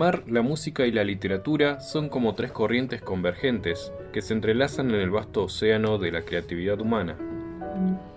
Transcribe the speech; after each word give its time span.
Mar, 0.00 0.22
la 0.28 0.40
música 0.40 0.86
y 0.86 0.92
la 0.92 1.04
literatura 1.04 1.80
son 1.80 2.08
como 2.08 2.34
tres 2.34 2.52
corrientes 2.52 3.02
convergentes 3.02 3.92
que 4.14 4.22
se 4.22 4.32
entrelazan 4.32 4.88
en 4.88 4.98
el 4.98 5.10
vasto 5.10 5.44
océano 5.44 5.98
de 5.98 6.10
la 6.10 6.22
creatividad 6.22 6.80
humana. 6.80 7.18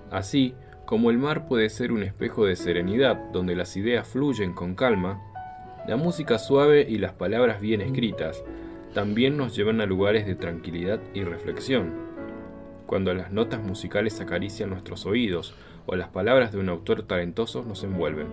Así, 0.09 0.55
como 0.85 1.11
el 1.11 1.17
mar 1.17 1.45
puede 1.45 1.69
ser 1.69 1.91
un 1.91 2.03
espejo 2.03 2.45
de 2.45 2.55
serenidad 2.55 3.17
donde 3.33 3.57
las 3.57 3.75
ideas 3.75 4.07
fluyen 4.07 4.53
con 4.53 4.75
calma, 4.75 5.19
la 5.85 5.97
música 5.97 6.39
suave 6.39 6.87
y 6.87 6.99
las 6.99 7.11
palabras 7.11 7.59
bien 7.59 7.81
escritas 7.81 8.45
también 8.93 9.35
nos 9.35 9.53
llevan 9.53 9.81
a 9.81 9.85
lugares 9.85 10.25
de 10.25 10.35
tranquilidad 10.35 11.01
y 11.13 11.25
reflexión. 11.25 11.91
Cuando 12.85 13.13
las 13.13 13.33
notas 13.33 13.61
musicales 13.61 14.21
acarician 14.21 14.69
nuestros 14.69 15.05
oídos 15.05 15.53
o 15.85 15.97
las 15.97 16.07
palabras 16.07 16.53
de 16.53 16.59
un 16.59 16.69
autor 16.69 17.03
talentoso 17.03 17.61
nos 17.67 17.83
envuelven 17.83 18.27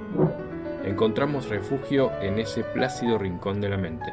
encontramos 0.85 1.49
refugio 1.49 2.13
en 2.21 2.39
ese 2.39 2.65
plácido 2.65 3.19
rincón 3.19 3.61
de 3.61 3.69
la 3.69 3.77
mente. 3.77 4.13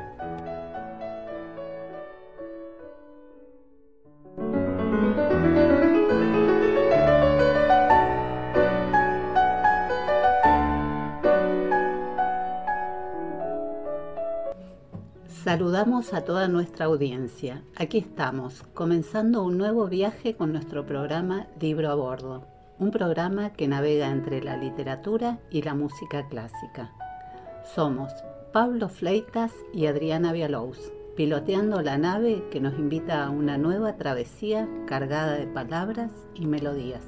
Saludamos 15.28 16.14
a 16.14 16.26
toda 16.26 16.50
nuestra 16.50 16.86
audiencia. 16.86 17.64
Aquí 17.78 18.00
estamos, 18.00 18.64
comenzando 18.74 19.44
un 19.44 19.58
nuevo 19.58 19.88
viaje 19.88 20.36
con 20.36 20.52
nuestro 20.52 20.86
programa 20.86 21.48
Libro 21.60 21.90
a 21.90 21.96
Bordo 21.96 22.57
un 22.80 22.92
programa 22.92 23.54
que 23.54 23.68
navega 23.68 24.10
entre 24.10 24.42
la 24.42 24.58
literatura 24.58 25.40
y 25.50 25.64
la 25.64 25.74
música 25.74 26.28
clásica. 26.28 26.92
Somos 27.76 28.12
Pablo 28.54 28.88
Fleitas 28.88 29.52
y 29.74 29.88
Adriana 29.88 30.32
Vialous, 30.32 30.92
piloteando 31.16 31.82
la 31.82 31.98
nave 31.98 32.44
que 32.52 32.60
nos 32.60 32.78
invita 32.78 33.24
a 33.24 33.30
una 33.30 33.58
nueva 33.58 33.98
travesía 33.98 34.68
cargada 34.86 35.34
de 35.34 35.48
palabras 35.48 36.12
y 36.36 36.46
melodías. 36.46 37.04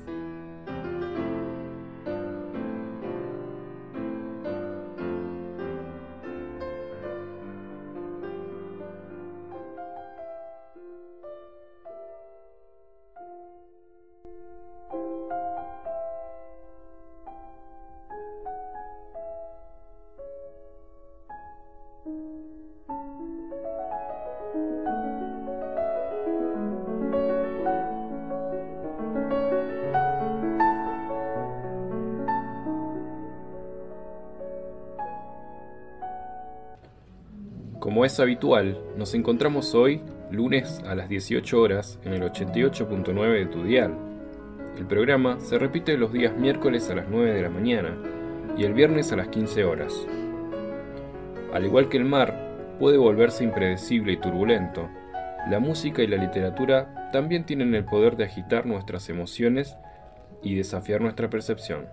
Como 38.00 38.06
es 38.06 38.18
habitual, 38.22 38.78
nos 38.96 39.14
encontramos 39.14 39.76
hoy, 39.76 40.02
lunes 40.32 40.82
a 40.88 40.96
las 40.96 41.10
18 41.10 41.60
horas, 41.60 42.00
en 42.06 42.14
el 42.14 42.22
88.9 42.22 43.34
de 43.34 43.46
tu 43.48 43.64
dial. 43.64 43.94
El 44.78 44.86
programa 44.86 45.38
se 45.42 45.60
repite 45.60 45.98
los 45.98 46.14
días 46.14 46.34
miércoles 46.34 46.90
a 46.90 46.96
las 46.96 47.10
9 47.10 47.34
de 47.34 47.42
la 47.42 47.50
mañana 47.50 47.98
y 48.58 48.64
el 48.64 48.74
viernes 48.74 49.12
a 49.12 49.18
las 49.18 49.28
15 49.28 49.66
horas. 49.66 50.08
Al 51.52 51.66
igual 51.66 51.90
que 51.90 51.98
el 51.98 52.06
mar 52.06 52.78
puede 52.80 52.98
volverse 52.98 53.44
impredecible 53.44 54.14
y 54.14 54.18
turbulento, 54.18 54.88
la 55.50 55.60
música 55.60 56.02
y 56.02 56.08
la 56.08 56.16
literatura 56.16 57.10
también 57.12 57.46
tienen 57.46 57.76
el 57.76 57.84
poder 57.84 58.16
de 58.16 58.24
agitar 58.24 58.66
nuestras 58.66 59.10
emociones 59.10 59.76
y 60.42 60.56
desafiar 60.56 61.02
nuestra 61.02 61.30
percepción. 61.30 61.88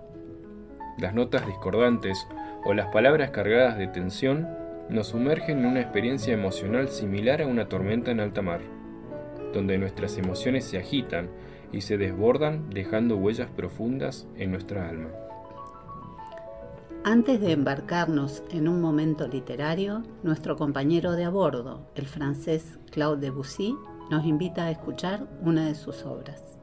Las 0.98 1.14
notas 1.14 1.44
discordantes 1.48 2.28
o 2.64 2.74
las 2.74 2.86
palabras 2.92 3.32
cargadas 3.32 3.76
de 3.76 3.88
tensión 3.88 4.65
nos 4.88 5.08
sumergen 5.08 5.58
en 5.58 5.66
una 5.66 5.80
experiencia 5.80 6.32
emocional 6.32 6.88
similar 6.88 7.42
a 7.42 7.46
una 7.46 7.68
tormenta 7.68 8.10
en 8.10 8.20
alta 8.20 8.42
mar, 8.42 8.60
donde 9.52 9.78
nuestras 9.78 10.16
emociones 10.18 10.64
se 10.64 10.78
agitan 10.78 11.28
y 11.72 11.80
se 11.80 11.98
desbordan 11.98 12.70
dejando 12.70 13.16
huellas 13.16 13.50
profundas 13.50 14.26
en 14.36 14.52
nuestra 14.52 14.88
alma. 14.88 15.08
Antes 17.04 17.40
de 17.40 17.52
embarcarnos 17.52 18.42
en 18.50 18.66
un 18.66 18.80
momento 18.80 19.28
literario, 19.28 20.02
nuestro 20.22 20.56
compañero 20.56 21.12
de 21.12 21.24
a 21.24 21.30
bordo, 21.30 21.88
el 21.94 22.06
francés 22.06 22.78
Claude 22.90 23.20
Debussy, 23.20 23.76
nos 24.10 24.24
invita 24.24 24.64
a 24.64 24.70
escuchar 24.70 25.28
una 25.40 25.66
de 25.66 25.74
sus 25.74 26.04
obras. 26.04 26.55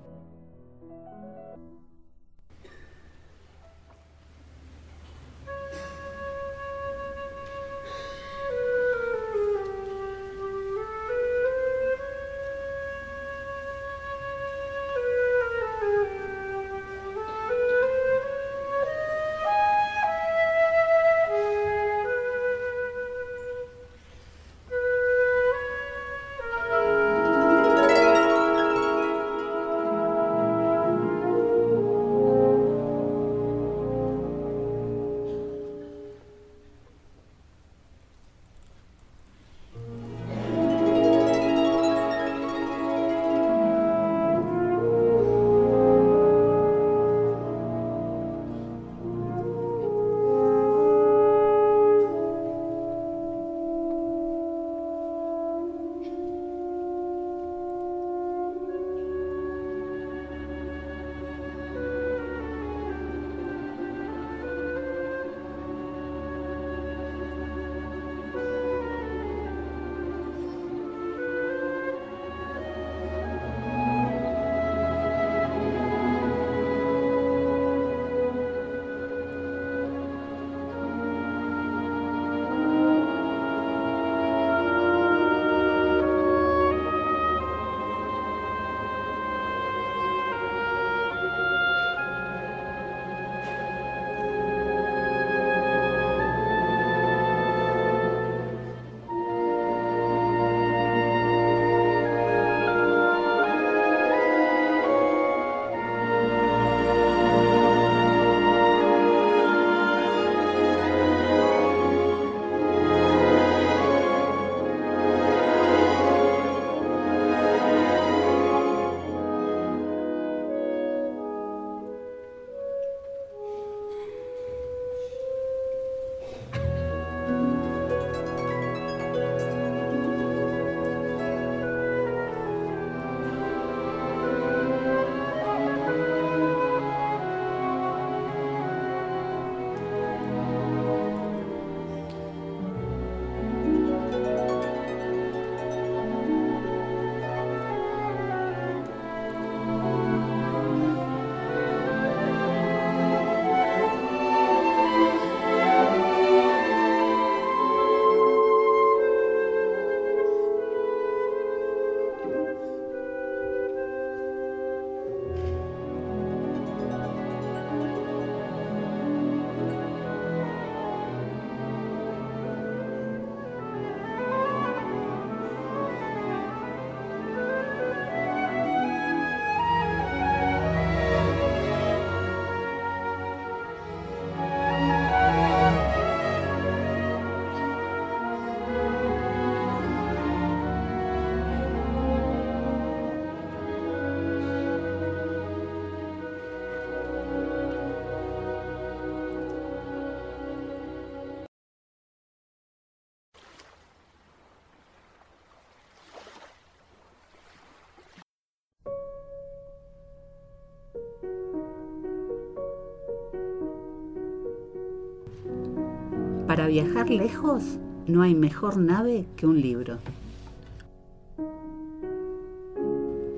Para 216.56 216.68
viajar 216.68 217.10
lejos 217.10 217.64
no 218.06 218.22
hay 218.22 218.36
mejor 218.36 218.78
nave 218.78 219.26
que 219.36 219.48
un 219.48 219.60
libro. 219.60 219.98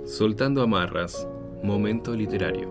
Soltando 0.04 0.62
amarras, 0.62 1.26
momento 1.64 2.14
literario. 2.14 2.68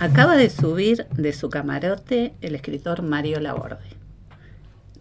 Acaba 0.00 0.36
de 0.36 0.50
subir 0.50 1.06
de 1.10 1.32
su 1.32 1.48
camarote 1.48 2.34
el 2.40 2.56
escritor 2.56 3.02
Mario 3.02 3.38
Laborde. 3.38 3.99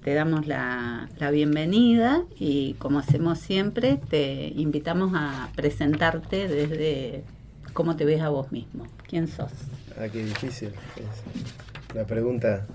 Te 0.03 0.13
damos 0.13 0.47
la, 0.47 1.09
bienvenida 1.31 2.23
y 2.37 2.75
como 2.75 2.99
hacemos 2.99 3.39
siempre, 3.39 3.99
te 4.09 4.47
invitamos 4.55 5.11
a 5.13 5.49
presentarte 5.55 6.47
desde 6.47 7.23
cómo 7.73 7.97
te 7.97 8.05
ves 8.05 8.21
a 8.21 8.29
vos 8.29 8.51
mismo. 8.51 8.87
¿Quién 9.09 9.27
sos? 9.27 9.51
Ah, 9.97 10.07
qué 10.07 10.23
difícil. 10.23 10.69
Es 10.69 11.93
una 11.93 12.05
pregunta 12.05 12.65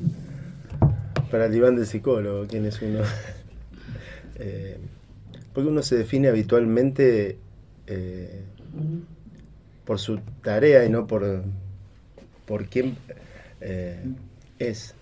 para 1.31 1.47
el 1.47 1.53
diván 1.53 1.76
del 1.76 1.87
psicólogo, 1.87 2.47
quién 2.47 2.67
es 2.67 2.81
uno. 2.82 3.00
Eh, 4.37 4.79
porque 5.53 5.69
uno 5.69 5.81
se 5.85 5.97
define 5.97 6.26
habitualmente 6.26 7.38
eh, 7.87 8.43
por 9.85 10.00
su 10.00 10.19
tarea 10.43 10.85
y 10.85 10.91
no 10.91 11.06
por, 11.06 11.44
por 12.44 12.67
quién 12.67 12.97
eh, 13.61 14.03
es, 14.59 14.97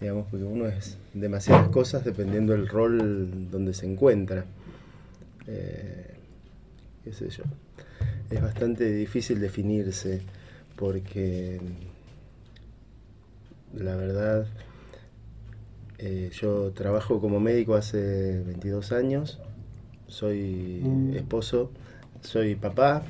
digamos, 0.00 0.26
porque 0.30 0.46
uno 0.46 0.66
es 0.66 0.96
demasiadas 1.20 1.68
cosas 1.68 2.04
dependiendo 2.04 2.52
del 2.52 2.68
rol 2.68 3.50
donde 3.50 3.74
se 3.74 3.86
encuentra. 3.86 4.44
qué 5.44 7.12
sé 7.12 7.30
yo. 7.30 7.44
Es 8.30 8.42
bastante 8.42 8.92
difícil 8.92 9.40
definirse 9.40 10.20
porque 10.76 11.60
la 13.74 13.96
verdad 13.96 14.46
eh, 15.98 16.30
yo 16.32 16.70
trabajo 16.72 17.20
como 17.20 17.40
médico 17.40 17.74
hace 17.74 18.40
22 18.46 18.92
años, 18.92 19.40
soy 20.06 20.80
mm. 20.84 21.14
esposo, 21.14 21.72
soy 22.22 22.54
papá, 22.54 23.02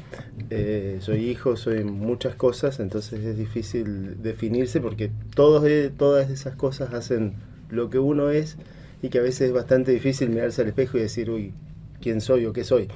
eh, 0.49 0.97
soy 1.01 1.29
hijo, 1.29 1.57
soy 1.57 1.85
muchas 1.85 2.35
cosas, 2.35 2.81
entonces 2.81 3.23
es 3.25 3.37
difícil 3.37 4.23
definirse 4.23 4.81
porque 4.81 5.11
todos, 5.35 5.67
eh, 5.67 5.93
todas 5.95 6.31
esas 6.31 6.57
cosas 6.57 6.95
hacen 6.95 7.35
lo 7.71 7.91
que 7.91 7.99
uno 7.99 8.31
es 8.31 8.57
y 9.03 9.09
que 9.09 9.19
a 9.19 9.23
veces 9.23 9.43
es 9.49 9.53
bastante 9.53 9.93
difícil 9.93 10.31
mirarse 10.31 10.63
al 10.63 10.69
espejo 10.69 10.99
y 10.99 11.03
decir, 11.03 11.31
uy, 11.31 11.53
¿quién 12.01 12.21
soy 12.21 12.47
o 12.47 12.53
qué 12.53 12.65
soy? 12.65 12.89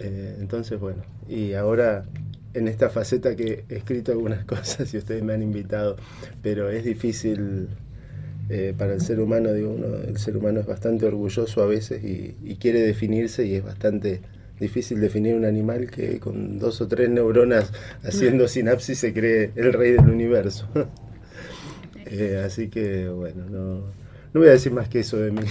entonces, 0.00 0.80
bueno, 0.80 1.04
y 1.28 1.52
ahora 1.52 2.04
en 2.54 2.68
esta 2.68 2.88
faceta 2.88 3.36
que 3.36 3.64
he 3.68 3.76
escrito 3.76 4.12
algunas 4.12 4.44
cosas 4.46 4.92
y 4.94 4.98
ustedes 4.98 5.22
me 5.22 5.34
han 5.34 5.42
invitado, 5.42 5.96
pero 6.42 6.70
es 6.70 6.84
difícil 6.84 7.68
eh, 8.48 8.74
para 8.76 8.94
el 8.94 9.00
ser 9.00 9.20
humano, 9.20 9.52
digo, 9.52 9.70
uno, 9.70 9.96
el 10.06 10.16
ser 10.18 10.36
humano 10.36 10.60
es 10.60 10.66
bastante 10.66 11.06
orgulloso 11.06 11.62
a 11.62 11.66
veces 11.66 12.02
y, 12.04 12.56
quiere 12.56 12.80
definirse 12.80 13.44
y 13.46 13.54
es 13.54 13.64
bastante 13.64 14.20
difícil 14.60 15.00
definir 15.00 15.34
un 15.34 15.44
animal 15.44 15.90
que 15.90 16.18
con 16.18 16.58
dos 16.58 16.80
o 16.80 16.88
tres 16.88 17.10
neuronas 17.10 17.72
haciendo 18.02 18.46
sinapsis 18.48 18.98
se 18.98 19.12
cree 19.12 19.50
el 19.56 19.72
rey 19.72 19.92
del 19.92 20.08
universo. 20.08 20.68
Eh, 22.16 22.42
así 22.44 22.68
que 22.68 23.08
bueno, 23.08 23.44
no, 23.50 23.74
no 24.32 24.40
voy 24.40 24.46
a 24.46 24.52
decir 24.52 24.70
más 24.72 24.88
que 24.88 25.00
eso 25.00 25.16
de 25.16 25.32
mí. 25.32 25.42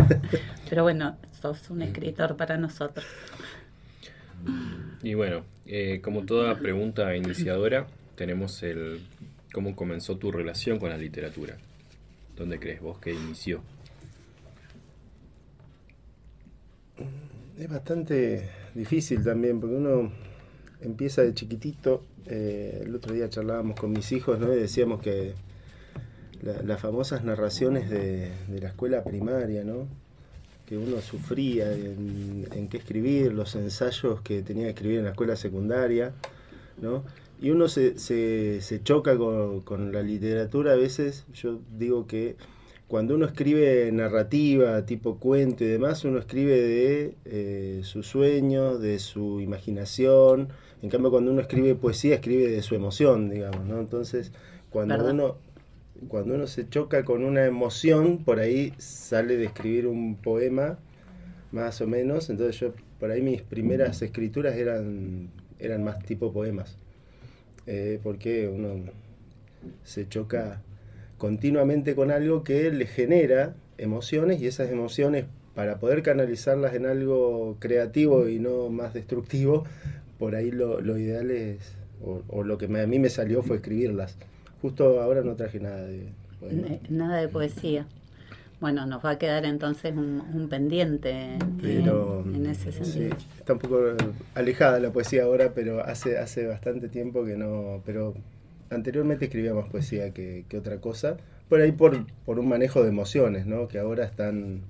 Pero 0.68 0.82
bueno, 0.82 1.16
sos 1.40 1.70
un 1.70 1.80
escritor 1.80 2.36
para 2.36 2.58
nosotros. 2.58 3.06
Y 5.02 5.14
bueno, 5.14 5.44
eh, 5.66 6.00
como 6.02 6.26
toda 6.26 6.58
pregunta 6.58 7.16
iniciadora, 7.16 7.86
tenemos 8.14 8.62
el 8.62 9.00
cómo 9.54 9.74
comenzó 9.74 10.18
tu 10.18 10.30
relación 10.30 10.78
con 10.78 10.90
la 10.90 10.98
literatura. 10.98 11.56
¿Dónde 12.36 12.58
crees 12.58 12.82
vos 12.82 12.98
que 12.98 13.14
inició? 13.14 13.62
Es 17.58 17.70
bastante 17.70 18.50
difícil 18.74 19.24
también, 19.24 19.60
porque 19.60 19.76
uno 19.76 20.12
empieza 20.82 21.22
de 21.22 21.32
chiquitito. 21.32 22.04
Eh, 22.26 22.82
el 22.84 22.94
otro 22.94 23.14
día 23.14 23.30
charlábamos 23.30 23.80
con 23.80 23.92
mis 23.92 24.12
hijos 24.12 24.38
¿no? 24.38 24.52
y 24.52 24.58
decíamos 24.58 25.00
que 25.00 25.34
las 26.42 26.80
famosas 26.80 27.24
narraciones 27.24 27.88
de, 27.88 28.30
la 28.60 28.68
escuela 28.68 29.04
primaria, 29.04 29.64
¿no? 29.64 29.86
que 30.66 30.76
uno 30.76 31.00
sufría 31.00 31.72
en, 31.72 32.68
qué 32.70 32.78
escribir, 32.78 33.32
los 33.32 33.54
ensayos 33.56 34.20
que 34.22 34.42
tenía 34.42 34.64
que 34.64 34.70
escribir 34.70 34.98
en 34.98 35.04
la 35.04 35.10
escuela 35.10 35.36
secundaria, 35.36 36.12
¿no? 36.80 37.04
y 37.40 37.50
uno 37.50 37.68
se, 37.68 37.98
se, 37.98 38.82
choca 38.82 39.16
con, 39.16 39.92
la 39.92 40.02
literatura 40.02 40.72
a 40.72 40.76
veces, 40.76 41.26
yo 41.34 41.60
digo 41.76 42.06
que 42.06 42.36
cuando 42.88 43.14
uno 43.14 43.26
escribe 43.26 43.90
narrativa, 43.90 44.84
tipo 44.84 45.16
cuento 45.16 45.64
y 45.64 45.66
demás, 45.66 46.04
uno 46.04 46.18
escribe 46.18 46.60
de 46.60 47.14
eh, 47.24 47.80
su 47.84 48.02
sueño, 48.02 48.78
de 48.78 48.98
su 48.98 49.40
imaginación, 49.40 50.48
en 50.82 50.90
cambio 50.90 51.10
cuando 51.10 51.30
uno 51.30 51.40
escribe 51.40 51.74
poesía, 51.74 52.16
escribe 52.16 52.48
de 52.48 52.62
su 52.62 52.74
emoción, 52.74 53.30
digamos, 53.30 53.64
¿no? 53.64 53.80
Entonces, 53.80 54.32
cuando 54.70 55.10
uno 55.10 55.36
cuando 56.08 56.34
uno 56.34 56.46
se 56.46 56.68
choca 56.68 57.04
con 57.04 57.24
una 57.24 57.46
emoción, 57.46 58.18
por 58.24 58.40
ahí 58.40 58.72
sale 58.78 59.36
de 59.36 59.44
escribir 59.44 59.86
un 59.86 60.16
poema, 60.16 60.78
más 61.52 61.80
o 61.80 61.86
menos, 61.86 62.30
entonces 62.30 62.58
yo, 62.60 62.72
por 62.98 63.10
ahí 63.10 63.22
mis 63.22 63.42
primeras 63.42 64.02
escrituras 64.02 64.56
eran, 64.56 65.28
eran 65.58 65.84
más 65.84 66.04
tipo 66.04 66.32
poemas. 66.32 66.76
Eh, 67.66 68.00
porque 68.02 68.48
uno 68.48 68.84
se 69.84 70.08
choca 70.08 70.60
continuamente 71.18 71.94
con 71.94 72.10
algo 72.10 72.42
que 72.42 72.70
le 72.72 72.86
genera 72.86 73.54
emociones 73.78 74.40
y 74.40 74.48
esas 74.48 74.70
emociones 74.70 75.26
para 75.54 75.78
poder 75.78 76.02
canalizarlas 76.02 76.74
en 76.74 76.86
algo 76.86 77.56
creativo 77.60 78.28
y 78.28 78.38
no 78.38 78.70
más 78.70 78.94
destructivo, 78.94 79.64
por 80.18 80.34
ahí 80.34 80.50
lo, 80.50 80.80
ideal 80.98 81.30
es, 81.30 81.74
o, 82.02 82.42
lo 82.42 82.58
que 82.58 82.64
a 82.64 82.86
mí 82.86 82.98
me 82.98 83.10
salió 83.10 83.42
fue 83.42 83.56
escribirlas. 83.56 84.16
Justo 84.62 85.02
ahora 85.02 85.22
no 85.22 85.34
traje 85.34 85.60
nada 85.60 85.84
de 85.84 86.06
Nada 86.88 87.20
de 87.20 87.28
poesía. 87.28 87.86
Bueno, 88.60 88.86
nos 88.86 89.04
va 89.04 89.10
a 89.10 89.18
quedar 89.18 89.44
entonces 89.44 89.92
un, 89.96 90.46
pendiente 90.48 91.34
en, 91.62 92.46
ese 92.46 92.70
sentido. 92.70 93.16
está 93.36 93.54
un 93.54 93.58
poco 93.58 93.80
alejada 94.36 94.78
la 94.78 94.92
poesía 94.92 95.24
ahora, 95.24 95.52
pero 95.52 95.84
hace, 95.84 96.16
hace 96.18 96.46
bastante 96.46 96.88
tiempo 96.88 97.24
que 97.24 97.36
no. 97.36 97.82
Pero 97.84 98.14
anteriormente 98.70 99.24
escribía 99.24 99.52
más 99.52 99.68
poesía 99.68 100.12
que, 100.14 100.44
otra 100.56 100.78
cosa. 100.78 101.16
Por 101.48 101.60
ahí 101.60 101.72
por, 101.72 102.06
por 102.24 102.38
un 102.38 102.48
manejo 102.48 102.82
de 102.82 102.90
emociones, 102.90 103.46
¿no? 103.46 103.66
Que 103.66 103.80
ahora 103.80 104.04
están 104.04 104.60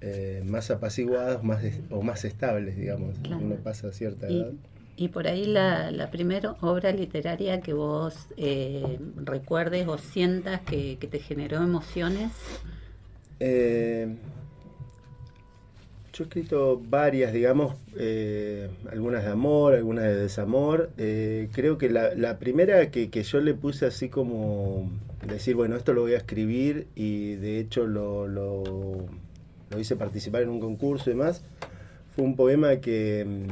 eh, 0.00 0.42
más 0.46 0.70
apaciguadas 0.70 1.42
más 1.42 1.64
o 1.90 2.02
más 2.02 2.24
estables, 2.24 2.76
digamos. 2.76 3.16
Uno 3.28 3.56
pasa 3.56 3.88
a 3.88 3.92
cierta 3.92 4.28
edad. 4.28 4.52
Y 4.52 4.73
por 5.08 5.26
ahí 5.26 5.44
la, 5.46 5.90
la 5.90 6.10
primera 6.10 6.54
obra 6.60 6.92
literaria 6.92 7.60
que 7.60 7.72
vos 7.72 8.28
eh, 8.36 8.98
recuerdes 9.16 9.88
o 9.88 9.98
sientas 9.98 10.60
que, 10.60 10.98
que 10.98 11.08
te 11.08 11.18
generó 11.18 11.56
emociones. 11.56 12.30
Eh, 13.40 14.14
yo 16.12 16.22
he 16.22 16.26
escrito 16.28 16.80
varias, 16.88 17.32
digamos, 17.32 17.74
eh, 17.98 18.70
algunas 18.90 19.24
de 19.24 19.30
amor, 19.32 19.74
algunas 19.74 20.04
de 20.04 20.14
desamor. 20.14 20.90
Creo 20.96 21.76
que 21.76 21.90
la, 21.90 22.38
primera 22.38 22.88
que, 22.92 23.08
yo 23.10 23.40
le 23.40 23.54
puse 23.54 23.86
así 23.86 24.08
como 24.08 24.88
decir, 25.26 25.56
bueno, 25.56 25.74
esto 25.74 25.92
lo 25.92 26.02
voy 26.02 26.12
a 26.12 26.18
escribir 26.18 26.86
y 26.94 27.34
de 27.34 27.58
hecho 27.58 27.88
lo, 27.88 28.28
lo, 28.28 28.62
hice 29.76 29.96
participar 29.96 30.42
en 30.42 30.50
un 30.50 30.60
concurso 30.60 31.10
y 31.10 31.14
demás, 31.14 31.42
fue 32.14 32.24
un 32.24 32.36
poema 32.36 32.76
que, 32.76 33.48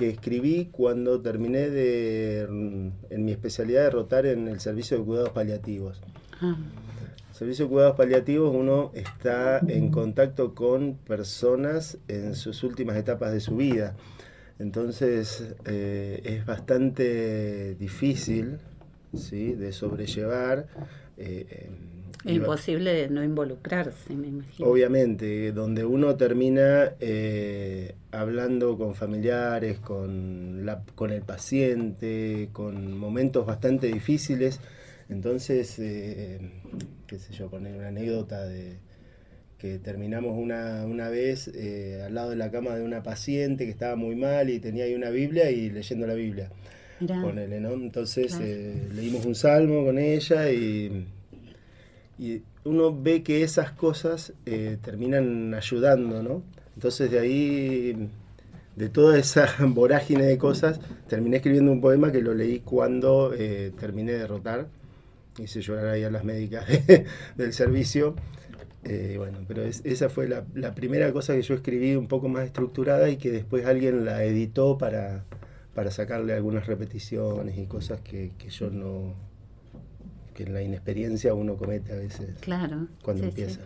que 0.00 0.08
escribí 0.08 0.70
cuando 0.72 1.20
terminé 1.20 1.68
de, 1.68 2.40
en 2.42 3.24
mi 3.24 3.32
especialidad 3.32 3.84
de 3.84 3.90
rotar 3.90 4.24
en 4.24 4.48
el 4.48 4.58
servicio 4.58 4.98
de 4.98 5.04
cuidados 5.04 5.30
paliativos. 5.30 6.00
Ah 6.40 6.56
servicio 7.40 7.64
de 7.64 7.70
cuidados 7.70 7.96
paliativos 7.96 8.54
uno 8.54 8.90
está 8.92 9.60
en 9.66 9.90
contacto 9.90 10.54
con 10.54 10.96
personas 10.96 11.96
en 12.06 12.34
sus 12.34 12.62
últimas 12.64 12.98
etapas 12.98 13.32
de 13.32 13.40
su 13.40 13.56
vida. 13.56 13.96
Entonces 14.58 15.54
eh, 15.64 16.20
es 16.22 16.44
bastante 16.44 17.76
difícil 17.76 18.58
¿sí? 19.16 19.54
de 19.54 19.72
sobrellevar. 19.72 20.66
Eh, 21.16 21.70
es 22.24 22.32
imposible 22.32 23.08
no 23.08 23.24
involucrarse, 23.24 24.14
me 24.14 24.28
imagino. 24.28 24.68
Obviamente, 24.68 25.52
donde 25.52 25.84
uno 25.84 26.16
termina 26.16 26.92
eh, 27.00 27.94
hablando 28.10 28.76
con 28.76 28.94
familiares, 28.94 29.78
con, 29.78 30.66
la, 30.66 30.82
con 30.94 31.10
el 31.10 31.22
paciente, 31.22 32.50
con 32.52 32.98
momentos 32.98 33.46
bastante 33.46 33.86
difíciles 33.86 34.60
entonces, 35.10 35.76
eh, 35.80 36.38
qué 37.06 37.18
sé 37.18 37.32
yo, 37.32 37.50
poner 37.50 37.74
una 37.74 37.88
anécdota 37.88 38.46
de 38.46 38.78
que 39.58 39.78
terminamos 39.78 40.38
una, 40.38 40.86
una 40.86 41.10
vez 41.10 41.48
eh, 41.48 42.02
al 42.06 42.14
lado 42.14 42.30
de 42.30 42.36
la 42.36 42.50
cama 42.50 42.76
de 42.76 42.82
una 42.82 43.02
paciente 43.02 43.66
que 43.66 43.72
estaba 43.72 43.96
muy 43.96 44.14
mal 44.14 44.48
y 44.48 44.60
tenía 44.60 44.84
ahí 44.84 44.94
una 44.94 45.10
Biblia 45.10 45.50
y 45.50 45.68
leyendo 45.68 46.06
la 46.06 46.14
Biblia. 46.14 46.50
Ponele, 47.00 47.60
¿no? 47.60 47.72
Entonces 47.72 48.38
eh, 48.40 48.88
leímos 48.94 49.24
un 49.26 49.34
salmo 49.34 49.84
con 49.84 49.98
ella 49.98 50.50
y, 50.52 51.06
y 52.20 52.42
uno 52.64 52.94
ve 52.94 53.22
que 53.22 53.42
esas 53.42 53.72
cosas 53.72 54.34
eh, 54.44 54.76
terminan 54.82 55.54
ayudando, 55.54 56.22
¿no? 56.22 56.42
Entonces 56.74 57.10
de 57.10 57.18
ahí, 57.18 58.10
de 58.76 58.88
toda 58.90 59.18
esa 59.18 59.48
vorágine 59.66 60.24
de 60.24 60.36
cosas, 60.36 60.80
terminé 61.08 61.38
escribiendo 61.38 61.72
un 61.72 61.80
poema 61.80 62.12
que 62.12 62.20
lo 62.20 62.34
leí 62.34 62.60
cuando 62.60 63.32
eh, 63.32 63.72
terminé 63.80 64.12
de 64.12 64.26
rotar. 64.26 64.68
Hice 65.38 65.62
llorar 65.62 65.86
ahí 65.86 66.04
a 66.04 66.10
las 66.10 66.22
médicas 66.22 66.66
del 67.36 67.54
servicio. 67.54 68.16
Eh, 68.84 69.14
bueno, 69.16 69.38
pero 69.48 69.62
esa 69.62 70.10
fue 70.10 70.28
la, 70.28 70.44
primera 70.74 71.10
cosa 71.14 71.34
que 71.34 71.40
yo 71.40 71.54
escribí 71.54 71.96
un 71.96 72.06
poco 72.06 72.28
más 72.28 72.44
estructurada 72.44 73.08
y 73.08 73.16
que 73.16 73.30
después 73.30 73.64
alguien 73.64 74.04
la 74.04 74.24
editó 74.24 74.76
para, 74.76 75.24
para 75.74 75.90
sacarle 75.90 76.34
algunas 76.34 76.66
repeticiones 76.66 77.56
y 77.56 77.64
cosas 77.64 78.00
que, 78.00 78.32
que 78.38 78.50
yo 78.50 78.68
no, 78.70 79.14
que 80.34 80.44
en 80.44 80.54
la 80.54 80.62
inexperiencia 80.62 81.34
uno 81.34 81.56
comete 81.56 81.92
a 81.92 81.96
veces 81.96 82.36
claro, 82.40 82.88
cuando 83.02 83.24
empieza. 83.24 83.60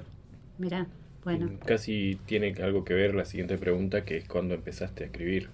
Mira, 0.59 0.87
bueno. 1.25 1.51
Casi 1.65 2.19
tiene 2.27 2.55
algo 2.63 2.85
que 2.85 2.95
ver 2.95 3.15
la 3.15 3.25
siguiente 3.25 3.57
pregunta, 3.59 4.05
que 4.05 4.19
es 4.19 4.29
cuando 4.29 4.55
empezaste 4.55 5.05
a 5.05 5.07
escribir. 5.07 5.49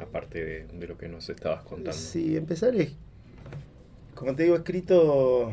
Aparte 0.00 0.66
de, 0.68 0.86
lo 0.86 0.98
que 0.98 1.08
nos 1.08 1.28
estabas 1.30 1.62
contando. 1.62 1.92
Sí, 1.92 2.36
empezar 2.36 2.74
es, 2.74 2.92
como 4.14 4.34
te 4.34 4.42
digo, 4.42 4.56
escrito 4.56 5.52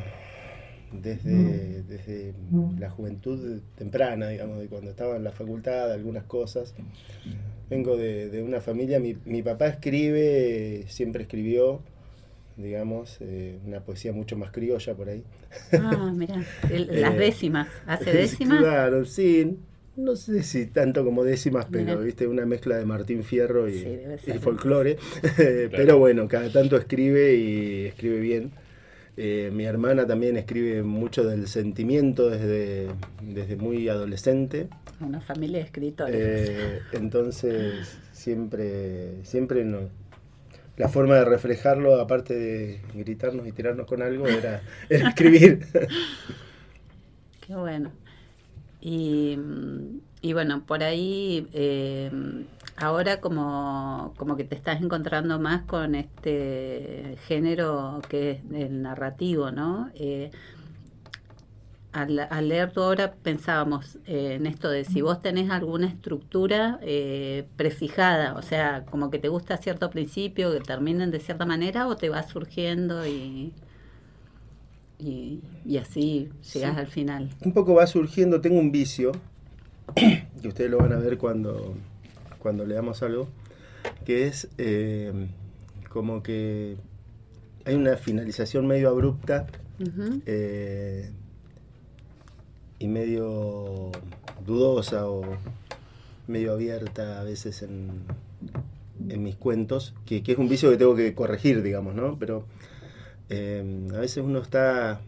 desde, 0.92 1.84
desde 1.84 2.34
la 2.78 2.90
juventud 2.90 3.62
temprana, 3.78 4.28
digamos, 4.28 4.60
de 4.60 4.68
cuando 4.68 4.90
estaba 4.90 5.16
en 5.16 5.24
la 5.24 5.32
facultad, 5.32 5.92
algunas 5.92 6.24
cosas. 6.26 6.74
Vengo 7.70 7.96
de, 7.96 8.30
de 8.30 8.44
una 8.44 8.60
familia, 8.60 9.00
mi, 9.00 9.16
mi 9.26 9.42
papá 9.42 9.68
escribe, 9.68 10.84
siempre 10.88 11.24
escribió, 11.24 11.82
digamos, 12.58 13.18
eh, 13.22 13.60
una 13.66 13.82
poesía 13.82 14.14
mucho 14.14 14.38
más 14.38 14.52
criolla 14.52 14.94
por 14.94 15.10
ahí. 15.10 15.24
Ah, 15.74 16.12
mira, 16.14 16.36
las 16.90 17.16
eh, 17.16 17.18
décimas, 17.18 17.68
¿hace 17.86 18.14
décimas? 18.14 18.60
Claro, 18.60 19.06
sí, 19.06 19.58
no 19.96 20.16
sé 20.16 20.44
si 20.44 20.68
tanto 20.68 21.04
como 21.04 21.24
décimas, 21.24 21.68
pero 21.72 22.00
viste, 22.00 22.28
una 22.28 22.46
mezcla 22.46 22.78
de 22.78 22.86
Martín 22.86 23.24
Fierro 23.24 23.70
y, 23.70 23.86
folclore. 24.40 24.98
pero 25.72 25.98
bueno, 25.98 26.28
cada 26.28 26.52
tanto 26.52 26.78
escribe 26.78 27.36
y 27.36 27.86
escribe 27.86 28.20
bien. 28.20 28.52
Eh, 29.16 29.52
mi 29.54 29.66
hermana 29.66 30.08
también 30.08 30.38
escribe 30.38 30.82
mucho 30.82 31.24
del 31.24 31.48
sentimiento 31.48 32.32
desde, 32.32 32.88
desde 33.22 33.56
muy 33.56 33.88
adolescente. 33.88 34.68
Una 35.00 35.22
familia 35.22 35.60
de 35.60 35.66
escritores. 35.66 36.52
entonces, 36.94 38.00
siempre, 38.12 39.24
siempre 39.24 39.64
no, 39.64 39.90
la 40.78 40.90
forma 40.90 41.16
de 41.16 41.26
reflejarlo, 41.26 42.00
aparte 42.00 42.34
de 42.34 42.82
gritarnos 42.94 43.48
y 43.48 43.52
tirarnos 43.52 43.86
con 43.86 44.02
algo, 44.02 44.28
era, 44.28 44.62
escribir. 44.90 45.66
Qué 47.48 47.56
bueno. 47.56 47.92
Y, 48.82 49.38
bueno, 50.34 50.64
por 50.66 50.84
ahí 50.84 51.48
eh, 51.54 52.12
ahora 52.76 53.22
como, 53.22 54.14
como 54.18 54.36
que 54.36 54.44
te 54.44 54.56
estás 54.56 54.82
encontrando 54.82 55.40
más 55.40 55.64
con 55.64 55.96
este 55.96 57.18
género 57.28 58.02
que 58.10 58.32
es 58.32 58.40
el 58.54 58.82
narrativo, 58.82 59.52
¿no? 59.52 59.90
Eh, 59.96 60.32
al, 61.94 62.48
leer 62.48 62.72
tu 62.72 62.82
obra 62.82 63.14
pensábamos 63.14 63.98
eh, 64.06 64.34
en 64.36 64.48
esto 64.48 64.70
de 64.70 64.84
si 64.84 65.02
vos 65.02 65.22
tenés 65.22 65.52
alguna 65.52 65.88
estructura 65.88 66.80
eh, 66.82 67.46
prefijada, 67.56 68.34
o 68.34 68.42
sea, 68.42 68.84
como 68.90 69.12
que 69.12 69.20
te 69.20 69.30
gusta 69.30 69.58
cierto 69.58 69.90
principio, 69.90 70.52
que 70.52 70.60
terminen 70.60 71.12
de 71.12 71.20
cierta 71.20 71.46
manera, 71.46 71.88
o 71.88 71.96
te 71.96 72.10
va 72.10 72.24
surgiendo 72.24 73.06
y, 73.08 73.54
y, 75.00 75.78
así 75.78 76.30
llegas 76.54 76.78
al 76.78 76.88
final. 76.88 77.30
Un 77.46 77.54
poco 77.54 77.76
va 77.76 77.86
surgiendo, 77.86 78.42
tengo 78.42 78.60
un 78.60 78.72
vicio, 78.72 79.12
que 79.96 80.48
ustedes 80.48 80.72
lo 80.72 80.80
van 80.80 80.94
a 80.94 80.98
ver 80.98 81.18
cuando, 81.20 81.76
cuando 82.40 82.66
leamos 82.66 83.04
algo, 83.04 83.28
que 84.04 84.26
es 84.28 84.50
eh, 84.58 85.28
como 85.90 86.24
que 86.24 86.78
hay 87.66 87.76
una 87.76 87.98
finalización 87.98 88.66
medio 88.66 88.90
abrupta 88.90 89.46
y 92.84 92.88
medio 92.90 93.92
dudosa 94.46 95.08
o 95.08 95.22
medio 96.28 96.52
abierta 96.52 97.22
a 97.22 97.24
veces 97.24 97.62
en, 97.62 98.04
en 99.08 99.24
mis 99.24 99.38
cuentos, 99.38 99.94
que, 100.06 100.22
es 100.26 100.38
un 100.38 100.50
vicio 100.50 100.70
que 100.70 100.76
tengo 100.76 100.94
que 100.94 101.16
corregir, 101.16 101.62
digamos, 101.62 101.96
¿no? 101.96 102.20
Pero 102.20 102.44
eh, 103.30 103.88
a 103.96 104.00
veces 104.00 104.22
uno 104.22 104.40
está 104.40 105.00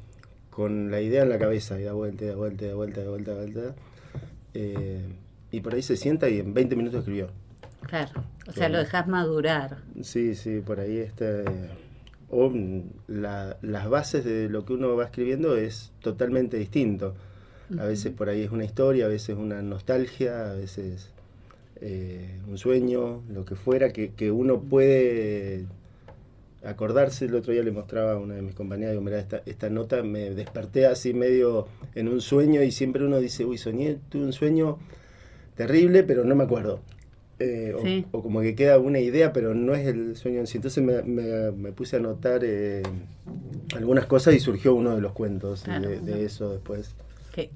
con 0.51 0.89
la 0.89 1.01
idea 1.01 1.23
en 1.23 1.29
la 1.29 1.37
cabeza 1.37 1.77
y 1.77 1.83
da 1.83 1.91
vuelta, 1.91 2.23
da 2.23 2.35
vuelta, 2.35 2.65
da 2.65 2.75
vuelta, 2.75 3.01
da 3.01 3.09
vuelta, 3.09 3.31
da 3.31 3.37
vuelta. 3.37 3.75
Eh, 4.53 5.05
y 5.51 5.59
por 5.59 5.75
ahí 5.75 5.81
se 5.81 5.97
sienta 5.97 6.29
y 6.29 6.39
en 6.39 6.53
20 6.53 6.77
minutos 6.77 6.99
escribió. 6.99 7.27
Claro, 7.81 8.23
o 8.47 8.53
sea, 8.53 8.69
lo 8.69 8.77
dejas 8.77 9.05
madurar. 9.09 9.79
Sí, 10.01 10.33
sí, 10.35 10.61
por 10.61 10.79
ahí 10.79 10.99
está. 10.99 11.43
O 12.29 12.53
las 13.07 13.89
bases 13.89 14.23
de 14.23 14.47
lo 14.47 14.63
que 14.63 14.71
uno 14.71 14.95
va 14.95 15.03
escribiendo 15.03 15.57
es 15.57 15.91
totalmente 15.99 16.55
distinto. 16.55 17.15
A 17.79 17.85
veces 17.85 18.13
por 18.13 18.29
ahí 18.29 18.41
es 18.41 18.51
una 18.51 18.63
historia, 18.63 19.05
a 19.05 19.07
veces 19.07 19.35
una 19.37 19.61
nostalgia, 19.61 20.51
a 20.51 20.53
veces 20.53 21.09
eh, 21.81 22.39
un 22.47 22.57
sueño, 22.57 23.23
lo 23.29 23.43
que 23.45 23.55
fuera, 23.55 23.91
que, 23.91 24.31
uno 24.31 24.61
puede 24.61 25.65
acordarse. 26.63 27.25
El 27.25 27.35
otro 27.35 27.53
día 27.53 27.63
le 27.63 27.71
mostraba 27.71 28.13
a 28.13 28.17
una 28.17 28.35
de 28.35 28.41
mis 28.41 28.55
compañeras, 28.55 28.91
digo, 28.91 29.03
mira, 29.03 29.19
esta, 29.19 29.41
esta 29.45 29.69
nota 29.69 30.03
me 30.03 30.31
desperté 30.31 30.85
así 30.85 31.13
medio 31.13 31.67
en 31.95 32.07
un 32.07 32.21
sueño 32.21 32.61
y 32.63 32.71
siempre 32.71 33.03
uno 33.03 33.19
dice, 33.19 33.45
uy, 33.45 33.57
soñé, 33.57 33.97
tuve 34.09 34.25
un 34.25 34.33
sueño 34.33 34.77
terrible, 35.55 36.03
pero 36.03 36.23
no 36.23 36.35
me 36.35 36.43
acuerdo. 36.43 36.81
Eh, 37.37 38.05
o, 38.11 38.21
como 38.21 38.39
que 38.39 38.55
queda 38.55 38.79
una 38.79 38.99
idea, 38.99 39.33
pero 39.33 39.53
no 39.53 39.75
es 39.75 39.87
el 39.87 40.15
sueño 40.15 40.39
en 40.39 40.47
sí. 40.47 40.57
Entonces 40.57 40.83
me, 40.83 41.71
puse 41.73 41.97
a 41.97 41.99
anotar 41.99 42.41
eh, 42.43 42.83
algunas 43.75 44.05
cosas 44.05 44.33
y 44.35 44.39
surgió 44.39 44.73
uno 44.73 44.95
de 44.95 45.01
los 45.01 45.11
cuentos 45.11 45.65
de, 45.65 46.23
eso 46.23 46.51
después. 46.51 46.95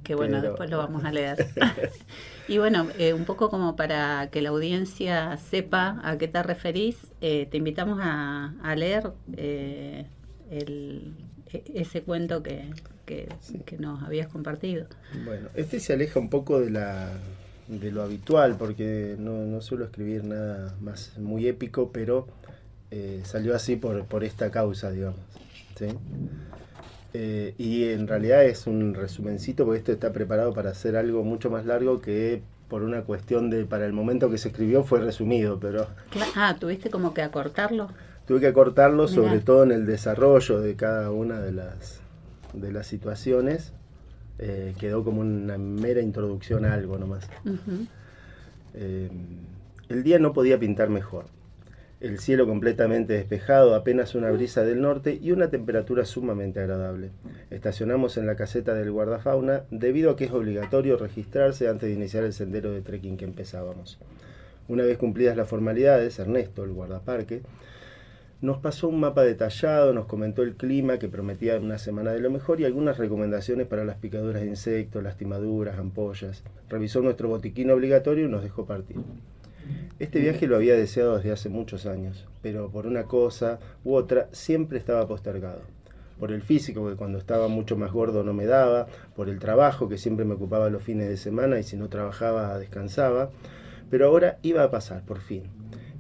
Que, 0.04 0.14
bueno, 0.14 0.42
después 0.42 0.70
lo 0.70 0.78
vamos 0.78 1.06
a 1.06 1.12
leer. 1.12 1.48
y 2.50 2.58
bueno, 2.58 2.88
eh, 2.98 3.14
un 3.14 3.24
poco 3.24 3.50
como 3.50 3.78
para 3.78 4.28
que 4.30 4.42
la 4.42 4.50
audiencia 4.50 5.38
sepa 5.38 6.02
a 6.04 6.18
qué 6.18 6.28
te 6.28 6.44
referís, 6.44 6.98
eh, 7.22 7.48
te 7.50 7.58
invitamos 7.58 7.98
a, 8.02 8.76
leer 8.76 9.12
eh, 9.38 10.06
el, 10.52 11.14
e, 11.54 11.64
ese 11.76 12.02
cuento 12.02 12.44
que, 12.44 12.70
que, 13.06 13.30
nos 13.78 14.04
habías 14.04 14.28
compartido. 14.28 14.86
Bueno, 15.24 15.48
este 15.56 15.80
se 15.80 15.94
aleja 15.94 16.20
un 16.20 16.30
poco 16.30 16.60
de 16.60 16.72
la 16.72 17.14
de 17.70 17.92
lo 17.92 18.04
habitual, 18.04 18.58
porque 18.58 19.16
no, 19.18 19.46
no 19.46 19.62
suelo 19.62 19.86
escribir 19.86 20.26
nada 20.26 20.76
más 20.82 21.18
muy 21.18 21.48
épico, 21.48 21.92
pero 21.94 22.28
salió 23.24 23.56
así 23.56 23.78
por, 23.78 24.04
por 24.08 24.26
esta 24.26 24.52
causa, 24.52 24.92
digamos. 24.92 25.22
¿sí? 25.78 25.86
Eh, 27.14 27.56
y 27.58 27.86
en 27.86 28.08
realidad 28.08 28.46
es 28.46 28.68
un 28.68 28.94
resumencito 28.94 29.66
porque 29.66 29.80
esto 29.80 29.92
está 29.92 30.14
preparado 30.14 30.54
para 30.54 30.70
hacer 30.70 30.96
algo 30.96 31.24
mucho 31.24 31.50
más 31.50 31.66
largo 31.66 32.02
que 32.02 32.44
por 32.68 32.84
una 32.84 33.02
cuestión 33.02 33.50
de 33.50 33.66
para 33.66 33.88
el 33.88 33.94
momento 33.94 34.30
que 34.30 34.38
se 34.38 34.50
escribió 34.50 34.84
fue 34.84 35.00
resumido, 35.00 35.60
pero 35.60 35.88
ah, 36.36 36.56
tuviste 36.60 36.92
como 36.92 37.16
que 37.16 37.24
acortarlo. 37.24 37.90
Tuve 38.28 38.42
que 38.42 38.48
acortarlo 38.48 39.08
sobre 39.08 39.40
todo 39.40 39.64
en 39.64 39.72
el 39.72 39.88
desarrollo 39.88 40.60
de 40.60 40.76
cada 40.76 41.10
una 41.10 41.40
de 41.40 41.52
las 41.52 42.02
de 42.54 42.72
las 42.72 42.86
situaciones. 42.86 43.74
Eh, 44.38 44.76
quedó 44.80 45.04
como 45.04 45.22
una 45.22 45.58
mera 45.58 46.02
introducción 46.02 46.64
a 46.64 46.76
algo 46.76 47.00
nomás. 47.00 47.28
Eh, 48.76 49.10
el 49.90 50.04
día 50.04 50.20
no 50.20 50.32
podía 50.32 50.60
pintar 50.60 50.90
mejor 50.90 51.26
el 52.02 52.20
cielo 52.20 52.48
completamente 52.48 53.14
despejado, 53.14 53.76
apenas 53.76 54.16
una 54.16 54.32
brisa 54.32 54.64
del 54.64 54.82
norte 54.82 55.20
y 55.22 55.32
una 55.32 55.50
temperatura 55.50 56.06
sumamente 56.06 56.62
agradable. 56.62 57.12
Estacionamos 57.50 58.16
en 58.18 58.26
la 58.26 58.38
caseta 58.38 58.74
del 58.74 58.92
guardafauna 58.92 59.64
debido 59.70 60.12
a 60.12 60.16
que 60.16 60.26
es 60.26 60.32
obligatorio 60.32 60.98
registrarse 60.98 61.68
antes 61.68 61.90
de 61.90 61.96
iniciar 61.96 62.24
el 62.24 62.32
sendero 62.32 62.72
de 62.72 62.82
trekking 62.82 63.18
que 63.18 63.26
empezábamos. 63.26 64.00
Una 64.70 64.84
vez 64.84 64.98
cumplidas 64.98 65.36
las 65.36 65.50
formalidades, 65.50 66.20
Ernesto, 66.20 66.64
el 66.64 66.72
guardaparque, 66.72 67.42
nos 68.42 68.60
pasó 68.60 68.88
un 68.88 69.02
mapa 69.02 69.24
detallado, 69.24 69.92
nos 69.94 70.06
comentó 70.06 70.44
el 70.44 70.56
clima 70.56 71.00
que 71.00 71.10
prometía 71.10 71.58
una 71.58 71.78
semana 71.78 72.14
de 72.14 72.22
lo 72.22 72.32
mejor 72.32 72.62
y 72.62 72.66
algunas 72.66 72.98
recomendaciones 72.98 73.68
para 73.68 73.84
las 73.84 73.98
picaduras 73.98 74.42
de 74.42 74.48
insectos, 74.48 75.04
lastimaduras, 75.04 75.78
ampollas. 75.78 76.44
Revisó 76.70 77.02
nuestro 77.02 77.28
botiquín 77.28 77.70
obligatorio 77.70 78.28
y 78.28 78.30
nos 78.30 78.42
dejó 78.42 78.66
partir. 78.66 78.96
Este 80.00 80.20
viaje 80.20 80.48
lo 80.48 80.56
había 80.56 80.76
deseado 80.76 81.18
desde 81.18 81.32
hace 81.32 81.50
muchos 81.50 81.86
años, 81.86 82.26
pero 82.42 82.70
por 82.70 82.88
una 82.88 83.04
cosa 83.04 83.60
u 83.84 83.96
otra 83.96 84.30
siempre 84.32 84.78
estaba 84.78 85.08
postergado. 85.08 85.62
por 86.20 86.32
el 86.34 86.42
físico, 86.42 86.88
que 86.90 86.96
cuando 86.96 87.18
estaba 87.18 87.48
mucho 87.48 87.78
más 87.78 87.94
gordo 87.94 88.24
no 88.24 88.34
me 88.34 88.46
daba, 88.46 88.88
por 89.16 89.30
el 89.30 89.40
trabajo, 89.40 89.88
que 89.88 89.98
siempre 89.98 90.26
me 90.26 90.34
ocupaba 90.34 90.70
los 90.70 90.84
fines 90.84 91.08
de 91.08 91.16
semana 91.16 91.60
y 91.60 91.64
si 91.64 91.78
no 91.78 91.88
trabajaba 91.88 92.60
descansaba. 92.60 93.30
Pero 93.90 94.06
ahora 94.06 94.38
iba 94.44 94.64
a 94.64 94.70
pasar, 94.70 95.04
por 95.04 95.20
fin. 95.22 95.44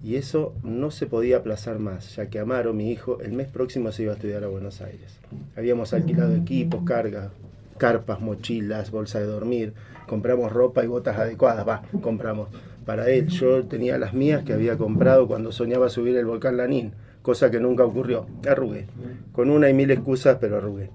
Y 0.03 0.15
eso 0.15 0.53
no 0.63 0.91
se 0.91 1.07
podía 1.07 1.37
aplazar 1.37 1.79
más, 1.79 2.15
ya 2.15 2.27
que 2.29 2.39
Amaro, 2.39 2.73
mi 2.73 2.91
hijo, 2.91 3.19
el 3.21 3.31
mes 3.31 3.47
próximo 3.47 3.91
se 3.91 4.03
iba 4.03 4.11
a 4.11 4.15
estudiar 4.15 4.43
a 4.43 4.47
Buenos 4.47 4.81
Aires. 4.81 5.19
Habíamos 5.55 5.93
alquilado 5.93 6.35
equipos, 6.35 6.83
cargas, 6.85 7.31
carpas, 7.77 8.21
mochilas, 8.21 8.91
bolsa 8.91 9.19
de 9.19 9.25
dormir, 9.25 9.73
compramos 10.07 10.51
ropa 10.51 10.83
y 10.83 10.87
botas 10.87 11.17
adecuadas, 11.17 11.67
va, 11.67 11.81
compramos 12.01 12.49
para 12.89 13.07
él. 13.07 13.27
Yo 13.27 13.67
tenía 13.67 13.99
las 13.99 14.15
mías 14.15 14.41
que 14.43 14.51
había 14.51 14.75
comprado 14.75 15.27
cuando 15.27 15.51
soñaba 15.51 15.89
subir 15.89 16.17
el 16.17 16.25
volcán 16.25 16.57
Lanín, 16.57 16.93
cosa 17.21 17.51
que 17.51 17.59
nunca 17.59 17.85
ocurrió. 17.85 18.25
Arrugué, 18.49 18.87
con 19.31 19.51
una 19.51 19.69
y 19.69 19.75
mil 19.75 19.91
excusas, 19.91 20.39
pero 20.41 20.57
arrugué. 20.57 20.89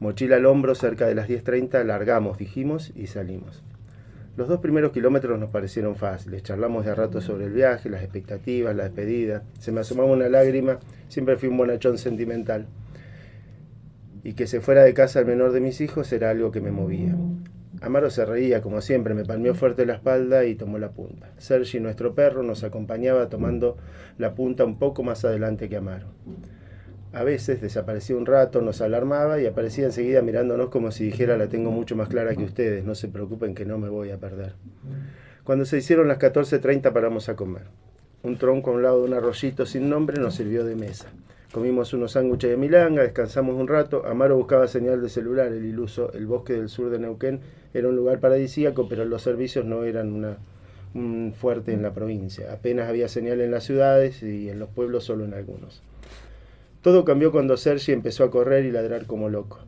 Mochila 0.00 0.36
al 0.36 0.46
hombro, 0.46 0.74
cerca 0.74 1.06
de 1.06 1.14
las 1.14 1.28
10.30, 1.28 1.84
largamos, 1.84 2.38
dijimos, 2.38 2.92
y 2.96 3.08
salimos. 3.08 3.62
Los 4.38 4.48
dos 4.48 4.60
primeros 4.60 4.92
kilómetros 4.92 5.38
nos 5.38 5.50
parecieron 5.50 5.96
fáciles. 5.96 6.44
Charlamos 6.44 6.86
de 6.86 6.92
a 6.92 6.94
rato 6.94 7.20
sobre 7.20 7.44
el 7.44 7.52
viaje, 7.52 7.90
las 7.90 8.02
expectativas, 8.02 8.74
la 8.74 8.84
despedida. 8.84 9.42
Se 9.58 9.70
me 9.70 9.80
asomaba 9.80 10.10
una 10.10 10.30
lágrima. 10.30 10.78
Siempre 11.08 11.36
fui 11.36 11.50
un 11.50 11.58
bonachón 11.58 11.98
sentimental. 11.98 12.68
Y 14.24 14.32
que 14.32 14.46
se 14.46 14.62
fuera 14.62 14.82
de 14.82 14.94
casa 14.94 15.20
el 15.20 15.26
menor 15.26 15.52
de 15.52 15.60
mis 15.60 15.82
hijos 15.82 16.10
era 16.10 16.30
algo 16.30 16.50
que 16.50 16.62
me 16.62 16.70
movía. 16.70 17.14
Amaro 17.82 18.10
se 18.10 18.24
reía, 18.24 18.62
como 18.62 18.80
siempre, 18.80 19.12
me 19.12 19.24
palmeó 19.24 19.56
fuerte 19.56 19.84
la 19.84 19.94
espalda 19.94 20.44
y 20.44 20.54
tomó 20.54 20.78
la 20.78 20.92
punta. 20.92 21.32
Sergi, 21.38 21.80
nuestro 21.80 22.14
perro, 22.14 22.44
nos 22.44 22.62
acompañaba 22.62 23.28
tomando 23.28 23.76
la 24.18 24.36
punta 24.36 24.64
un 24.64 24.78
poco 24.78 25.02
más 25.02 25.24
adelante 25.24 25.68
que 25.68 25.78
Amaro. 25.78 26.06
A 27.12 27.24
veces 27.24 27.60
desaparecía 27.60 28.16
un 28.16 28.24
rato, 28.24 28.62
nos 28.62 28.80
alarmaba 28.80 29.40
y 29.40 29.46
aparecía 29.46 29.84
enseguida 29.84 30.22
mirándonos 30.22 30.68
como 30.68 30.92
si 30.92 31.04
dijera 31.04 31.36
la 31.36 31.48
tengo 31.48 31.72
mucho 31.72 31.96
más 31.96 32.08
clara 32.08 32.36
que 32.36 32.44
ustedes, 32.44 32.84
no 32.84 32.94
se 32.94 33.08
preocupen 33.08 33.54
que 33.54 33.66
no 33.66 33.78
me 33.78 33.88
voy 33.88 34.12
a 34.12 34.18
perder. 34.18 34.54
Cuando 35.42 35.64
se 35.64 35.76
hicieron 35.76 36.06
las 36.06 36.20
14.30 36.20 36.92
paramos 36.92 37.28
a 37.28 37.34
comer. 37.34 37.64
Un 38.22 38.38
tronco 38.38 38.70
a 38.70 38.74
un 38.74 38.82
lado 38.82 39.00
de 39.00 39.08
un 39.08 39.14
arroyito 39.14 39.66
sin 39.66 39.90
nombre 39.90 40.20
nos 40.20 40.36
sirvió 40.36 40.64
de 40.64 40.76
mesa. 40.76 41.08
Comimos 41.52 41.92
unos 41.92 42.12
sándwiches 42.12 42.48
de 42.48 42.56
milanga, 42.56 43.02
descansamos 43.02 43.56
un 43.56 43.68
rato. 43.68 44.06
Amaro 44.06 44.38
buscaba 44.38 44.66
señal 44.68 45.02
de 45.02 45.10
celular, 45.10 45.48
el 45.48 45.66
iluso. 45.66 46.10
El 46.14 46.26
bosque 46.26 46.54
del 46.54 46.70
sur 46.70 46.88
de 46.88 46.98
Neuquén 46.98 47.40
era 47.74 47.88
un 47.88 47.96
lugar 47.96 48.20
paradisíaco, 48.20 48.88
pero 48.88 49.04
los 49.04 49.20
servicios 49.20 49.66
no 49.66 49.84
eran 49.84 50.14
una, 50.14 50.38
un 50.94 51.34
fuerte 51.36 51.74
en 51.74 51.82
la 51.82 51.92
provincia. 51.92 52.50
Apenas 52.54 52.88
había 52.88 53.06
señal 53.06 53.42
en 53.42 53.50
las 53.50 53.64
ciudades 53.64 54.22
y 54.22 54.48
en 54.48 54.58
los 54.58 54.70
pueblos 54.70 55.04
solo 55.04 55.26
en 55.26 55.34
algunos. 55.34 55.82
Todo 56.80 57.04
cambió 57.04 57.30
cuando 57.30 57.58
Sergi 57.58 57.92
empezó 57.92 58.24
a 58.24 58.30
correr 58.30 58.64
y 58.64 58.70
ladrar 58.70 59.04
como 59.04 59.28
loco. 59.28 59.60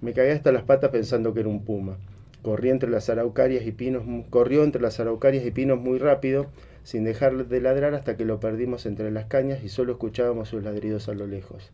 Me 0.00 0.14
caí 0.14 0.30
hasta 0.30 0.50
las 0.50 0.62
patas 0.62 0.90
pensando 0.90 1.34
que 1.34 1.40
era 1.40 1.50
un 1.50 1.62
puma. 1.62 1.98
Corrí 2.40 2.70
entre 2.70 2.88
las 2.88 3.10
araucarias 3.10 3.66
y 3.66 3.72
pinos, 3.72 4.02
corrió 4.30 4.64
entre 4.64 4.80
las 4.80 4.98
araucarias 4.98 5.44
y 5.44 5.50
pinos 5.50 5.78
muy 5.78 5.98
rápido, 5.98 6.46
sin 6.88 7.04
dejar 7.04 7.48
de 7.48 7.60
ladrar 7.60 7.94
hasta 7.94 8.16
que 8.16 8.24
lo 8.24 8.40
perdimos 8.40 8.86
entre 8.86 9.10
las 9.10 9.26
cañas 9.26 9.62
y 9.62 9.68
solo 9.68 9.92
escuchábamos 9.92 10.48
sus 10.48 10.62
ladridos 10.62 11.10
a 11.10 11.12
lo 11.12 11.26
lejos. 11.26 11.70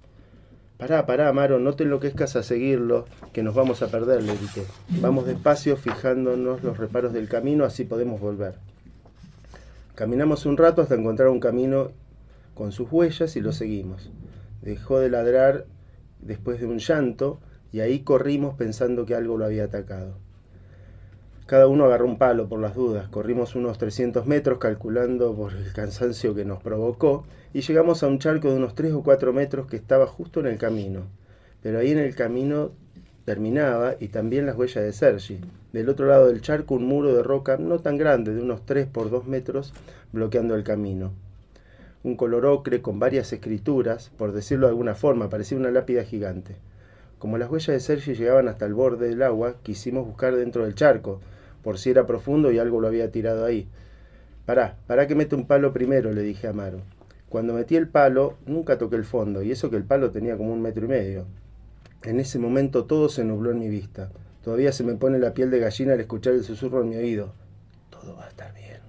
Pará, 0.77 1.07
pará, 1.07 1.29
Amaro, 1.29 1.61
no 1.61 1.75
te 1.75 1.85
enloquezcas 1.85 2.35
a 2.35 2.43
seguirlo, 2.43 3.05
que 3.33 3.45
nos 3.45 3.55
vamos 3.55 3.81
a 3.83 3.89
perder, 3.89 4.25
le 4.25 4.35
grité. 4.35 4.65
Vamos 5.01 5.27
despacio, 5.27 5.77
fijándonos 5.77 6.65
los 6.65 6.79
reparos 6.79 7.13
del 7.13 7.29
camino, 7.29 7.65
así 7.65 7.85
podemos 7.85 8.21
volver. 8.21 8.57
Caminamos 9.95 10.47
un 10.47 10.57
rato 10.57 10.83
hasta 10.83 10.97
encontrar 10.97 11.29
un 11.29 11.39
camino 11.39 11.93
con 12.55 12.73
sus 12.73 12.91
huellas 12.91 13.37
y 13.37 13.41
lo 13.41 13.53
seguimos 13.53 14.11
dejó 14.65 14.99
de 14.99 15.11
ladrar 15.11 15.67
después 16.21 16.59
de 16.59 16.67
un 16.67 16.79
llanto 16.79 17.39
y 17.71 17.81
ahí 17.81 18.01
corrimos 18.01 18.57
pensando 18.57 19.05
que 19.05 19.15
algo 19.15 19.37
lo 19.37 19.45
había 19.45 19.65
atacado. 19.65 20.17
Cada 21.47 21.67
uno 21.67 21.85
agarró 21.85 22.07
un 22.07 22.19
palo 22.19 22.49
por 22.49 22.61
las 22.61 22.75
dudas, 22.75 23.09
corrimos 23.09 23.55
unos 23.55 23.79
300 23.79 24.27
metros 24.27 24.59
calculando 24.59 25.35
por 25.35 25.53
el 25.53 25.73
cansancio 25.73 26.35
que 26.35 26.45
nos 26.45 26.63
provocó 26.63 27.25
y 27.53 27.61
llegamos 27.61 28.03
a 28.03 28.07
un 28.07 28.19
charco 28.19 28.51
de 28.51 28.57
unos 28.57 28.75
3 28.75 28.93
o 28.95 29.03
4 29.03 29.33
metros 29.33 29.67
que 29.67 29.77
estaba 29.77 30.07
justo 30.07 30.41
en 30.41 30.47
el 30.47 30.57
camino. 30.57 31.03
Pero 31.63 31.79
ahí 31.79 31.93
en 31.93 31.99
el 31.99 32.15
camino 32.15 32.73
terminaba 33.25 33.95
y 34.01 34.09
también 34.09 34.47
las 34.47 34.57
huellas 34.57 34.85
de 34.85 34.93
Sergi. 34.93 35.41
Del 35.73 35.89
otro 35.89 36.07
lado 36.07 36.29
del 36.29 36.41
charco 36.41 36.75
un 36.75 36.87
muro 36.87 37.15
de 37.15 37.23
roca 37.23 37.57
no 37.57 37.79
tan 37.79 37.99
grande, 37.99 38.35
de 38.35 38.43
unos 38.43 38.65
3 38.65 38.87
por 38.87 39.11
2 39.11 39.27
metros, 39.27 39.73
bloqueando 40.13 40.55
el 40.55 40.65
camino 40.65 41.13
un 42.05 42.17
color 42.17 42.45
ocre 42.45 42.83
con 42.83 42.99
varias 42.99 43.33
escrituras, 43.33 44.11
por 44.19 44.33
decirlo 44.33 44.67
de 44.67 44.73
alguna 44.73 44.95
forma, 44.95 45.31
parecía 45.31 45.57
una 45.57 45.71
lápida 45.71 46.05
gigante. 46.05 46.57
Como 47.19 47.39
las 47.39 47.51
huellas 47.51 47.69
de 47.69 47.81
Sergi 47.81 48.15
llegaban 48.15 48.47
hasta 48.47 48.67
el 48.67 48.75
borde 48.75 49.09
del 49.09 49.23
agua, 49.23 49.55
quisimos 49.63 50.07
buscar 50.07 50.37
dentro 50.37 50.65
del 50.65 50.75
charco, 50.75 51.21
por 51.65 51.79
si 51.79 51.91
era 51.91 52.07
profundo 52.07 52.53
y 52.53 52.59
algo 52.59 52.81
lo 52.81 52.87
había 52.87 53.11
tirado 53.11 53.45
ahí. 53.45 53.67
Pará, 54.47 54.77
pará 54.87 55.07
que 55.07 55.15
mete 55.15 55.35
un 55.35 55.47
palo 55.47 55.73
primero, 55.73 56.13
le 56.13 56.23
dije 56.23 56.47
a 56.47 56.51
Amaro. 56.51 56.83
Cuando 57.31 57.55
metí 57.55 57.75
el 57.75 57.89
palo, 57.89 58.37
nunca 58.47 58.79
toqué 58.79 58.97
el 58.97 59.05
fondo, 59.05 59.43
y 59.43 59.51
eso 59.51 59.71
que 59.71 59.77
el 59.77 59.85
palo 59.85 60.13
tenía 60.13 60.37
como 60.37 60.53
un 60.53 60.63
metro 60.63 60.85
y 60.85 60.89
medio. 60.89 61.27
En 62.05 62.21
ese 62.21 62.39
momento 62.39 62.85
todo 62.85 63.09
se 63.09 63.25
nubló 63.25 63.51
en 63.51 63.59
mi 63.59 63.69
vista. 63.69 64.11
Todavía 64.45 64.73
se 64.73 64.85
me 64.85 64.95
pone 64.95 65.19
la 65.19 65.33
piel 65.33 65.51
de 65.51 65.59
gallina 65.59 65.95
al 65.95 66.01
escuchar 66.01 66.35
el 66.35 66.45
susurro 66.45 66.83
en 66.83 66.91
mi 66.91 66.97
oído. 66.97 67.33
Todo 67.89 68.15
va 68.15 68.27
a 68.27 68.29
estar 68.29 68.53
bien. 68.55 68.81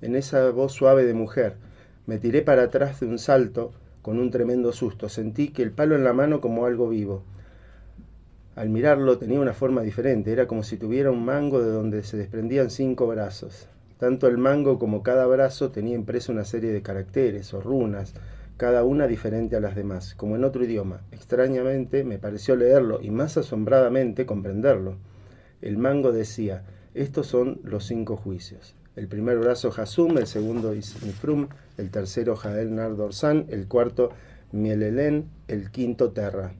En 0.00 0.16
esa 0.16 0.50
voz 0.50 0.72
suave 0.72 1.04
de 1.04 1.14
mujer, 1.14 1.54
me 2.06 2.18
tiré 2.18 2.42
para 2.42 2.64
atrás 2.64 2.98
de 2.98 3.06
un 3.06 3.20
salto 3.20 3.72
con 4.02 4.18
un 4.18 4.32
tremendo 4.32 4.72
susto. 4.72 5.08
Sentí 5.08 5.48
que 5.48 5.62
el 5.62 5.70
palo 5.70 5.94
en 5.94 6.02
la 6.02 6.12
mano 6.12 6.40
como 6.40 6.66
algo 6.66 6.88
vivo. 6.88 7.22
Al 8.54 8.68
mirarlo 8.68 9.16
tenía 9.16 9.40
una 9.40 9.54
forma 9.54 9.80
diferente, 9.80 10.30
era 10.30 10.46
como 10.46 10.62
si 10.62 10.76
tuviera 10.76 11.10
un 11.10 11.24
mango 11.24 11.62
de 11.62 11.70
donde 11.70 12.02
se 12.02 12.18
desprendían 12.18 12.68
cinco 12.68 13.06
brazos. 13.06 13.66
Tanto 13.98 14.26
el 14.26 14.36
mango 14.36 14.78
como 14.78 15.02
cada 15.02 15.24
brazo 15.26 15.70
tenía 15.70 15.94
impreso 15.94 16.32
una 16.32 16.44
serie 16.44 16.70
de 16.70 16.82
caracteres 16.82 17.54
o 17.54 17.62
runas, 17.62 18.12
cada 18.58 18.84
una 18.84 19.06
diferente 19.06 19.56
a 19.56 19.60
las 19.60 19.74
demás, 19.74 20.14
como 20.14 20.36
en 20.36 20.44
otro 20.44 20.64
idioma. 20.64 21.00
Extrañamente 21.12 22.04
me 22.04 22.18
pareció 22.18 22.54
leerlo 22.54 23.00
y 23.00 23.10
más 23.10 23.38
asombradamente 23.38 24.26
comprenderlo. 24.26 24.96
El 25.62 25.78
mango 25.78 26.12
decía, 26.12 26.62
estos 26.92 27.28
son 27.28 27.58
los 27.64 27.86
cinco 27.86 28.18
juicios. 28.18 28.74
El 28.96 29.08
primer 29.08 29.38
brazo 29.38 29.72
Hasum, 29.74 30.18
el 30.18 30.26
segundo 30.26 30.74
Ismifrum, 30.74 31.48
el 31.78 31.90
tercero 31.90 32.36
Jael 32.36 32.74
Nardorsan, 32.74 33.46
el 33.48 33.66
cuarto 33.66 34.10
Mielelén, 34.52 35.30
el 35.48 35.70
quinto 35.70 36.10
Terra. 36.10 36.52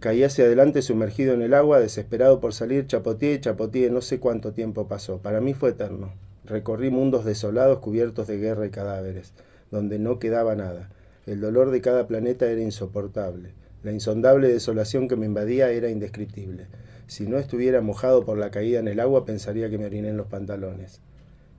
Caí 0.00 0.24
hacia 0.24 0.46
adelante 0.46 0.80
sumergido 0.80 1.34
en 1.34 1.42
el 1.42 1.52
agua, 1.52 1.78
desesperado 1.78 2.40
por 2.40 2.54
salir, 2.54 2.86
chapoteé 2.86 3.34
y 3.34 3.40
chapoteé, 3.40 3.90
no 3.90 4.00
sé 4.00 4.18
cuánto 4.18 4.54
tiempo 4.54 4.88
pasó. 4.88 5.18
Para 5.18 5.42
mí 5.42 5.52
fue 5.52 5.70
eterno. 5.70 6.14
Recorrí 6.46 6.88
mundos 6.88 7.26
desolados 7.26 7.80
cubiertos 7.80 8.26
de 8.26 8.38
guerra 8.38 8.64
y 8.64 8.70
cadáveres, 8.70 9.34
donde 9.70 9.98
no 9.98 10.18
quedaba 10.18 10.54
nada. 10.54 10.88
El 11.26 11.42
dolor 11.42 11.70
de 11.70 11.82
cada 11.82 12.06
planeta 12.06 12.50
era 12.50 12.62
insoportable. 12.62 13.52
La 13.82 13.92
insondable 13.92 14.48
desolación 14.48 15.06
que 15.06 15.16
me 15.16 15.26
invadía 15.26 15.70
era 15.70 15.90
indescriptible. 15.90 16.68
Si 17.06 17.26
no 17.26 17.36
estuviera 17.36 17.82
mojado 17.82 18.24
por 18.24 18.38
la 18.38 18.50
caída 18.50 18.80
en 18.80 18.88
el 18.88 19.00
agua, 19.00 19.26
pensaría 19.26 19.68
que 19.68 19.76
me 19.76 19.84
oriné 19.84 20.08
en 20.08 20.16
los 20.16 20.28
pantalones. 20.28 21.02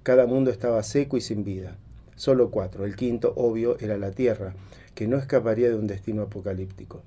Cada 0.01 0.25
mundo 0.25 0.49
estaba 0.49 0.81
seco 0.81 1.15
y 1.15 1.21
sin 1.21 1.43
vida. 1.43 1.77
Solo 2.15 2.49
cuatro. 2.49 2.85
El 2.85 2.95
quinto, 2.95 3.33
obvio, 3.35 3.77
era 3.79 3.99
la 3.99 4.09
Tierra, 4.09 4.55
que 4.95 5.07
no 5.07 5.17
escaparía 5.17 5.69
de 5.69 5.75
un 5.75 5.85
destino 5.85 6.23
apocalíptico. 6.23 7.03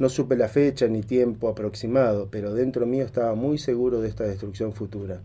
No 0.00 0.08
supe 0.08 0.34
la 0.34 0.48
fecha 0.48 0.88
ni 0.88 1.02
tiempo 1.02 1.46
aproximado, 1.46 2.28
pero 2.30 2.54
dentro 2.54 2.86
mío 2.86 3.04
estaba 3.04 3.34
muy 3.34 3.58
seguro 3.58 4.00
de 4.00 4.08
esta 4.08 4.24
destrucción 4.24 4.72
futura. 4.72 5.20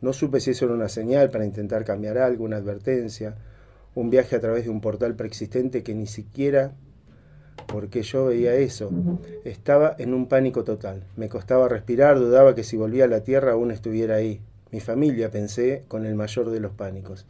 No 0.00 0.12
supe 0.12 0.40
si 0.40 0.50
eso 0.50 0.64
era 0.64 0.74
una 0.74 0.88
señal 0.88 1.30
para 1.30 1.44
intentar 1.44 1.84
cambiar 1.84 2.18
algo, 2.18 2.44
una 2.44 2.56
advertencia, 2.56 3.36
un 3.94 4.10
viaje 4.10 4.34
a 4.34 4.40
través 4.40 4.64
de 4.64 4.70
un 4.70 4.80
portal 4.80 5.14
preexistente 5.14 5.84
que 5.84 5.94
ni 5.94 6.08
siquiera 6.08 6.72
porque 7.68 8.02
yo 8.02 8.26
veía 8.26 8.54
eso. 8.56 8.90
Estaba 9.44 9.94
en 9.96 10.12
un 10.12 10.26
pánico 10.26 10.64
total. 10.64 11.04
Me 11.16 11.28
costaba 11.28 11.68
respirar, 11.68 12.18
dudaba 12.18 12.56
que 12.56 12.64
si 12.64 12.76
volvía 12.76 13.04
a 13.04 13.08
la 13.08 13.22
Tierra 13.22 13.52
aún 13.52 13.70
estuviera 13.70 14.16
ahí. 14.16 14.40
Mi 14.72 14.80
familia, 14.80 15.30
pensé, 15.30 15.84
con 15.86 16.04
el 16.04 16.16
mayor 16.16 16.50
de 16.50 16.58
los 16.58 16.72
pánicos. 16.72 17.26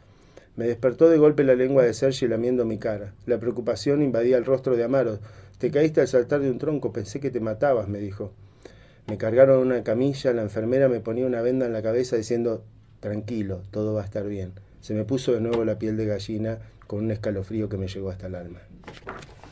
Me 0.55 0.65
despertó 0.65 1.09
de 1.09 1.19
golpe 1.19 1.43
la 1.43 1.53
lengua 1.53 1.83
de 1.83 1.93
Sergi 1.93 2.27
lamiendo 2.27 2.65
mi 2.65 2.79
cara. 2.79 3.13
La 3.27 3.39
preocupación 3.39 4.01
invadía 4.01 4.37
el 4.37 4.45
rostro 4.45 4.75
de 4.75 4.83
Amaro. 4.83 5.19
Te 5.61 5.69
caíste 5.69 6.01
al 6.01 6.07
saltar 6.07 6.39
de 6.39 6.49
un 6.49 6.57
tronco, 6.57 6.91
pensé 6.91 7.19
que 7.19 7.29
te 7.29 7.39
matabas, 7.39 7.87
me 7.87 7.99
dijo. 7.99 8.31
Me 9.05 9.19
cargaron 9.19 9.59
una 9.59 9.83
camilla, 9.83 10.33
la 10.33 10.41
enfermera 10.41 10.89
me 10.89 11.01
ponía 11.01 11.27
una 11.27 11.43
venda 11.43 11.67
en 11.67 11.73
la 11.73 11.83
cabeza 11.83 12.15
diciendo, 12.15 12.63
tranquilo, 12.99 13.61
todo 13.69 13.93
va 13.93 14.01
a 14.01 14.05
estar 14.05 14.27
bien. 14.27 14.53
Se 14.79 14.95
me 14.95 15.03
puso 15.03 15.33
de 15.33 15.39
nuevo 15.39 15.63
la 15.63 15.77
piel 15.77 15.97
de 15.97 16.07
gallina 16.07 16.57
con 16.87 17.05
un 17.05 17.11
escalofrío 17.11 17.69
que 17.69 17.77
me 17.77 17.87
llegó 17.87 18.09
hasta 18.09 18.25
el 18.25 18.33
alma. 18.33 18.57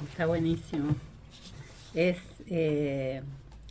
Está 0.10 0.26
buenísimo. 0.26 0.96
Es, 1.94 2.18
eh, 2.48 3.22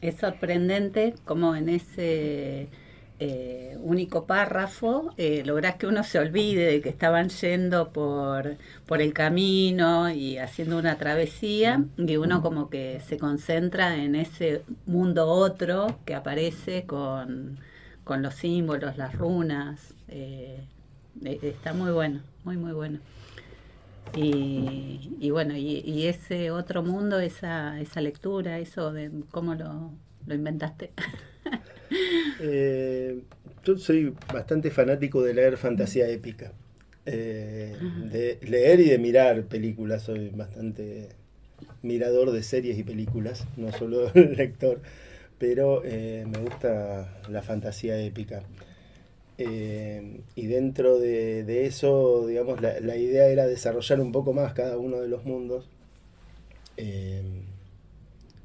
es 0.01 0.15
sorprendente 0.15 1.15
cómo 1.25 1.57
en 1.57 1.69
ese 1.69 2.69
eh, 3.21 3.77
único 3.81 4.27
párrafo, 4.27 5.13
eh, 5.17 5.43
lográs 5.45 5.77
que 5.77 5.87
uno 5.87 6.05
se 6.05 6.19
olvide 6.19 6.67
de 6.67 6.81
que 6.81 6.89
estaban 6.89 7.29
yendo 7.31 7.91
por, 7.93 8.57
por 8.87 9.03
el 9.03 9.13
camino 9.13 10.11
y 10.11 10.39
haciendo 10.39 10.79
una 10.79 10.97
travesía, 10.99 11.85
y 11.97 12.17
uno 12.17 12.43
como 12.43 12.71
que 12.71 13.01
se 13.01 13.19
concentra 13.19 13.97
en 13.97 14.15
ese 14.15 14.63
mundo 14.87 15.27
otro 15.29 15.99
que 16.05 16.15
aparece 16.15 16.85
con, 16.87 17.59
con 18.05 18.23
los 18.23 18.35
símbolos, 18.35 18.97
las 18.97 19.15
runas. 19.17 19.95
Eh, 20.09 20.61
eh, 21.25 21.39
está 21.43 21.73
muy 21.75 21.91
bueno, 21.93 22.21
muy, 22.45 22.57
muy 22.57 22.73
bueno. 22.73 23.01
Y, 24.17 25.17
y 25.21 25.31
bueno, 25.31 25.55
y, 25.57 25.81
y 25.81 26.07
ese 26.07 26.51
otro 26.51 26.83
mundo, 26.83 27.21
esa, 27.21 27.79
esa 27.81 28.01
lectura, 28.01 28.59
eso 28.59 28.93
de 28.93 29.11
cómo 29.31 29.55
lo, 29.55 29.91
lo 30.27 30.35
inventaste. 30.35 30.93
Eh, 32.39 33.21
yo 33.65 33.77
soy 33.79 34.15
bastante 34.33 34.71
fanático 34.71 35.23
de 35.23 35.35
leer 35.35 35.57
fantasía 35.57 36.09
épica. 36.09 36.53
Eh, 37.07 37.77
de 38.13 38.39
leer 38.43 38.81
y 38.81 38.91
de 38.91 38.99
mirar 38.99 39.45
películas. 39.45 40.03
Soy 40.05 40.31
bastante 40.31 41.09
mirador 41.83 42.33
de 42.33 42.43
series 42.43 42.79
y 42.79 42.85
películas, 42.85 43.47
no 43.57 43.73
solo 43.73 44.11
lector, 44.15 44.81
pero 45.39 45.83
eh, 45.85 46.27
me 46.29 46.39
gusta 46.39 47.21
la 47.29 47.43
fantasía 47.43 48.01
épica. 48.01 48.45
Eh, 49.39 50.23
y 50.35 50.47
dentro 50.47 50.99
de, 50.99 51.45
de 51.45 51.67
eso, 51.67 52.27
digamos, 52.27 52.61
la, 52.61 52.81
la 52.81 52.97
idea 52.97 53.29
era 53.29 53.47
desarrollar 53.47 54.01
un 54.01 54.13
poco 54.13 54.33
más 54.33 54.53
cada 54.55 54.79
uno 54.79 55.01
de 55.01 55.09
los 55.09 55.25
mundos. 55.25 55.69
eh, 56.77 57.23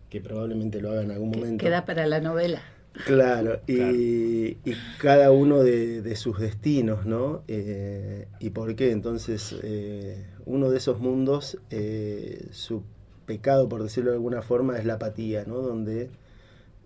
que 0.09 0.21
probablemente 0.21 0.79
lo 0.81 0.91
haga 0.91 1.01
en 1.03 1.11
algún 1.11 1.31
momento. 1.31 1.63
Queda 1.63 1.85
para 1.85 2.05
la 2.05 2.19
novela. 2.19 2.61
Claro, 2.93 3.59
y, 3.67 4.57
y 4.63 4.75
cada 4.99 5.31
uno 5.31 5.63
de, 5.63 6.01
de 6.01 6.15
sus 6.15 6.39
destinos, 6.39 7.05
¿no? 7.05 7.43
Eh, 7.47 8.27
¿Y 8.39 8.51
por 8.51 8.75
qué? 8.75 8.91
Entonces, 8.91 9.55
eh, 9.63 10.27
uno 10.45 10.69
de 10.69 10.77
esos 10.77 10.99
mundos, 10.99 11.57
eh, 11.71 12.47
su 12.51 12.83
pecado, 13.25 13.67
por 13.67 13.81
decirlo 13.81 14.11
de 14.11 14.17
alguna 14.17 14.41
forma, 14.43 14.77
es 14.77 14.85
la 14.85 14.95
apatía, 14.95 15.43
¿no? 15.45 15.55
Donde 15.57 16.09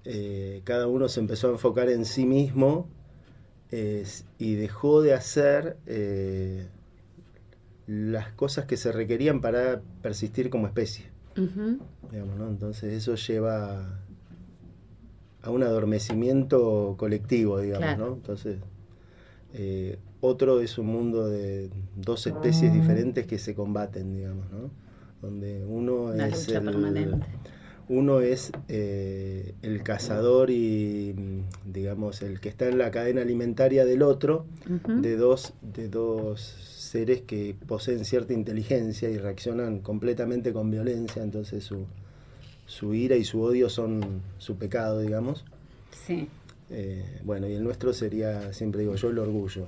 eh, 0.06 0.62
cada 0.64 0.88
uno 0.88 1.10
se 1.10 1.20
empezó 1.20 1.50
a 1.50 1.52
enfocar 1.52 1.90
en 1.90 2.06
sí 2.06 2.26
mismo 2.26 2.88
eh, 3.72 4.06
y 4.38 4.56
dejó 4.56 5.02
de 5.02 5.14
hacer 5.14 5.78
eh, 5.88 6.68
las 7.88 8.32
cosas 8.34 8.66
que 8.66 8.78
se 8.78 8.92
requerían 8.92 9.42
para 9.42 9.82
persistir 10.02 10.50
como 10.50 10.68
especie 10.68 11.06
digamos, 12.12 12.38
¿no? 12.38 12.48
Entonces 12.48 12.94
eso 12.94 13.16
lleva 13.16 14.00
a 15.48 15.50
un 15.50 15.64
adormecimiento 15.64 16.96
colectivo, 16.98 17.60
digamos, 17.60 17.86
Claro. 17.88 18.08
¿no? 18.10 18.14
Entonces, 18.16 18.58
eh, 19.54 19.98
otro 20.20 20.60
es 20.62 20.78
un 20.78 20.88
mundo 20.88 21.30
de 21.30 21.70
dos 21.96 22.28
especies 22.28 22.74
diferentes 22.74 23.26
que 23.28 23.38
se 23.40 23.56
combaten, 23.56 24.14
digamos, 24.16 24.46
¿no? 24.52 24.70
Donde 25.22 25.64
uno 25.66 26.06
Una 26.14 26.28
es 26.28 26.48
lucha 26.48 26.60
el, 26.60 26.66
permanente. 26.66 27.28
uno 27.88 28.20
es 28.20 28.52
eh, 28.68 29.54
el 29.62 29.84
cazador 29.84 30.50
y, 30.50 31.16
digamos, 31.66 32.22
el 32.24 32.40
que 32.42 32.50
está 32.50 32.68
en 32.68 32.78
la 32.78 32.92
cadena 32.92 33.22
alimentaria 33.22 33.86
del 33.86 34.02
otro, 34.02 34.46
de 35.02 35.16
dos, 35.16 35.54
de 35.62 35.88
dos 35.88 36.42
seres 36.42 37.22
que 37.22 37.56
poseen 37.68 38.04
cierta 38.06 38.34
inteligencia 38.34 39.10
y 39.10 39.18
reaccionan 39.18 39.80
completamente 39.80 40.52
con 40.52 40.70
violencia, 40.72 41.24
entonces 41.24 41.64
su, 41.64 41.86
su 42.68 42.94
ira 42.94 43.16
y 43.16 43.24
su 43.24 43.42
odio 43.42 43.68
son 43.70 44.22
su 44.38 44.58
pecado, 44.58 45.00
digamos. 45.00 45.44
Sí. 46.06 46.28
Eh, 46.70 47.04
bueno, 47.24 47.48
y 47.50 47.54
el 47.54 47.64
nuestro 47.64 47.94
sería, 47.94 48.54
siempre 48.54 48.82
digo 48.82 48.94
yo, 48.96 49.10
el 49.10 49.18
orgullo. 49.18 49.66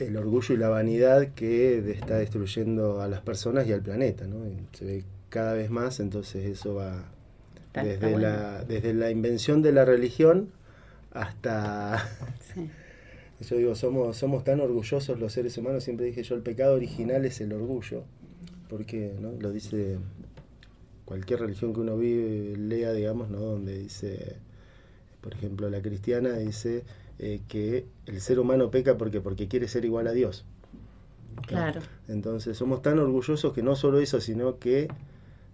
El 0.00 0.16
orgullo 0.16 0.54
y 0.54 0.58
la 0.58 0.68
vanidad 0.70 1.28
que 1.34 1.78
está 1.92 2.16
destruyendo 2.18 3.00
a 3.02 3.06
las 3.08 3.20
personas 3.20 3.66
y 3.68 3.72
al 3.72 3.80
planeta, 3.82 4.26
¿no? 4.26 4.44
Y 4.46 4.56
se 4.76 4.84
ve 4.84 5.04
cada 5.28 5.52
vez 5.52 5.70
más, 5.70 6.00
entonces 6.00 6.44
eso 6.46 6.74
va 6.76 7.04
Está- 7.66 7.82
está 7.82 8.06
desde, 8.06 8.12
bueno. 8.12 8.18
la, 8.28 8.64
desde 8.64 8.94
la 8.94 9.10
invención 9.12 9.62
de 9.62 9.70
la 9.72 9.84
religión 9.84 10.48
hasta 11.12 12.08
Sí. 12.54 12.68
Yo 13.48 13.56
digo, 13.56 13.74
somos, 13.74 14.16
somos 14.16 14.44
tan 14.44 14.60
orgullosos 14.60 15.20
los 15.20 15.32
seres 15.32 15.58
humanos, 15.58 15.84
siempre 15.84 16.06
dije 16.06 16.22
yo, 16.22 16.34
el 16.36 16.40
pecado 16.42 16.74
original 16.74 17.24
es 17.26 17.38
el 17.42 17.52
orgullo, 17.52 18.02
porque 18.70 19.12
¿no? 19.20 19.32
lo 19.38 19.52
dice 19.52 19.98
cualquier 21.06 21.40
religión 21.40 21.72
que 21.72 21.80
uno 21.80 21.96
vive, 21.96 22.56
lea, 22.58 22.92
digamos, 22.92 23.30
¿no? 23.30 23.38
donde 23.38 23.78
dice, 23.78 24.36
por 25.22 25.32
ejemplo, 25.32 25.70
la 25.70 25.80
cristiana 25.80 26.34
dice 26.34 26.84
eh, 27.18 27.40
que 27.48 27.86
el 28.04 28.20
ser 28.20 28.38
humano 28.38 28.70
peca 28.70 28.98
porque, 28.98 29.22
porque 29.22 29.48
quiere 29.48 29.68
ser 29.68 29.86
igual 29.86 30.08
a 30.08 30.12
Dios. 30.12 30.44
Claro. 31.46 31.80
Entonces 32.08 32.58
somos 32.58 32.82
tan 32.82 32.98
orgullosos 32.98 33.52
que 33.54 33.62
no 33.62 33.76
solo 33.76 34.00
eso, 34.00 34.20
sino 34.20 34.58
que 34.58 34.88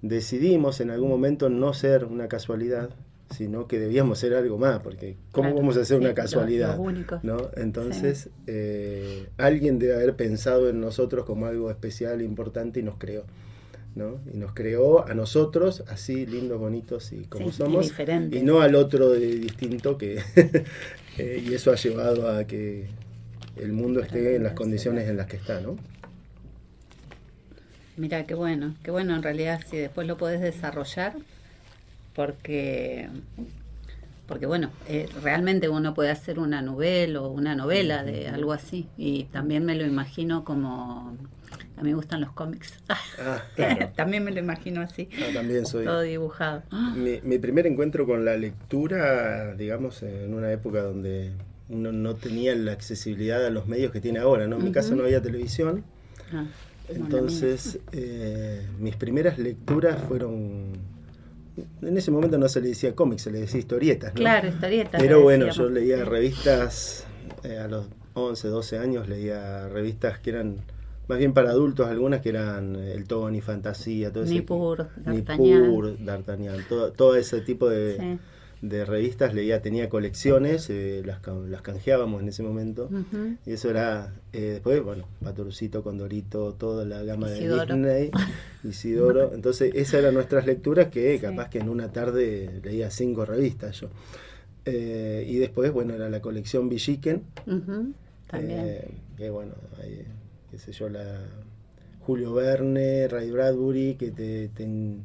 decidimos 0.00 0.80
en 0.80 0.90
algún 0.90 1.10
momento 1.10 1.48
no 1.48 1.74
ser 1.74 2.06
una 2.06 2.28
casualidad, 2.28 2.90
sino 3.30 3.66
que 3.66 3.78
debíamos 3.78 4.18
ser 4.18 4.34
algo 4.34 4.58
más, 4.58 4.80
porque 4.80 5.16
¿cómo 5.32 5.48
Claro, 5.48 5.56
vamos 5.60 5.76
a 5.76 5.84
ser 5.84 5.98
sí, 5.98 6.04
una 6.04 6.14
casualidad? 6.14 6.76
los 6.76 6.86
únicos. 6.86 7.24
¿no? 7.24 7.50
Entonces, 7.56 8.30
eh, 8.46 9.28
alguien 9.38 9.78
debe 9.78 9.94
haber 9.94 10.16
pensado 10.16 10.68
en 10.68 10.80
nosotros 10.80 11.24
como 11.24 11.46
algo 11.46 11.70
especial, 11.70 12.22
importante 12.22 12.80
y 12.80 12.82
nos 12.82 12.96
creó. 12.96 13.24
¿No? 13.94 14.20
Y 14.32 14.36
nos 14.38 14.52
creó 14.54 15.06
a 15.06 15.14
nosotros 15.14 15.84
así, 15.88 16.26
lindos, 16.26 16.58
bonitos 16.58 17.12
y 17.12 17.24
como 17.24 17.44
Sí, 17.46 17.50
y 17.50 17.52
somos, 17.52 17.84
diferentes. 17.88 18.40
y 18.40 18.44
no 18.44 18.60
al 18.60 18.74
otro 18.74 19.10
de 19.10 19.26
distinto 19.36 19.98
que 19.98 20.20
eh, 21.18 21.42
y 21.46 21.54
eso 21.54 21.70
ha 21.72 21.76
llevado 21.76 22.30
a 22.30 22.44
que 22.46 22.86
el 23.56 23.72
mundo 23.72 24.00
esté 24.00 24.36
en 24.36 24.42
las 24.44 24.54
condiciones 24.54 25.08
en 25.08 25.16
las 25.16 25.26
que 25.26 25.36
está, 25.36 25.60
¿no? 25.60 25.76
Mira, 27.96 28.24
qué 28.24 28.34
bueno, 28.34 28.74
qué 28.82 28.90
bueno 28.90 29.14
en 29.14 29.22
realidad 29.22 29.60
si 29.68 29.76
después 29.76 30.06
lo 30.06 30.16
podés 30.16 30.40
desarrollar, 30.40 31.14
porque, 32.14 33.08
porque 34.26 34.46
bueno, 34.46 34.70
eh, 34.88 35.08
realmente 35.22 35.68
uno 35.68 35.92
puede 35.92 36.10
hacer 36.10 36.38
una 36.38 36.62
novela 36.62 37.20
o 37.20 37.28
una 37.30 37.54
novela 37.54 38.02
de 38.02 38.28
algo 38.28 38.52
así, 38.52 38.88
y 38.96 39.24
también 39.24 39.64
me 39.66 39.74
lo 39.74 39.84
imagino 39.86 40.42
como, 40.44 41.16
a 41.76 41.82
mí 41.82 41.90
me 41.90 41.94
gustan 41.94 42.20
los 42.20 42.32
cómics, 42.32 42.74
Ah, 43.18 43.42
claro. 43.56 43.90
también 43.96 44.24
me 44.24 44.30
lo 44.30 44.40
imagino 44.40 44.80
así, 44.80 45.08
Ah, 45.18 45.32
también 45.32 45.66
soy. 45.66 45.84
todo 45.84 46.00
dibujado. 46.02 46.62
Mi, 46.96 47.20
mi 47.22 47.38
primer 47.38 47.66
encuentro 47.66 48.06
con 48.06 48.24
la 48.24 48.36
lectura, 48.36 49.54
digamos, 49.54 50.02
en 50.02 50.34
una 50.34 50.50
época 50.52 50.82
donde 50.82 51.32
uno 51.68 51.90
no 51.92 52.14
tenía 52.14 52.54
la 52.54 52.72
accesibilidad 52.72 53.44
a 53.46 53.50
los 53.50 53.66
medios 53.66 53.92
que 53.92 54.00
tiene 54.00 54.18
ahora, 54.18 54.46
¿no? 54.46 54.56
En 54.58 54.64
mi 54.64 54.72
caso 54.72 54.94
no 54.94 55.04
había 55.04 55.22
televisión, 55.22 55.84
Ah, 56.32 56.44
entonces 56.88 57.78
eh, 57.92 58.66
mis 58.78 58.96
primeras 58.96 59.38
lecturas 59.38 60.02
fueron... 60.06 60.72
En 61.82 61.96
ese 61.98 62.10
momento 62.10 62.38
no 62.38 62.48
se 62.48 62.60
le 62.62 62.68
decía 62.68 62.94
cómics, 62.94 63.22
se 63.22 63.30
le 63.30 63.40
decía 63.40 63.60
historietas. 63.60 64.12
Claro, 64.12 64.48
historietas. 64.48 65.00
Pero 65.00 65.20
bueno, 65.22 65.50
yo 65.50 65.68
leía 65.68 66.02
revistas 66.04 67.04
eh, 67.44 67.58
a 67.58 67.68
los 67.68 67.86
11, 68.14 68.48
12 68.48 68.78
años, 68.78 69.08
leía 69.08 69.68
revistas 69.68 70.18
que 70.18 70.30
eran 70.30 70.56
más 71.08 71.18
bien 71.18 71.32
para 71.32 71.50
adultos, 71.50 71.88
algunas 71.88 72.20
que 72.20 72.28
eran 72.30 72.76
eh, 72.76 72.92
El 72.94 73.04
Tony, 73.04 73.40
Fantasía, 73.40 74.12
todo 74.12 74.24
ese 74.24 74.34
Nippur, 74.34 74.88
D'Artagnan. 74.96 76.04
D'Artagnan, 76.04 76.60
todo, 76.68 76.92
todo 76.92 77.16
ese 77.16 77.40
tipo 77.40 77.68
de, 77.68 77.96
Sí. 77.98 78.18
de 78.66 78.84
revistas 78.84 79.34
leía, 79.34 79.60
tenía 79.60 79.88
colecciones, 79.88 80.70
eh, 80.70 81.02
las, 81.04 81.18
las 81.48 81.62
canjeábamos 81.62 82.22
en 82.22 82.28
ese 82.28 82.42
momento. 82.44 82.88
Y 83.44 83.52
eso 83.54 83.68
era, 83.70 84.12
eh, 84.32 84.52
después, 84.52 84.82
bueno, 84.84 85.04
Patorucito, 85.22 85.82
Condorito, 85.82 86.54
toda 86.54 86.84
la 86.84 87.02
gama 87.02 87.28
Isidoro. 87.30 87.76
de 87.76 88.02
Disney, 88.04 88.10
Isidoro. 88.64 89.32
Entonces, 89.34 89.72
esas 89.74 89.94
eran 89.94 90.14
nuestras 90.14 90.46
lecturas 90.46 90.88
que 90.88 91.16
Sí. 91.16 91.20
capaz 91.20 91.50
que 91.50 91.58
en 91.58 91.68
una 91.68 91.90
tarde 91.92 92.60
leía 92.62 92.90
cinco 92.92 93.24
revistas 93.24 93.80
yo. 93.80 93.88
Eh, 94.64 95.26
y 95.28 95.38
después, 95.38 95.72
bueno, 95.72 95.92
era 95.94 96.08
la 96.08 96.20
colección 96.22 96.68
Villiquen. 96.68 97.24
También. 97.44 98.60
eh, 98.60 98.88
que 99.16 99.28
bueno, 99.30 99.52
hay, 99.82 100.06
qué 100.52 100.58
sé 100.58 100.70
yo, 100.72 100.88
la 100.88 101.04
Julio 102.06 102.34
Verne, 102.34 103.08
Ray 103.08 103.30
Bradbury, 103.32 103.94
que 103.94 104.10
te, 104.12 104.48
te, 104.48 104.62
in- 104.64 105.04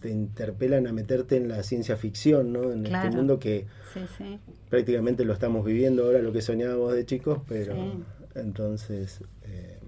te 0.00 0.10
interpelan 0.10 0.86
a 0.86 0.92
meterte 0.92 1.36
en 1.36 1.48
la 1.48 1.62
ciencia 1.64 1.96
ficción, 1.96 2.52
¿no? 2.52 2.70
En 2.72 2.84
Claro. 2.84 3.06
este 3.06 3.16
mundo 3.16 3.38
que 3.40 3.66
sí, 3.94 4.00
sí. 4.18 4.38
prácticamente 4.70 5.24
lo 5.24 5.32
estamos 5.32 5.64
viviendo 5.64 6.04
ahora, 6.04 6.20
lo 6.20 6.32
que 6.32 6.42
soñábamos 6.42 6.92
de 6.94 7.06
chicos, 7.06 7.40
pero 7.48 7.74
Sí. 7.74 8.04
entonces 8.34 9.20
eh, 9.44 9.78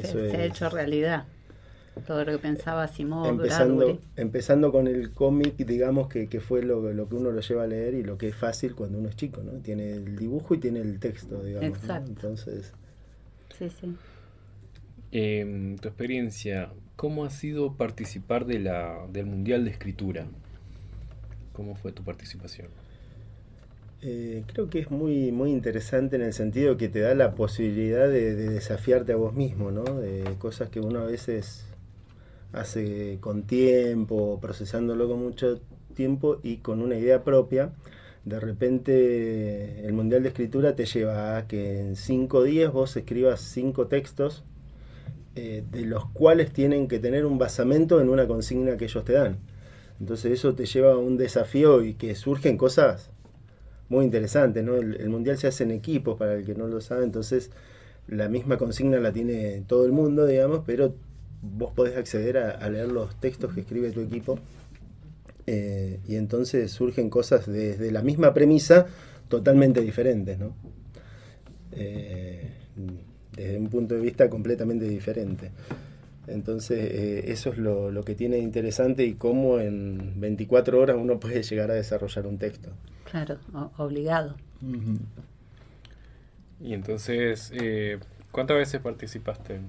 eso 0.08 0.18
se 0.18 0.28
es 0.28 0.34
ha 0.34 0.44
hecho 0.44 0.68
realidad. 0.70 1.24
Todo 2.06 2.24
lo 2.24 2.32
que 2.32 2.38
pensaba 2.38 2.88
Simón, 2.88 3.28
empezando, 3.28 3.76
Bradbury. 3.84 4.00
empezando 4.16 4.72
con 4.72 4.88
el 4.88 5.12
cómic, 5.12 5.56
digamos 5.58 6.08
que, 6.08 6.26
que 6.26 6.40
fue 6.40 6.62
lo, 6.62 6.90
lo 6.92 7.06
que 7.06 7.14
uno 7.16 7.30
lo 7.30 7.40
lleva 7.42 7.64
a 7.64 7.66
leer 7.66 7.92
y 7.94 8.02
lo 8.02 8.16
que 8.16 8.28
es 8.28 8.34
fácil 8.34 8.74
cuando 8.74 8.98
uno 8.98 9.10
es 9.10 9.16
chico, 9.16 9.42
¿no? 9.42 9.52
Tiene 9.60 9.92
el 9.92 10.16
dibujo 10.16 10.54
y 10.54 10.58
tiene 10.58 10.80
el 10.80 10.98
texto, 10.98 11.42
digamos. 11.42 11.68
¿no? 11.70 11.76
Exacto. 11.76 12.08
Entonces, 12.10 12.72
Sí, 13.58 13.68
sí. 13.68 13.94
En 15.14 15.76
tu 15.76 15.88
experiencia, 15.88 16.72
¿cómo 16.96 17.26
ha 17.26 17.30
sido 17.30 17.74
participar 17.74 18.46
de 18.46 18.58
la, 18.58 19.06
del 19.12 19.26
Mundial 19.26 19.66
de 19.66 19.70
Escritura? 19.70 20.26
¿Cómo 21.52 21.74
fue 21.74 21.92
tu 21.92 22.02
participación? 22.02 22.68
Eh, 24.00 24.42
creo 24.46 24.70
que 24.70 24.78
es 24.78 24.90
muy, 24.90 25.30
muy 25.30 25.50
interesante 25.50 26.16
en 26.16 26.22
el 26.22 26.32
sentido 26.32 26.78
que 26.78 26.88
te 26.88 27.00
da 27.00 27.14
la 27.14 27.34
posibilidad 27.34 28.08
de, 28.08 28.34
desafiarte 28.34 29.12
a 29.12 29.16
vos 29.16 29.34
mismo, 29.34 29.70
¿no? 29.70 29.84
De 29.84 30.24
cosas 30.38 30.70
que 30.70 30.80
uno 30.80 31.00
a 31.00 31.04
veces 31.04 31.66
hace 32.54 33.18
con 33.20 33.42
tiempo, 33.42 34.38
procesándolo 34.40 35.08
con 35.08 35.22
mucho 35.22 35.60
tiempo 35.94 36.40
y 36.42 36.56
con 36.58 36.80
una 36.80 36.96
idea 36.96 37.22
propia. 37.22 37.70
De 38.24 38.40
repente 38.40 39.86
el 39.86 39.92
Mundial 39.92 40.22
de 40.22 40.30
Escritura 40.30 40.74
te 40.74 40.86
lleva 40.86 41.36
a 41.36 41.46
que 41.46 41.80
en 41.80 41.96
cinco 41.96 42.42
días 42.44 42.72
vos 42.72 42.96
escribas 42.96 43.42
cinco 43.42 43.88
textos 43.88 44.42
eh, 45.34 45.64
de 45.70 45.86
los 45.86 46.06
cuales 46.10 46.52
tienen 46.52 46.88
que 46.88 46.98
tener 46.98 47.24
un 47.24 47.38
basamento 47.38 48.00
en 48.00 48.10
una 48.10 48.26
consigna 48.26 48.76
que 48.76 48.84
ellos 48.84 49.04
te 49.04 49.14
dan. 49.14 49.38
Entonces 49.98 50.32
eso 50.32 50.54
te 50.54 50.66
lleva 50.66 50.92
a 50.92 50.98
un 50.98 51.16
desafío 51.16 51.82
y 51.82 51.94
que 51.94 52.14
surgen 52.14 52.58
cosas 52.58 53.10
muy 53.88 54.04
interesantes, 54.04 54.64
¿no? 54.64 54.74
El, 54.76 55.08
mundial 55.08 55.38
se 55.38 55.46
hace 55.46 55.64
en 55.64 55.70
equipos, 55.70 56.18
para 56.18 56.34
el 56.34 56.44
que 56.44 56.54
no 56.54 56.66
lo 56.66 56.80
sabe, 56.80 57.04
entonces 57.04 57.50
la 58.08 58.28
misma 58.28 58.58
consigna 58.58 58.98
la 58.98 59.12
tiene 59.12 59.62
todo 59.66 59.84
el 59.86 59.92
mundo, 59.92 60.26
digamos, 60.26 60.62
pero 60.66 60.94
vos 61.40 61.72
podés 61.72 61.96
acceder 61.96 62.38
a, 62.38 62.68
leer 62.68 62.88
los 62.88 63.14
textos 63.20 63.54
que 63.54 63.60
escribe 63.60 63.90
tu 63.90 64.00
equipo 64.00 64.38
eh, 65.46 66.00
y 66.08 66.16
entonces 66.16 66.70
surgen 66.72 67.10
cosas 67.10 67.46
desde 67.46 67.90
la 67.90 68.02
misma 68.02 68.34
premisa 68.34 68.86
totalmente 69.28 69.80
diferentes, 69.80 70.38
¿no? 70.38 70.54
Eh, 71.72 72.50
desde 73.42 73.58
un 73.58 73.68
punto 73.68 73.94
de 73.94 74.00
vista 74.00 74.28
completamente 74.28 74.86
diferente. 74.86 75.50
Entonces, 76.26 76.78
eh, 76.78 77.32
eso 77.32 77.50
es 77.50 77.58
lo, 77.58 77.90
lo, 77.90 78.04
que 78.04 78.14
tiene 78.14 78.38
interesante 78.38 79.04
y 79.04 79.14
cómo 79.14 79.58
en 79.58 80.20
24 80.20 80.80
horas 80.80 80.96
uno 80.98 81.18
puede 81.18 81.42
llegar 81.42 81.70
a 81.70 81.74
desarrollar 81.74 82.26
un 82.26 82.38
texto. 82.38 82.70
Claro, 83.10 83.38
obligado. 83.76 84.36
Y 86.60 86.74
entonces, 86.74 87.52
eh, 87.54 87.98
¿cuántas 88.30 88.56
veces 88.56 88.80
participaste? 88.80 89.60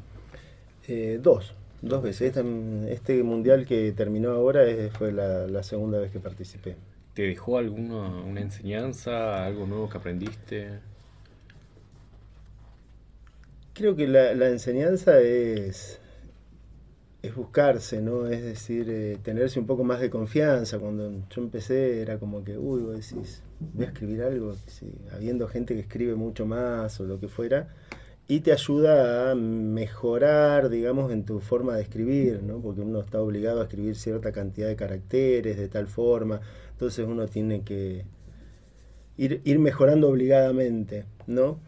Eh, 0.87 1.19
dos, 1.21 1.55
dos 1.81 2.03
veces. 2.03 2.35
Este, 2.35 2.93
este, 2.93 3.23
mundial 3.23 3.65
que 3.65 3.91
terminó 3.93 4.31
ahora 4.31 4.61
fue 4.91 5.11
la, 5.11 5.47
la, 5.47 5.63
segunda 5.63 5.99
vez 5.99 6.11
que 6.11 6.19
participé. 6.19 6.75
¿Te 7.15 7.23
dejó 7.23 7.57
alguna 7.57 8.07
una 8.23 8.41
enseñanza, 8.41 9.43
algo 9.45 9.65
nuevo 9.65 9.89
que 9.89 9.97
aprendiste? 9.97 10.79
Creo 13.73 13.95
que 13.95 14.07
la, 14.07 14.49
enseñanza 14.49 15.19
es 15.19 15.99
es 17.23 17.33
buscarse, 17.35 18.01
¿no? 18.01 18.27
Es 18.27 18.43
decir, 18.43 18.89
eh, 18.89 19.17
tenerse 19.23 19.57
un 19.57 19.65
poco 19.65 19.85
más 19.85 20.01
de 20.01 20.09
confianza. 20.09 20.77
Cuando 20.77 21.09
yo 21.29 21.41
empecé 21.41 22.01
era 22.01 22.19
como 22.19 22.43
que, 22.43 22.57
uy, 22.57 22.81
vos 22.81 22.95
decís, 22.95 23.41
voy 23.73 23.85
a 23.85 23.87
escribir 23.87 24.21
algo, 24.23 24.53
habiendo 25.13 25.47
gente 25.47 25.73
que 25.73 25.79
escribe 25.79 26.15
mucho 26.15 26.45
más 26.45 26.99
o 26.99 27.05
lo 27.05 27.21
que 27.21 27.29
fuera, 27.29 27.69
y 28.27 28.41
te 28.41 28.51
ayuda 28.51 29.31
a 29.31 29.35
mejorar, 29.35 30.69
digamos, 30.69 31.11
en 31.13 31.23
tu 31.23 31.39
forma 31.39 31.75
de 31.77 31.83
escribir, 31.83 32.43
¿no? 32.43 32.59
Porque 32.61 32.81
uno 32.81 32.99
está 32.99 33.21
obligado 33.21 33.61
a 33.61 33.63
escribir 33.63 33.95
cierta 33.95 34.33
cantidad 34.33 34.67
de 34.67 34.75
caracteres 34.75 35.57
de 35.57 35.69
tal 35.69 35.87
forma, 35.87 36.41
entonces 36.71 37.05
uno 37.07 37.27
tiene 37.27 37.63
que 37.63 38.05
ir, 39.17 39.41
ir 39.45 39.59
mejorando 39.59 40.09
obligadamente, 40.09 41.05
¿no? 41.27 41.59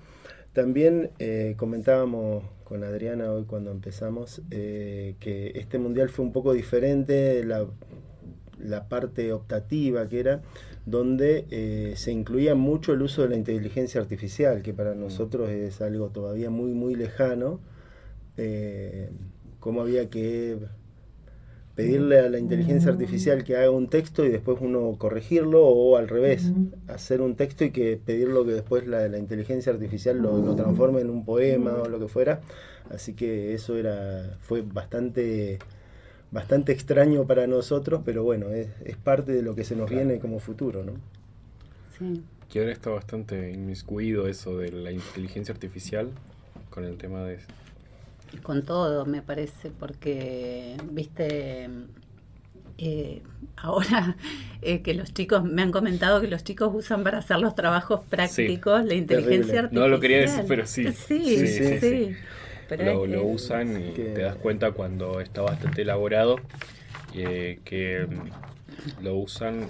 También 0.56 1.12
eh, 1.20 1.56
comentábamos 1.58 2.46
con 2.64 2.86
Adriana 2.86 3.30
hoy 3.30 3.44
cuando 3.44 3.72
empezamos, 3.72 4.42
eh, 4.52 5.18
que 5.20 5.52
este 5.56 5.80
mundial 5.80 6.08
fue 6.08 6.24
un 6.24 6.32
poco 6.32 6.54
diferente, 6.54 7.44
la, 7.44 7.68
la 8.58 8.88
parte 8.88 9.34
optativa 9.34 10.08
que 10.08 10.22
era, 10.22 10.44
donde 10.86 11.46
eh, 11.50 11.96
se 11.98 12.14
incluía 12.14 12.56
mucho 12.56 12.94
el 12.94 13.02
uso 13.02 13.24
de 13.24 13.30
la 13.32 13.36
inteligencia 13.36 14.00
artificial, 14.00 14.62
que 14.62 14.74
para 14.74 14.96
mm. 14.96 15.00
nosotros 15.02 15.50
es 15.50 15.82
algo 15.82 16.08
todavía 16.12 16.50
muy, 16.50 16.72
muy 16.72 16.96
lejano, 16.96 17.60
eh, 18.38 19.10
cómo 19.60 19.82
había 19.82 20.10
que 20.10 20.58
pedirle 21.76 22.20
a 22.20 22.30
la 22.30 22.40
inteligencia 22.40 22.90
artificial 22.90 23.44
que 23.44 23.58
haga 23.58 23.70
un 23.70 23.90
texto 23.90 24.26
y 24.26 24.30
después 24.30 24.58
uno 24.62 24.96
corregirlo 24.98 25.62
o 25.62 25.98
al 25.98 26.08
revés, 26.08 26.54
hacer 26.88 27.22
un 27.22 27.36
texto 27.36 27.66
y 27.66 27.72
que 27.72 28.00
pedirlo 28.04 28.46
que 28.46 28.54
después 28.54 28.88
la, 28.88 29.08
la 29.10 29.18
inteligencia 29.18 29.74
artificial 29.74 30.18
lo, 30.20 30.56
transforme 30.56 31.02
en 31.02 31.10
un 31.10 31.26
poema 31.26 31.74
o 31.74 31.90
lo 31.90 32.00
que 32.00 32.08
fuera. 32.08 32.40
Así 32.90 33.14
que 33.14 33.54
eso 33.54 33.76
era 33.76 34.38
fue 34.40 34.62
bastante 34.62 35.60
bastante 36.32 36.72
extraño 36.72 37.26
para 37.28 37.46
nosotros, 37.46 38.02
pero 38.06 38.24
bueno, 38.24 38.50
es, 38.50 38.68
es 38.86 38.96
parte 38.96 39.34
de 39.34 39.42
lo 39.42 39.54
que 39.54 39.64
se 39.64 39.76
nos 39.76 39.90
viene 39.90 40.20
como 40.20 40.40
futuro, 40.40 40.84
¿no? 40.84 40.94
Sí. 41.98 42.24
Que 42.50 42.60
ahora 42.60 42.72
está 42.72 42.90
bastante 42.90 43.52
inmiscuido 43.52 44.28
eso 44.28 44.58
de 44.58 44.72
la 44.72 44.92
inteligencia 44.92 45.54
artificial 45.54 46.10
con 46.70 46.86
el 46.86 46.98
tema 46.98 47.24
de 47.24 47.40
con 48.42 48.64
todo, 48.64 49.06
me 49.06 49.22
parece, 49.22 49.72
porque, 49.72 50.78
viste, 50.92 51.70
eh, 52.78 53.22
ahora 53.56 54.18
eh, 54.62 54.82
que 54.82 54.94
los 54.94 55.14
chicos, 55.14 55.44
me 55.44 55.62
han 55.62 55.72
comentado 55.72 56.22
que 56.22 56.28
los 56.28 56.44
chicos 56.44 56.72
usan 56.74 57.04
para 57.04 57.20
hacer 57.20 57.40
los 57.40 57.56
trabajos 57.56 58.02
prácticos 58.10 58.84
la 58.86 58.96
inteligencia 58.96 59.62
artificial. 59.62 59.70
No 59.72 59.88
lo 59.88 60.00
quería 60.00 60.20
decir, 60.20 60.44
pero 60.48 60.66
sí. 60.66 60.92
Sí, 60.92 61.48
sí, 61.48 61.80
sí. 61.80 62.16
lo, 62.78 63.06
lo, 63.06 63.24
usan 63.24 63.82
y 63.82 63.92
te 63.92 64.22
das 64.22 64.36
cuenta 64.36 64.72
cuando 64.72 65.22
está 65.22 65.42
bastante 65.42 65.84
elaborado 65.84 66.38
eh, 67.14 67.60
que 67.64 68.08
mm, 68.10 69.04
lo 69.04 69.16
usan 69.16 69.68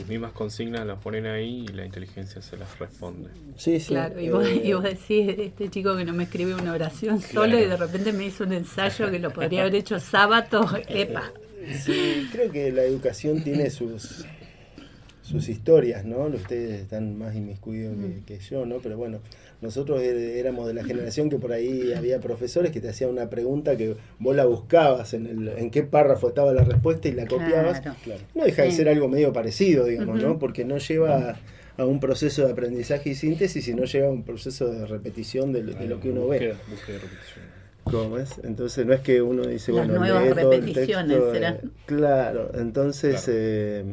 sus 0.00 0.08
mismas 0.08 0.32
consignas 0.32 0.86
las 0.86 0.98
ponen 0.98 1.26
ahí 1.26 1.66
y 1.68 1.72
la 1.72 1.84
inteligencia 1.84 2.40
se 2.42 2.56
las 2.56 2.78
responde. 2.78 3.30
Sí, 3.56 3.78
sí. 3.78 3.88
Claro, 3.88 4.20
y 4.20 4.30
vos, 4.30 4.46
y 4.48 4.72
vos 4.72 4.82
decís, 4.82 5.34
este 5.38 5.68
chico 5.68 5.96
que 5.96 6.04
no 6.04 6.12
me 6.12 6.24
escribe 6.24 6.54
una 6.54 6.72
oración 6.72 7.20
solo 7.20 7.58
y 7.58 7.66
de 7.66 7.76
repente 7.76 8.12
me 8.12 8.26
hizo 8.26 8.44
un 8.44 8.52
ensayo 8.52 9.10
que 9.10 9.18
lo 9.18 9.30
podría 9.30 9.62
haber 9.62 9.74
hecho 9.74 9.98
sábado, 10.00 10.66
epa. 10.88 11.32
Sí, 11.84 12.28
creo 12.32 12.50
que 12.50 12.72
la 12.72 12.82
educación 12.82 13.42
tiene 13.42 13.70
sus 13.70 14.24
sus 15.22 15.48
historias, 15.48 16.04
¿no? 16.04 16.22
Ustedes 16.26 16.80
están 16.80 17.16
más 17.16 17.36
inmiscuidos 17.36 17.96
que, 17.96 18.24
que 18.24 18.40
yo, 18.40 18.66
¿no? 18.66 18.78
Pero 18.78 18.96
bueno, 18.96 19.20
nosotros 19.60 20.02
er, 20.02 20.16
éramos 20.16 20.66
de 20.66 20.74
la 20.74 20.84
generación 20.84 21.28
que 21.28 21.38
por 21.38 21.52
ahí 21.52 21.92
había 21.92 22.20
profesores 22.20 22.72
que 22.72 22.80
te 22.80 22.88
hacían 22.88 23.10
una 23.10 23.28
pregunta 23.28 23.76
que 23.76 23.96
vos 24.18 24.34
la 24.34 24.46
buscabas 24.46 25.12
en, 25.14 25.26
el, 25.26 25.48
en 25.48 25.70
qué 25.70 25.82
párrafo 25.82 26.28
estaba 26.28 26.52
la 26.52 26.64
respuesta 26.64 27.08
y 27.08 27.12
la 27.12 27.26
copiabas. 27.26 27.82
No 28.34 28.44
deja 28.44 28.62
de 28.62 28.72
ser 28.72 28.88
algo 28.88 29.08
medio 29.08 29.32
parecido, 29.32 29.84
digamos, 29.84 30.22
¿no? 30.22 30.38
Porque 30.38 30.64
no 30.64 30.78
lleva 30.78 31.36
a 31.76 31.84
un 31.84 32.00
proceso 32.00 32.44
de 32.44 32.52
aprendizaje 32.52 33.10
y 33.10 33.14
síntesis, 33.14 33.64
sino 33.64 33.84
lleva 33.84 34.08
a 34.08 34.10
un 34.10 34.22
proceso 34.22 34.70
de 34.70 34.86
repetición 34.86 35.52
de, 35.52 35.62
lo 35.62 36.00
que 36.00 36.10
uno 36.10 36.26
ve. 36.28 36.54
¿Cómo 37.84 38.18
es? 38.18 38.32
Entonces 38.44 38.86
no 38.86 38.92
es 38.92 39.00
que 39.00 39.20
uno 39.20 39.46
dice, 39.46 39.72
Las 39.72 39.86
bueno, 39.88 40.00
nuevas 40.00 40.34
repeticiones, 40.34 41.18
¿será? 41.32 41.58
claro, 41.86 42.50
entonces... 42.54 43.24
Eh, 43.28 43.84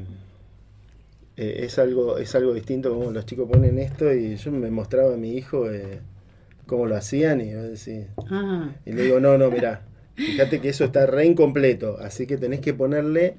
eh, 1.38 1.66
es, 1.66 1.78
algo, 1.80 2.18
es 2.18 2.34
algo 2.36 2.54
distinto 2.54 2.90
como 2.94 3.12
los 3.12 3.26
chicos 3.26 3.48
ponen 3.48 3.78
esto 3.78 4.12
y 4.12 4.36
yo 4.36 4.52
me 4.52 4.72
mostraba 4.72 5.14
a 5.14 5.18
mi 5.18 5.34
hijo 5.38 5.70
eh, 5.72 6.00
cómo 6.66 6.88
lo 6.88 6.96
hacían 6.96 7.42
y, 7.42 7.52
ah. 8.30 8.72
y 8.86 8.92
le 8.92 9.04
digo, 9.04 9.20
no, 9.20 9.38
no, 9.38 9.52
mira, 9.52 9.84
fíjate 10.16 10.60
que 10.60 10.70
eso 10.70 10.84
está 10.84 11.06
re 11.06 11.26
incompleto, 11.26 11.98
así 12.00 12.26
que 12.26 12.38
tenés 12.38 12.60
que 12.60 12.74
ponerle 12.74 13.38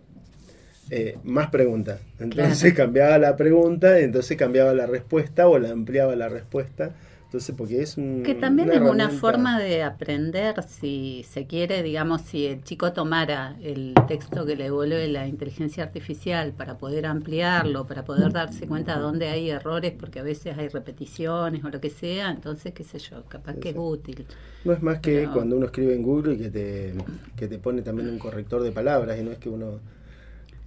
eh, 0.91 1.19
más 1.25 1.51
preguntas. 1.51 2.01
Entonces 2.19 2.73
cambiaba 2.75 3.19
la 3.19 3.37
pregunta, 3.37 3.99
entonces 3.99 4.37
cambiaba 4.37 4.73
la 4.75 4.87
respuesta 4.87 5.49
o 5.49 5.59
la 5.59 5.71
ampliaba 5.71 6.15
la 6.17 6.29
respuesta 6.29 6.95
entonces, 7.29 7.55
porque 7.55 7.83
es 7.83 7.95
Que 8.25 8.35
también 8.35 8.73
es 8.73 8.81
una 8.81 9.11
forma 9.11 9.61
de 9.61 9.83
aprender, 9.83 10.63
si 10.63 11.27
se 11.29 11.47
quiere, 11.47 11.83
digamos, 11.83 12.23
si 12.23 12.47
el 12.47 12.65
chico 12.65 12.95
tomara 12.95 13.55
el 13.61 13.93
texto 14.09 14.47
que 14.47 14.57
le 14.57 14.65
devuelve 14.65 15.07
la 15.09 15.29
inteligencia 15.29 15.85
artificial 15.85 16.55
para 16.55 16.79
poder 16.79 17.05
ampliarlo, 17.05 17.87
para 17.87 18.07
poder 18.07 18.33
darse 18.33 18.67
cuenta 18.67 18.97
de 18.97 19.03
dónde 19.03 19.29
hay 19.29 19.51
errores, 19.51 19.93
porque 19.93 20.21
a 20.21 20.23
veces 20.23 20.57
hay 20.57 20.69
repeticiones 20.69 21.63
o 21.63 21.69
lo 21.69 21.83
que 21.83 21.91
sea, 21.91 22.31
entonces, 22.31 22.73
qué 22.73 22.83
sé 22.83 22.99
yo, 22.99 23.23
capaz 23.29 23.57
que 23.57 23.71
es 23.71 23.77
útil. 23.77 24.25
No 24.65 24.73
es 24.73 24.83
más 24.83 25.01
que 25.01 25.29
cuando 25.31 25.59
uno 25.59 25.67
escribe 25.67 25.95
en 25.95 26.03
Google 26.03 26.33
y 26.33 26.39
que 26.39 26.49
te, 26.49 26.95
que 27.37 27.47
te 27.47 27.59
pone 27.59 27.83
también 27.83 28.09
un 28.09 28.19
corrector 28.19 28.63
de 28.63 28.73
palabras, 28.73 29.21
y 29.21 29.23
no 29.23 29.33
es 29.33 29.39
que 29.39 29.51
uno... 29.51 29.81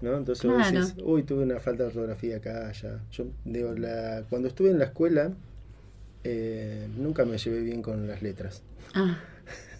¿no? 0.02 0.16
Entonces 0.16 0.46
vos 0.46 0.72
decís, 0.72 0.96
uy, 1.04 1.24
tuve 1.24 1.42
una 1.42 1.60
falta 1.60 1.84
de 1.84 1.90
ortografía 1.90 2.38
acá, 2.38 2.70
allá. 2.70 3.00
Yo 3.12 3.26
digo, 3.46 3.74
la, 3.74 4.24
cuando 4.30 4.48
estuve 4.48 4.70
en 4.70 4.78
la 4.78 4.86
escuela, 4.86 5.32
eh, 6.24 6.88
nunca 6.98 7.26
me 7.26 7.38
llevé 7.38 7.62
bien 7.62 7.82
con 7.82 8.08
las 8.08 8.22
letras. 8.22 8.64
Ah. 8.94 9.20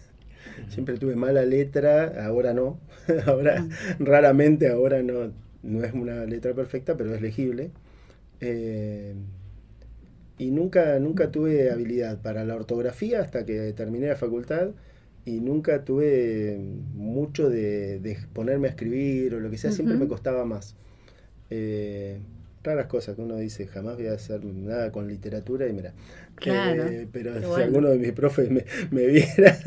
Siempre 0.68 0.98
tuve 0.98 1.16
mala 1.16 1.44
letra, 1.44 2.24
ahora 2.24 2.52
no. 2.52 2.78
ahora, 3.26 3.56
ah. 3.58 3.96
raramente, 3.98 4.68
ahora 4.68 5.02
no, 5.02 5.32
no 5.62 5.84
es 5.84 5.92
una 5.92 6.24
letra 6.24 6.54
perfecta, 6.54 6.96
pero 6.96 7.14
es 7.14 7.20
legible. 7.20 7.70
Eh, 8.40 9.14
y 10.38 10.50
nunca, 10.50 10.98
nunca 10.98 11.30
tuve 11.30 11.70
habilidad 11.70 12.20
para 12.20 12.44
la 12.44 12.56
ortografía 12.56 13.20
hasta 13.20 13.44
que 13.46 13.72
terminé 13.72 14.08
la 14.08 14.16
facultad 14.16 14.70
y 15.24 15.40
nunca 15.40 15.84
tuve 15.84 16.58
mucho 16.94 17.48
de, 17.48 18.18
ponerme 18.32 18.66
a 18.66 18.70
escribir 18.70 19.34
o 19.34 19.40
lo 19.40 19.50
que 19.50 19.58
sea, 19.58 19.70
siempre 19.70 19.96
me 19.96 20.08
costaba 20.08 20.44
más. 20.44 20.74
Eh, 21.50 22.18
raras 22.62 22.86
cosas 22.86 23.16
que 23.16 23.22
uno 23.22 23.36
dice, 23.36 23.66
jamás 23.66 23.96
voy 23.96 24.06
a 24.06 24.12
hacer 24.14 24.44
nada 24.44 24.90
con 24.92 25.08
literatura 25.08 25.66
y 25.68 25.72
mira. 25.72 25.92
Claro. 26.36 26.84
Eh, 26.86 27.08
pero 27.12 27.34
si 27.56 27.62
alguno 27.62 27.88
de 27.90 27.98
mis 27.98 28.12
profes 28.12 28.50
me, 28.50 28.64
me 28.90 29.06
viera. 29.06 29.58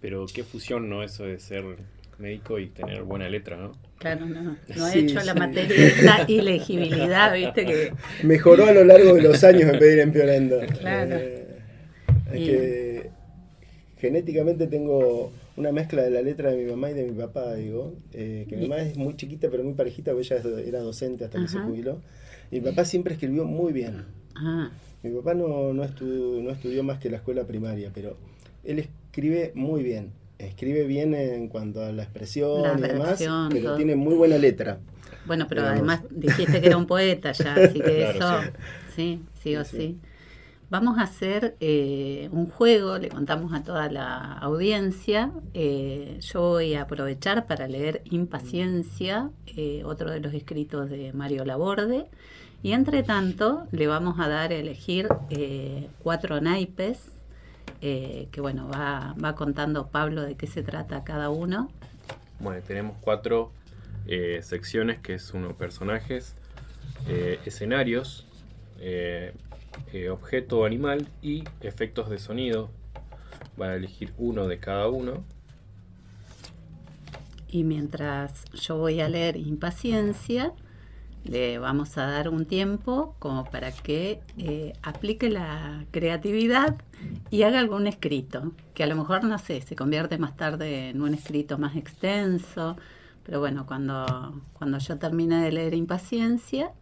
Pero 0.00 0.26
qué 0.32 0.44
fusión, 0.44 0.88
¿no? 0.88 1.02
Eso 1.02 1.24
de 1.24 1.38
ser 1.38 1.64
médico 2.18 2.58
y 2.58 2.68
tener 2.68 3.02
buena 3.02 3.28
letra, 3.28 3.56
¿no? 3.56 3.72
Claro, 3.98 4.26
no. 4.26 4.42
No 4.76 4.88
Sí, 4.88 4.98
he 4.98 5.02
hecho 5.02 5.20
la 5.20 5.34
materia 5.34 5.74
de 5.76 5.86
esa 5.86 6.24
ilegibilidad, 6.30 7.34
viste 7.34 7.64
que. 7.64 7.92
Mejoró 8.22 8.66
a 8.66 8.72
lo 8.72 8.84
largo 8.84 9.14
de 9.14 9.22
los 9.22 9.42
años 9.44 9.62
en 9.62 9.72
vez 9.72 9.80
de 9.80 9.92
ir 9.94 9.98
empeorando. 10.00 10.60
Claro. 10.78 11.16
Eh, 11.16 11.46
es 12.32 12.40
Y- 12.40 12.44
que 12.46 13.10
genéticamente 13.98 14.66
tengo 14.66 15.32
una 15.56 15.72
mezcla 15.72 16.02
de 16.02 16.10
la 16.10 16.22
letra 16.22 16.50
de 16.50 16.56
mi 16.64 16.70
mamá 16.70 16.90
y 16.90 16.94
de 16.94 17.04
mi 17.04 17.12
papá, 17.12 17.54
digo. 17.54 17.94
eh, 18.12 18.46
que 18.48 18.56
mi 18.56 18.68
mamá 18.68 18.82
es 18.82 18.96
muy 18.96 19.16
chiquita 19.16 19.48
pero 19.50 19.64
muy 19.64 19.74
parejita, 19.74 20.12
porque 20.12 20.34
ella 20.34 20.42
era 20.66 20.80
docente 20.80 21.24
hasta 21.24 21.38
que 21.40 21.48
se 21.48 21.58
jubiló. 21.60 22.00
Y 22.50 22.60
mi 22.60 22.70
papá 22.70 22.84
siempre 22.84 23.14
escribió 23.14 23.44
muy 23.44 23.72
bien. 23.72 24.04
Ah, 24.34 24.70
Mi 25.02 25.10
papá 25.10 25.34
no, 25.34 25.72
no, 25.72 25.84
estudió, 25.84 26.42
no 26.42 26.50
estudió 26.50 26.82
más 26.82 26.98
que 26.98 27.10
la 27.10 27.18
escuela 27.18 27.46
primaria, 27.46 27.90
pero 27.94 28.16
él 28.64 28.78
escribe 28.78 29.52
muy 29.54 29.82
bien. 29.82 30.12
Escribe 30.38 30.84
bien 30.86 31.14
en 31.14 31.48
cuanto 31.48 31.82
a 31.82 31.92
la 31.92 32.02
expresión 32.02 32.62
La 32.62 32.78
y 32.78 32.82
demás, 32.92 33.18
pero 33.52 33.62
todo. 33.62 33.76
tiene 33.76 33.96
muy 33.96 34.14
buena 34.14 34.38
letra. 34.38 34.80
bueno, 35.24 35.46
pero 35.48 35.62
Digamos. 35.62 35.78
además 35.78 36.02
dijiste 36.10 36.60
que 36.60 36.66
era 36.66 36.76
un 36.76 36.86
poeta 36.86 37.32
ya, 37.32 37.54
así 37.54 37.80
que 37.80 38.08
Claro, 38.16 38.48
eso. 38.48 38.52
Sí, 38.96 39.20
sí 39.42 39.56
o 39.56 39.64
Sí, 39.64 39.76
sí. 39.76 40.00
Vamos 40.70 40.98
a 40.98 41.02
hacer 41.02 41.56
eh, 41.60 42.28
un 42.32 42.48
juego, 42.48 42.98
le 42.98 43.10
contamos 43.10 43.52
a 43.52 43.62
toda 43.62 43.90
la 43.90 44.32
audiencia. 44.38 45.30
Eh, 45.52 46.18
yo 46.20 46.40
voy 46.40 46.74
a 46.74 46.82
aprovechar 46.82 47.46
para 47.46 47.68
leer 47.68 48.00
Impaciencia, 48.10 49.30
eh, 49.56 49.82
otro 49.84 50.10
de 50.10 50.20
los 50.20 50.32
escritos 50.32 50.88
de 50.88 51.12
Mario 51.12 51.44
Laborde. 51.44 52.06
Y 52.62 52.72
entre 52.72 53.02
tanto, 53.02 53.68
le 53.72 53.86
vamos 53.86 54.18
a 54.18 54.28
dar 54.28 54.52
a 54.52 54.54
elegir 54.54 55.08
eh, 55.28 55.88
cuatro 56.02 56.40
naipes, 56.40 57.10
que 57.80 58.40
bueno, 58.40 58.66
va, 58.66 59.14
va 59.22 59.34
contando 59.34 59.88
Pablo 59.88 60.22
de 60.22 60.36
qué 60.36 60.46
se 60.46 60.62
trata 60.62 61.04
cada 61.04 61.28
uno. 61.28 61.70
Bueno, 62.40 62.62
tenemos 62.66 62.96
cuatro 63.02 63.52
secciones 64.40 65.00
que 65.00 65.12
es 65.12 65.34
uno 65.34 65.50
personajes, 65.50 66.34
escenarios, 67.44 68.26
eh, 69.92 70.10
objeto 70.10 70.64
animal 70.64 71.08
y 71.22 71.44
efectos 71.60 72.10
de 72.10 72.18
sonido. 72.18 72.70
Van 73.56 73.70
a 73.70 73.74
elegir 73.74 74.12
uno 74.18 74.46
de 74.46 74.58
cada 74.58 74.88
uno. 74.88 75.24
Y 77.48 77.62
mientras 77.64 78.44
yo 78.52 78.78
voy 78.78 79.00
a 79.00 79.08
leer 79.08 79.36
Impaciencia, 79.36 80.52
le 81.24 81.58
vamos 81.58 81.96
a 81.96 82.06
dar 82.06 82.28
un 82.28 82.44
tiempo 82.44 83.14
como 83.18 83.44
para 83.44 83.72
que 83.72 84.20
eh, 84.36 84.74
aplique 84.82 85.30
la 85.30 85.86
creatividad 85.90 86.76
y 87.30 87.42
haga 87.42 87.58
algún 87.58 87.86
escrito, 87.86 88.52
que 88.74 88.84
a 88.84 88.86
lo 88.86 88.96
mejor, 88.96 89.24
no 89.24 89.38
sé, 89.38 89.60
se 89.62 89.76
convierte 89.76 90.18
más 90.18 90.36
tarde 90.36 90.90
en 90.90 91.00
un 91.00 91.14
escrito 91.14 91.58
más 91.58 91.76
extenso, 91.76 92.76
pero 93.24 93.40
bueno, 93.40 93.66
cuando, 93.66 94.42
cuando 94.52 94.78
yo 94.78 94.98
termine 94.98 95.42
de 95.42 95.52
leer 95.52 95.74
Impaciencia, 95.74 96.72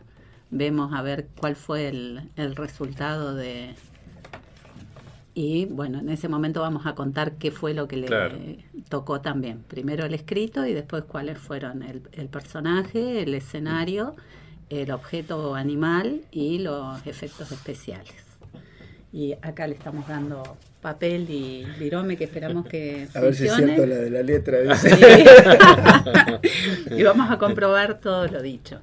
vemos 0.53 0.93
a 0.95 1.03
ver 1.03 1.27
cuál 1.41 1.57
fue 1.57 1.89
el, 1.89 2.31
el 2.37 2.55
resultado 2.55 3.35
de... 3.35 3.75
Y 5.35 5.65
bueno, 5.65 5.99
en 6.01 6.11
ese 6.11 6.29
momento 6.29 6.61
vamos 6.61 6.85
a 6.87 6.95
contar 6.95 7.33
qué 7.39 7.51
fue 7.51 7.73
lo 7.73 7.89
que 7.89 7.97
le 7.97 8.07
Claro. 8.07 8.37
tocó 8.91 9.23
también. 9.23 9.63
Primero 9.67 10.05
el 10.05 10.13
escrito 10.13 10.67
y 10.67 10.75
después 10.75 11.05
cuáles 11.05 11.39
fueron 11.39 11.83
el, 11.83 12.03
el 12.13 12.29
personaje, 12.29 13.23
el 13.23 13.33
escenario, 13.35 14.15
el 14.69 14.91
objeto 14.91 15.55
animal 15.55 16.21
y 16.31 16.59
los 16.59 17.07
efectos 17.07 17.51
especiales. 17.51 18.13
Y 19.11 19.33
acá 19.41 19.67
le 19.67 19.75
estamos 19.75 20.07
dando 20.07 20.59
papel 20.83 21.31
y 21.31 21.65
virome 21.79 22.19
que 22.19 22.25
esperamos 22.25 22.67
que 22.67 23.09
A 23.15 23.21
ver 23.21 23.35
si 23.35 23.47
es 23.47 23.55
cierto 23.55 23.87
la 23.87 23.97
de 23.97 24.11
la 24.11 24.23
letra. 24.23 24.77
Sí. 24.77 24.89
y 26.91 27.03
vamos 27.03 27.31
a 27.31 27.39
comprobar 27.39 28.01
todo 28.01 28.27
lo 28.27 28.43
dicho. 28.43 28.79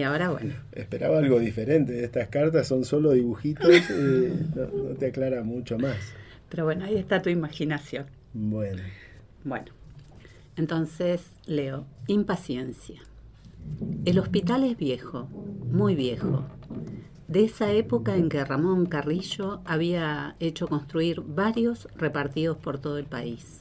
Y 0.00 0.02
ahora, 0.02 0.30
bueno, 0.30 0.54
Esperaba 0.72 1.18
algo 1.18 1.38
diferente 1.38 2.02
estas 2.02 2.28
cartas, 2.28 2.66
son 2.66 2.86
solo 2.86 3.10
dibujitos, 3.10 3.68
eh, 3.90 4.32
no, 4.54 4.66
no 4.88 4.94
te 4.96 5.08
aclara 5.08 5.42
mucho 5.42 5.78
más. 5.78 5.98
pero 6.48 6.64
bueno, 6.64 6.86
ahí 6.86 6.96
está 6.96 7.20
tu 7.20 7.28
imaginación. 7.28 8.06
Bueno, 8.32 8.80
Bueno, 9.44 9.66
entonces 10.56 11.20
leo, 11.44 11.84
impaciencia. 12.06 13.02
El 14.06 14.18
hospital 14.18 14.64
es 14.64 14.78
viejo, 14.78 15.28
muy 15.70 15.94
viejo. 15.94 16.46
De 17.28 17.44
esa 17.44 17.70
época 17.72 18.16
en 18.16 18.30
que 18.30 18.42
Ramón 18.42 18.86
Carrillo 18.86 19.60
había 19.66 20.34
hecho 20.40 20.66
construir 20.66 21.20
varios 21.20 21.88
repartidos 21.94 22.56
por 22.56 22.78
todo 22.78 22.96
el 22.96 23.04
país. 23.04 23.60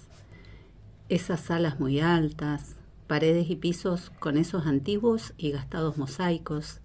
Esas 1.09 1.41
salas 1.41 1.81
muy 1.81 1.99
altas, 1.99 2.75
paredes 3.09 3.49
y 3.49 3.55
pisos 3.55 4.11
con 4.19 4.37
esos 4.37 4.67
antiguos 4.67 5.33
y 5.35 5.49
gastados 5.49 5.97
mosaicos, 5.97 6.79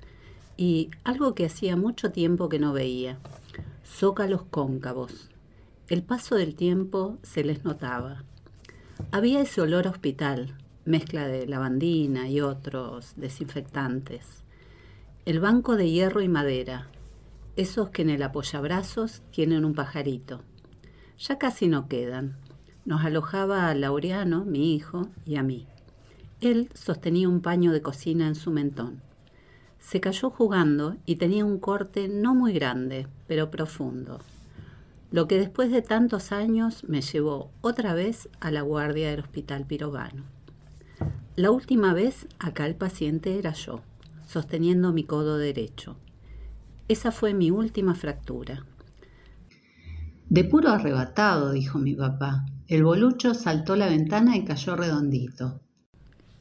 y 0.56 0.88
algo 1.04 1.34
que 1.34 1.44
hacía 1.44 1.76
mucho 1.76 2.12
tiempo 2.12 2.48
que 2.48 2.58
no 2.58 2.72
veía, 2.72 3.18
zócalos 3.86 4.42
cóncavos. 4.44 5.28
El 5.86 6.02
paso 6.02 6.36
del 6.36 6.54
tiempo 6.54 7.18
se 7.22 7.44
les 7.44 7.62
notaba. 7.66 8.24
Había 9.12 9.42
ese 9.42 9.60
olor 9.60 9.86
hospital, 9.86 10.56
mezcla 10.86 11.28
de 11.28 11.46
lavandina 11.46 12.26
y 12.30 12.40
otros 12.40 13.12
desinfectantes. 13.16 14.44
El 15.26 15.40
banco 15.40 15.76
de 15.76 15.90
hierro 15.90 16.22
y 16.22 16.28
madera, 16.28 16.88
esos 17.56 17.90
que 17.90 18.00
en 18.00 18.08
el 18.08 18.22
apoyabrazos 18.22 19.20
tienen 19.30 19.66
un 19.66 19.74
pajarito. 19.74 20.40
Ya 21.18 21.36
casi 21.36 21.68
no 21.68 21.86
quedan. 21.86 22.38
Nos 22.86 23.04
alojaba 23.04 23.68
a 23.68 23.74
Laureano, 23.74 24.46
mi 24.46 24.74
hijo, 24.74 25.08
y 25.26 25.36
a 25.36 25.42
mí. 25.42 25.66
Él 26.40 26.70
sostenía 26.74 27.28
un 27.28 27.40
paño 27.40 27.72
de 27.72 27.82
cocina 27.82 28.26
en 28.28 28.34
su 28.34 28.50
mentón. 28.50 29.00
Se 29.78 30.00
cayó 30.00 30.30
jugando 30.30 30.96
y 31.06 31.16
tenía 31.16 31.44
un 31.44 31.58
corte 31.58 32.08
no 32.08 32.34
muy 32.34 32.52
grande, 32.52 33.06
pero 33.26 33.50
profundo 33.50 34.20
lo 35.14 35.28
que 35.28 35.38
después 35.38 35.70
de 35.70 35.80
tantos 35.80 36.32
años 36.32 36.82
me 36.88 37.00
llevó 37.00 37.52
otra 37.60 37.94
vez 37.94 38.28
a 38.40 38.50
la 38.50 38.62
guardia 38.62 39.12
del 39.12 39.20
hospital 39.20 39.64
pirobano. 39.64 40.24
La 41.36 41.52
última 41.52 41.94
vez 41.94 42.26
acá 42.40 42.66
el 42.66 42.74
paciente 42.74 43.38
era 43.38 43.52
yo, 43.52 43.80
sosteniendo 44.26 44.92
mi 44.92 45.04
codo 45.04 45.38
derecho. 45.38 45.96
Esa 46.88 47.12
fue 47.12 47.32
mi 47.32 47.52
última 47.52 47.94
fractura. 47.94 48.66
De 50.28 50.42
puro 50.42 50.70
arrebatado, 50.70 51.52
dijo 51.52 51.78
mi 51.78 51.94
papá. 51.94 52.44
El 52.66 52.82
bolucho 52.82 53.34
saltó 53.34 53.76
la 53.76 53.86
ventana 53.86 54.36
y 54.36 54.44
cayó 54.44 54.74
redondito. 54.74 55.60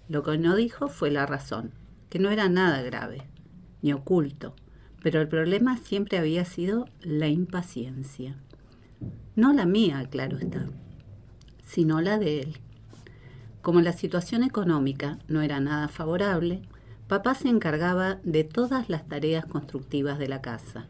Lo 0.09 0.23
que 0.23 0.37
no 0.37 0.55
dijo 0.55 0.89
fue 0.89 1.11
la 1.11 1.25
razón, 1.25 1.71
que 2.09 2.19
no 2.19 2.29
era 2.29 2.49
nada 2.49 2.81
grave, 2.81 3.23
ni 3.81 3.93
oculto, 3.93 4.55
pero 5.01 5.21
el 5.21 5.27
problema 5.27 5.77
siempre 5.77 6.17
había 6.17 6.45
sido 6.45 6.87
la 7.01 7.27
impaciencia. 7.27 8.35
No 9.35 9.53
la 9.53 9.65
mía, 9.65 10.05
claro 10.09 10.37
está, 10.37 10.65
sino 11.65 12.01
la 12.01 12.19
de 12.19 12.41
él. 12.41 12.57
Como 13.61 13.81
la 13.81 13.93
situación 13.93 14.43
económica 14.43 15.19
no 15.27 15.41
era 15.41 15.59
nada 15.59 15.87
favorable, 15.87 16.61
papá 17.07 17.33
se 17.33 17.47
encargaba 17.47 18.19
de 18.23 18.43
todas 18.43 18.89
las 18.89 19.07
tareas 19.07 19.45
constructivas 19.45 20.19
de 20.19 20.27
la 20.27 20.41
casa. 20.41 20.87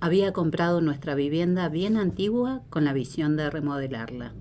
Había 0.00 0.32
comprado 0.32 0.80
nuestra 0.80 1.14
vivienda 1.14 1.68
bien 1.68 1.96
antigua 1.96 2.62
con 2.70 2.84
la 2.84 2.92
visión 2.92 3.36
de 3.36 3.50
remodelarla. 3.50 4.32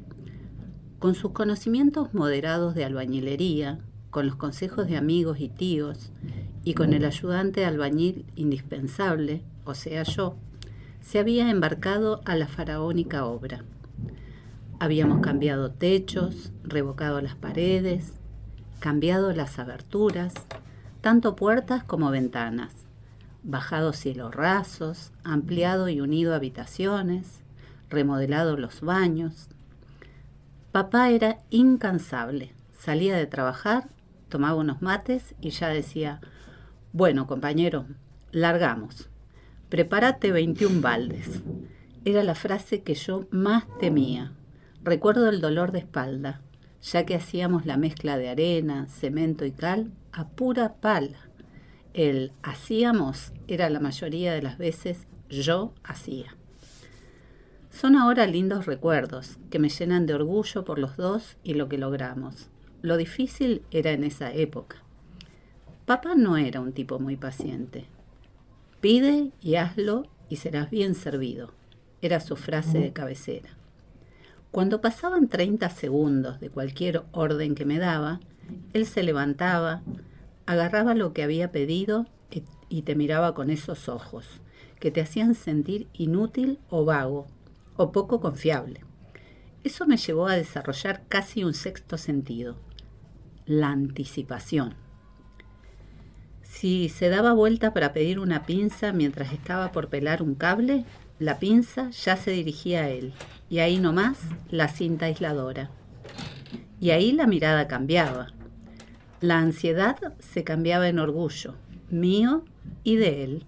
Con 1.01 1.15
sus 1.15 1.31
conocimientos 1.31 2.13
moderados 2.13 2.75
de 2.75 2.85
albañilería, 2.85 3.79
con 4.11 4.27
los 4.27 4.35
consejos 4.35 4.87
de 4.87 4.97
amigos 4.97 5.39
y 5.39 5.49
tíos, 5.49 6.11
y 6.63 6.75
con 6.75 6.93
el 6.93 7.05
ayudante 7.05 7.65
albañil 7.65 8.23
indispensable, 8.35 9.41
o 9.65 9.73
sea 9.73 10.03
yo, 10.03 10.35
se 11.01 11.17
había 11.17 11.49
embarcado 11.49 12.21
a 12.25 12.35
la 12.35 12.47
faraónica 12.47 13.25
obra. 13.25 13.63
Habíamos 14.79 15.21
cambiado 15.21 15.71
techos, 15.71 16.51
revocado 16.63 17.19
las 17.19 17.33
paredes, 17.33 18.13
cambiado 18.79 19.33
las 19.33 19.57
aberturas, 19.57 20.35
tanto 21.01 21.35
puertas 21.35 21.83
como 21.83 22.11
ventanas, 22.11 22.75
bajado 23.41 23.93
cielos 23.93 24.35
rasos, 24.35 25.13
ampliado 25.23 25.89
y 25.89 25.99
unido 25.99 26.35
habitaciones, 26.35 27.41
remodelado 27.89 28.55
los 28.55 28.81
baños. 28.81 29.49
Papá 30.71 31.09
era 31.09 31.39
incansable, 31.49 32.53
salía 32.71 33.17
de 33.17 33.25
trabajar, 33.25 33.89
tomaba 34.29 34.55
unos 34.55 34.81
mates 34.81 35.35
y 35.41 35.49
ya 35.49 35.67
decía, 35.67 36.21
bueno 36.93 37.27
compañero, 37.27 37.87
largamos, 38.31 39.09
prepárate 39.67 40.31
21 40.31 40.79
baldes. 40.79 41.41
Era 42.05 42.23
la 42.23 42.35
frase 42.35 42.83
que 42.83 42.95
yo 42.95 43.27
más 43.31 43.65
temía. 43.79 44.31
Recuerdo 44.81 45.27
el 45.29 45.41
dolor 45.41 45.73
de 45.73 45.79
espalda, 45.79 46.39
ya 46.81 47.05
que 47.05 47.15
hacíamos 47.15 47.65
la 47.65 47.75
mezcla 47.75 48.17
de 48.17 48.29
arena, 48.29 48.87
cemento 48.87 49.43
y 49.43 49.51
cal 49.51 49.91
a 50.13 50.29
pura 50.29 50.75
pala. 50.75 51.29
el 51.93 52.31
hacíamos 52.43 53.33
era 53.49 53.69
la 53.69 53.81
mayoría 53.81 54.31
de 54.33 54.41
las 54.41 54.57
veces 54.57 55.05
yo 55.29 55.73
hacía. 55.83 56.37
Son 57.71 57.95
ahora 57.95 58.27
lindos 58.27 58.65
recuerdos 58.65 59.37
que 59.49 59.57
me 59.57 59.69
llenan 59.69 60.05
de 60.05 60.13
orgullo 60.13 60.65
por 60.65 60.77
los 60.77 60.97
dos 60.97 61.37
y 61.41 61.53
lo 61.53 61.69
que 61.69 61.77
logramos. 61.77 62.49
Lo 62.81 62.97
difícil 62.97 63.63
era 63.71 63.91
en 63.91 64.03
esa 64.03 64.31
época. 64.33 64.83
Papá 65.85 66.13
no 66.15 66.37
era 66.37 66.59
un 66.59 66.73
tipo 66.73 66.99
muy 66.99 67.15
paciente. 67.15 67.85
Pide 68.81 69.31
y 69.41 69.55
hazlo 69.55 70.07
y 70.29 70.35
serás 70.35 70.69
bien 70.69 70.95
servido. 70.95 71.53
Era 72.01 72.19
su 72.19 72.35
frase 72.35 72.77
de 72.77 72.91
cabecera. 72.91 73.49
Cuando 74.51 74.81
pasaban 74.81 75.29
30 75.29 75.69
segundos 75.69 76.41
de 76.41 76.49
cualquier 76.49 77.03
orden 77.13 77.55
que 77.55 77.65
me 77.65 77.79
daba, 77.79 78.19
él 78.73 78.85
se 78.85 79.01
levantaba, 79.01 79.81
agarraba 80.45 80.93
lo 80.93 81.13
que 81.13 81.23
había 81.23 81.51
pedido 81.51 82.05
y 82.67 82.81
te 82.81 82.95
miraba 82.95 83.33
con 83.33 83.49
esos 83.49 83.87
ojos, 83.87 84.41
que 84.79 84.91
te 84.91 85.01
hacían 85.01 85.35
sentir 85.35 85.87
inútil 85.93 86.59
o 86.69 86.85
vago, 86.85 87.27
o 87.75 87.91
poco 87.91 88.19
confiable. 88.19 88.81
Eso 89.63 89.85
me 89.85 89.97
llevó 89.97 90.27
a 90.27 90.35
desarrollar 90.35 91.03
casi 91.07 91.43
un 91.43 91.53
sexto 91.53 91.97
sentido, 91.97 92.55
la 93.45 93.69
anticipación. 93.69 94.75
Si 96.41 96.89
se 96.89 97.09
daba 97.09 97.33
vuelta 97.33 97.73
para 97.73 97.93
pedir 97.93 98.19
una 98.19 98.45
pinza 98.45 98.91
mientras 98.91 99.31
estaba 99.31 99.71
por 99.71 99.89
pelar 99.89 100.21
un 100.21 100.35
cable, 100.35 100.85
la 101.19 101.39
pinza 101.39 101.91
ya 101.91 102.17
se 102.17 102.31
dirigía 102.31 102.81
a 102.81 102.89
él, 102.89 103.13
y 103.49 103.59
ahí 103.59 103.79
nomás 103.79 104.19
la 104.49 104.67
cinta 104.67 105.05
aisladora. 105.05 105.69
Y 106.79 106.89
ahí 106.89 107.11
la 107.11 107.27
mirada 107.27 107.67
cambiaba. 107.67 108.27
La 109.21 109.37
ansiedad 109.37 109.97
se 110.19 110.43
cambiaba 110.43 110.89
en 110.89 110.97
orgullo, 110.97 111.53
mío 111.91 112.43
y 112.83 112.95
de 112.95 113.23
él. 113.23 113.45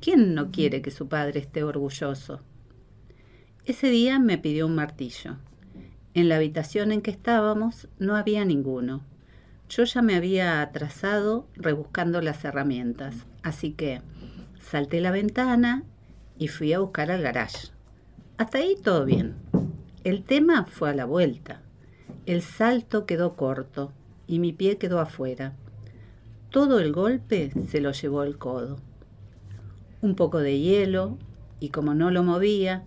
¿Quién 0.00 0.34
no 0.34 0.50
quiere 0.50 0.82
que 0.82 0.90
su 0.90 1.08
padre 1.08 1.40
esté 1.40 1.64
orgulloso? 1.64 2.42
Ese 3.66 3.88
día 3.88 4.18
me 4.18 4.36
pidió 4.36 4.66
un 4.66 4.74
martillo. 4.74 5.38
En 6.12 6.28
la 6.28 6.36
habitación 6.36 6.92
en 6.92 7.00
que 7.00 7.10
estábamos 7.10 7.88
no 7.98 8.14
había 8.14 8.44
ninguno. 8.44 9.02
Yo 9.70 9.84
ya 9.84 10.02
me 10.02 10.16
había 10.16 10.60
atrasado 10.60 11.48
rebuscando 11.56 12.20
las 12.20 12.44
herramientas, 12.44 13.26
así 13.42 13.72
que 13.72 14.02
salté 14.60 15.00
la 15.00 15.10
ventana 15.10 15.82
y 16.38 16.48
fui 16.48 16.74
a 16.74 16.80
buscar 16.80 17.10
al 17.10 17.22
garage. 17.22 17.68
Hasta 18.36 18.58
ahí 18.58 18.76
todo 18.82 19.06
bien. 19.06 19.34
El 20.04 20.24
tema 20.24 20.66
fue 20.66 20.90
a 20.90 20.94
la 20.94 21.06
vuelta. 21.06 21.62
El 22.26 22.42
salto 22.42 23.06
quedó 23.06 23.34
corto 23.34 23.92
y 24.26 24.40
mi 24.40 24.52
pie 24.52 24.76
quedó 24.76 25.00
afuera. 25.00 25.54
Todo 26.50 26.80
el 26.80 26.92
golpe 26.92 27.50
se 27.66 27.80
lo 27.80 27.92
llevó 27.92 28.24
el 28.24 28.36
codo. 28.36 28.76
Un 30.02 30.16
poco 30.16 30.40
de 30.40 30.60
hielo 30.60 31.16
y 31.60 31.70
como 31.70 31.94
no 31.94 32.10
lo 32.10 32.22
movía, 32.22 32.84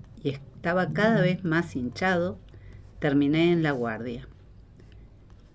estaba 0.57 0.91
cada 0.91 1.21
vez 1.21 1.43
más 1.43 1.75
hinchado, 1.75 2.39
terminé 2.97 3.51
en 3.51 3.61
la 3.61 3.73
guardia. 3.73 4.27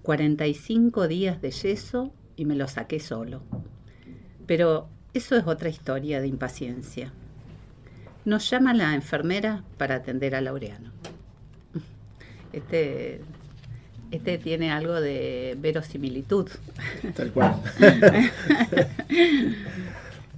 45 0.03 1.09
días 1.09 1.43
de 1.43 1.51
yeso 1.51 2.15
y 2.37 2.45
me 2.45 2.55
lo 2.55 2.69
saqué 2.69 3.01
solo. 3.01 3.43
Pero 4.47 4.89
eso 5.13 5.37
es 5.37 5.45
otra 5.45 5.69
historia 5.69 6.21
de 6.21 6.29
impaciencia. 6.29 7.13
Nos 8.25 8.49
llama 8.49 8.75
la 8.75 8.95
enfermera 8.95 9.65
para 9.77 9.97
atender 9.97 10.37
a 10.37 10.41
Laureano. 10.41 10.93
Este, 12.53 13.23
este 14.13 14.39
tiene 14.39 14.71
algo 14.71 15.01
de 15.01 15.57
verosimilitud. 15.59 16.49
Tal 17.17 17.33
cual. 17.33 17.57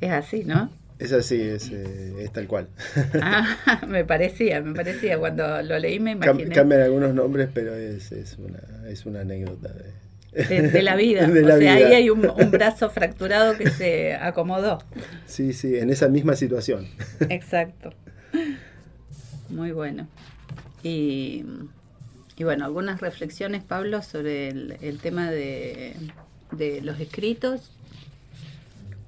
es 0.01 0.11
así, 0.11 0.45
¿no? 0.45 0.71
Es 0.99 1.13
así, 1.13 1.41
es, 1.41 1.71
eh, 1.73 2.29
tal 2.33 2.47
cual. 2.47 2.69
Ah, 3.21 3.83
me 3.89 4.05
parecía, 4.05 4.61
me 4.61 4.75
parecía. 4.75 5.19
Cuando 5.19 5.63
lo 5.63 5.79
leí 5.79 5.99
me 5.99 6.13
imaginé. 6.13 6.55
cambian 6.55 6.83
algunos 6.83 7.15
nombres, 7.15 7.49
pero 7.53 7.75
es, 7.75 8.13
es, 8.13 8.39
una, 8.39 8.61
es 8.89 9.05
una 9.05 9.21
anécdota 9.21 9.73
de, 9.73 10.83
la 10.83 10.95
vida. 10.95 11.29
o 11.29 11.59
sea, 11.59 11.75
ahí 11.75 11.95
hay 11.95 12.11
un, 12.11 12.23
brazo 12.51 12.91
fracturado 12.91 13.57
que 13.59 13.71
se 13.71 14.15
acomodó. 14.15 14.79
Sí, 15.27 15.53
sí, 15.53 15.77
en 15.77 15.91
esa 15.91 16.09
misma 16.09 16.37
situación. 16.37 16.87
Exacto. 17.29 17.93
Muy 19.49 19.73
bueno. 19.73 20.09
Y, 20.83 21.45
y 22.37 22.45
bueno, 22.45 22.65
algunas 22.65 23.01
reflexiones, 23.01 23.65
Pablo, 23.65 24.03
sobre 24.03 24.49
el, 24.49 24.99
tema 25.03 25.31
de, 25.31 25.95
de, 26.53 26.81
los 26.83 27.01
escritos. 27.01 27.73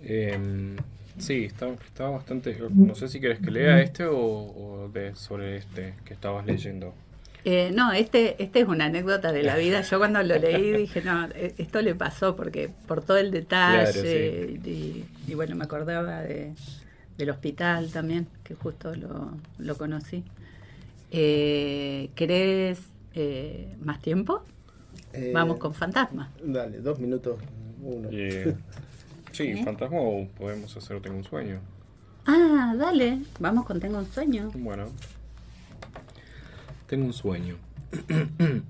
Eh, 0.03 0.77
Sí, 1.19 1.45
estaba, 1.45 2.11
bastante... 2.11 2.57
No 2.71 2.95
sé 2.95 3.09
si 3.09 3.21
quieres 3.21 3.41
que 3.41 3.51
lea 3.51 3.81
este 3.81 4.05
o, 4.07 4.91
de, 4.93 5.15
sobre 5.15 5.57
este 5.57 5.95
que 6.05 6.15
estabas 6.15 6.47
leyendo. 6.47 6.95
Eh, 7.45 7.71
no, 7.73 7.93
este, 7.93 8.43
este 8.43 8.61
es 8.61 8.69
una 8.69 8.87
anécdota 8.87 9.33
de 9.33 9.43
la 9.43 9.57
vida. 9.59 9.81
Yo 9.83 9.99
cuando 9.99 10.23
lo 10.23 10.37
leí 10.37 10.73
dije, 10.73 11.03
no, 11.03 11.27
e, 11.29 11.55
esto 11.59 11.81
le 11.81 11.95
pasó 11.95 12.37
porque 12.37 12.71
por 12.87 13.03
todo 13.03 13.17
el 13.19 13.31
detalle 13.31 14.59
y, 14.65 15.35
bueno, 15.35 15.57
me 15.57 15.65
acordaba 15.65 16.23
de, 16.23 16.53
del 17.17 17.31
hospital 17.31 17.91
también, 17.93 18.27
que 18.45 18.55
justo 18.55 18.93
lo, 18.95 19.77
conocí. 19.77 20.25
Eh, 21.13 22.11
¿Querés 22.15 22.81
eh, 23.15 23.75
más 23.81 24.03
tiempo? 24.03 24.43
Eh, 25.13 25.31
Vamos 25.33 25.59
con 25.59 25.73
fantasma. 25.73 26.31
Dale, 26.43 26.79
dos 26.79 26.99
minutos, 26.99 27.39
uno. 27.83 28.11
Sí, 29.37 29.63
fantasma 29.63 29.99
o 30.01 30.27
podemos 30.29 30.75
hacer 30.75 30.99
Tengo 31.03 31.19
un 31.19 31.25
sueño. 31.25 31.61
Ah, 32.25 32.75
dale, 32.75 33.19
vamos 33.39 33.67
con 33.67 33.79
Tengo 33.79 33.99
un 33.99 34.07
sueño. 34.07 34.51
Bueno. 34.55 34.87
Tengo 36.87 37.05
un 37.05 37.13
sueño. 37.13 37.57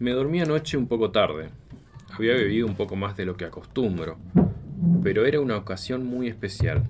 Me 0.00 0.10
dormí 0.10 0.40
anoche 0.40 0.76
un 0.76 0.88
poco 0.88 1.12
tarde. 1.12 1.50
Había 2.10 2.32
bebido 2.34 2.66
un 2.66 2.74
poco 2.74 2.96
más 2.96 3.16
de 3.16 3.26
lo 3.26 3.36
que 3.36 3.44
acostumbro, 3.44 4.18
pero 5.04 5.24
era 5.24 5.40
una 5.40 5.56
ocasión 5.56 6.04
muy 6.04 6.26
especial. 6.26 6.82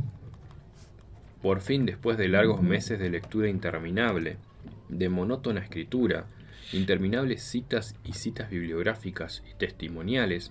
Por 1.42 1.60
fin, 1.60 1.84
después 1.84 2.16
de 2.16 2.28
largos 2.28 2.62
meses 2.62 2.98
de 2.98 3.10
lectura 3.10 3.50
interminable, 3.50 4.38
de 4.88 5.10
monótona 5.10 5.60
escritura, 5.60 6.24
interminables 6.72 7.42
citas 7.42 7.94
y 8.04 8.14
citas 8.14 8.48
bibliográficas 8.48 9.42
y 9.50 9.54
testimoniales, 9.58 10.50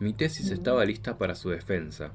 mi 0.00 0.12
tesis 0.12 0.50
estaba 0.50 0.84
lista 0.84 1.18
para 1.18 1.34
su 1.34 1.50
defensa. 1.50 2.12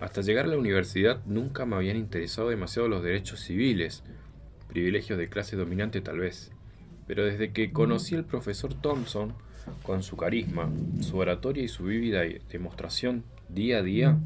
Hasta 0.00 0.22
llegar 0.22 0.44
a 0.44 0.48
la 0.48 0.58
universidad 0.58 1.24
nunca 1.24 1.66
me 1.66 1.76
habían 1.76 1.96
interesado 1.96 2.48
demasiado 2.50 2.88
los 2.88 3.02
derechos 3.02 3.40
civiles, 3.40 4.02
privilegios 4.68 5.18
de 5.18 5.28
clase 5.28 5.56
dominante 5.56 6.00
tal 6.00 6.18
vez, 6.18 6.52
pero 7.06 7.24
desde 7.24 7.52
que 7.52 7.72
conocí 7.72 8.14
al 8.14 8.24
profesor 8.24 8.74
Thompson, 8.74 9.34
con 9.82 10.02
su 10.02 10.16
carisma, 10.16 10.70
su 11.00 11.18
oratoria 11.18 11.62
y 11.62 11.68
su 11.68 11.84
vívida 11.84 12.22
demostración 12.50 13.24
día 13.48 13.78
a 13.78 13.82
día 13.82 14.18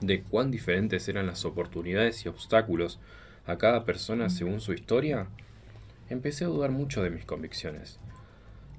de 0.00 0.22
cuán 0.22 0.50
diferentes 0.50 1.08
eran 1.08 1.26
las 1.26 1.44
oportunidades 1.44 2.24
y 2.24 2.28
obstáculos 2.28 3.00
a 3.46 3.56
cada 3.56 3.84
persona 3.84 4.30
según 4.30 4.60
su 4.60 4.72
historia, 4.72 5.28
empecé 6.08 6.44
a 6.44 6.48
dudar 6.48 6.70
mucho 6.70 7.02
de 7.02 7.10
mis 7.10 7.24
convicciones. 7.24 7.98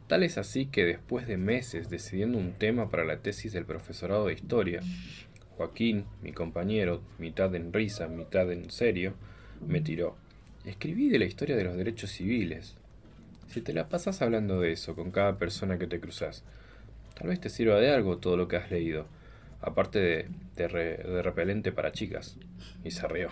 Tal 0.09 0.23
es 0.23 0.39
así 0.39 0.65
que 0.65 0.85
después 0.85 1.27
de 1.27 1.37
meses 1.37 1.91
decidiendo 1.91 2.39
un 2.39 2.53
tema 2.53 2.89
para 2.89 3.05
la 3.05 3.17
tesis 3.17 3.53
del 3.53 3.65
profesorado 3.65 4.25
de 4.25 4.33
historia, 4.33 4.81
Joaquín, 5.55 6.05
mi 6.23 6.31
compañero, 6.31 7.03
mitad 7.19 7.53
en 7.53 7.71
risa, 7.71 8.07
mitad 8.07 8.51
en 8.51 8.71
serio, 8.71 9.13
me 9.67 9.81
tiró. 9.81 10.17
Escribí 10.65 11.09
de 11.09 11.19
la 11.19 11.25
historia 11.25 11.55
de 11.55 11.63
los 11.63 11.77
derechos 11.77 12.09
civiles. 12.09 12.75
Si 13.49 13.61
te 13.61 13.71
la 13.71 13.87
pasas 13.87 14.23
hablando 14.23 14.59
de 14.59 14.71
eso 14.71 14.95
con 14.95 15.11
cada 15.11 15.37
persona 15.37 15.77
que 15.77 15.85
te 15.85 15.99
cruzas, 15.99 16.43
tal 17.15 17.27
vez 17.27 17.39
te 17.39 17.49
sirva 17.49 17.79
de 17.79 17.91
algo 17.91 18.17
todo 18.17 18.35
lo 18.35 18.47
que 18.47 18.57
has 18.57 18.71
leído, 18.71 19.05
aparte 19.61 19.99
de, 19.99 20.27
de 20.55 21.21
repelente 21.21 21.71
para 21.71 21.91
chicas. 21.91 22.35
Y 22.83 22.89
se 22.89 23.07
rió. 23.07 23.29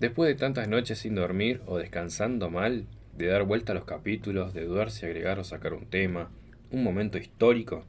Después 0.00 0.26
de 0.26 0.34
tantas 0.34 0.66
noches 0.66 0.98
sin 0.98 1.14
dormir 1.14 1.60
o 1.66 1.78
descansando 1.78 2.50
mal, 2.50 2.86
de 3.20 3.28
dar 3.28 3.44
vuelta 3.44 3.72
a 3.72 3.74
los 3.74 3.84
capítulos, 3.84 4.54
de 4.54 4.64
dudar 4.64 4.90
si 4.90 5.06
agregar 5.06 5.38
o 5.38 5.44
sacar 5.44 5.74
un 5.74 5.86
tema, 5.86 6.30
un 6.70 6.82
momento 6.82 7.18
histórico, 7.18 7.84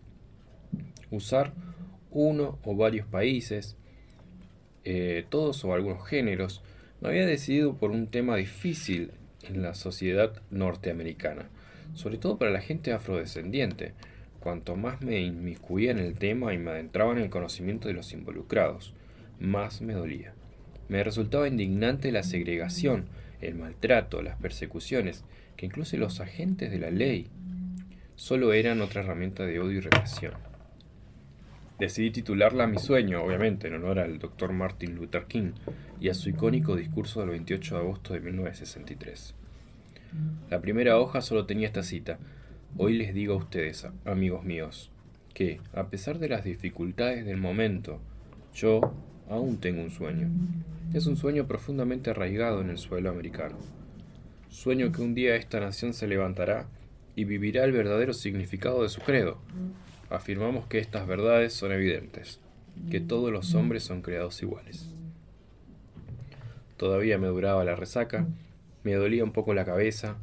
usar 1.10 1.54
uno 2.12 2.60
o 2.64 2.76
varios 2.76 3.08
países, 3.08 3.78
eh, 4.84 5.26
todos 5.30 5.64
o 5.64 5.74
algunos 5.74 6.08
géneros, 6.08 6.64
me 7.00 7.10
había 7.10 7.26
decidido 7.26 7.76
por 7.76 7.92
un 7.92 8.08
tema 8.08 8.36
difícil 8.36 9.12
en 9.44 9.62
la 9.62 9.74
sociedad 9.74 10.42
norteamericana, 10.50 11.50
sobre 11.94 12.18
todo 12.18 12.38
para 12.38 12.52
la 12.52 12.62
gente 12.62 12.94
afrodescendiente. 12.94 13.94
Cuanto 14.40 14.76
más 14.76 15.02
me 15.02 15.20
inmiscuía 15.20 15.92
en 15.92 16.00
el 16.00 16.16
tema 16.16 16.54
y 16.54 16.58
me 16.58 16.72
adentraba 16.72 17.12
en 17.12 17.20
el 17.20 17.30
conocimiento 17.30 17.88
de 17.88 17.94
los 17.94 18.12
involucrados, 18.12 18.94
más 19.40 19.82
me 19.82 19.94
dolía. 19.94 20.34
Me 20.90 21.04
resultaba 21.04 21.48
indignante 21.48 22.12
la 22.12 22.24
segregación, 22.24 23.06
el 23.42 23.56
maltrato, 23.56 24.22
las 24.22 24.38
persecuciones, 24.38 25.24
que 25.58 25.66
incluso 25.66 25.98
los 25.98 26.20
agentes 26.20 26.72
de 26.72 26.80
la 26.80 26.92
ley 26.92 27.28
solo 28.16 28.54
eran 28.54 28.82
otra 28.82 29.02
herramienta 29.02 29.46
de 29.46 29.60
odio 29.60 29.78
y 29.78 29.82
represión. 29.82 30.34
Decidí 31.80 32.12
titularla 32.12 32.68
Mi 32.68 32.78
sueño, 32.78 33.24
obviamente, 33.24 33.68
en 33.68 33.74
honor 33.74 33.98
al 33.98 34.20
Dr. 34.20 34.54
Martin 34.54 34.96
Luther 34.96 35.26
King 35.26 35.54
y 36.00 36.10
a 36.10 36.14
su 36.14 36.30
icónico 36.30 36.76
discurso 36.76 37.22
del 37.22 37.30
28 37.30 37.76
de 37.76 37.82
agosto 37.82 38.14
de 38.14 38.20
1963. 38.20 39.34
La 40.50 40.62
primera 40.62 41.00
hoja 41.00 41.22
solo 41.22 41.48
tenía 41.48 41.68
esta 41.68 41.82
cita. 41.82 42.20
Hoy 42.78 42.98
les 42.98 43.14
digo 43.16 43.34
a 43.34 43.38
ustedes, 43.38 43.88
amigos 44.06 44.44
míos, 44.44 44.92
que, 45.34 45.60
a 45.74 45.88
pesar 45.88 46.20
de 46.20 46.30
las 46.30 46.44
dificultades 46.44 47.26
del 47.26 47.38
momento, 47.38 48.00
yo 48.54 48.94
aún 49.32 49.58
tengo 49.58 49.82
un 49.82 49.90
sueño. 49.90 50.30
Es 50.94 51.08
un 51.08 51.16
sueño 51.16 51.48
profundamente 51.48 52.10
arraigado 52.10 52.62
en 52.62 52.70
el 52.70 52.78
suelo 52.78 53.10
americano. 53.10 53.58
Sueño 54.50 54.92
que 54.92 55.02
un 55.02 55.16
día 55.16 55.38
esta 55.38 55.62
nación 55.62 55.94
se 55.94 56.06
levantará 56.06 56.68
y 57.16 57.24
vivirá 57.24 57.64
el 57.64 57.72
verdadero 57.72 58.14
significado 58.14 58.84
de 58.84 58.90
su 58.90 59.00
credo, 59.02 59.38
afirmamos 60.10 60.68
que 60.68 60.80
estas 60.80 61.08
verdades 61.08 61.54
son 61.54 61.72
evidentes, 61.72 62.40
que 62.90 63.00
todos 63.00 63.32
los 63.32 63.56
hombres 63.56 63.84
son 63.84 64.02
creados 64.02 64.42
iguales. 64.42 64.90
Todavía 66.76 67.18
me 67.18 67.28
duraba 67.28 67.64
la 67.64 67.78
resaca, 67.78 68.28
me 68.84 68.96
dolía 68.96 69.24
un 69.24 69.32
poco 69.32 69.54
la 69.54 69.64
cabeza, 69.64 70.18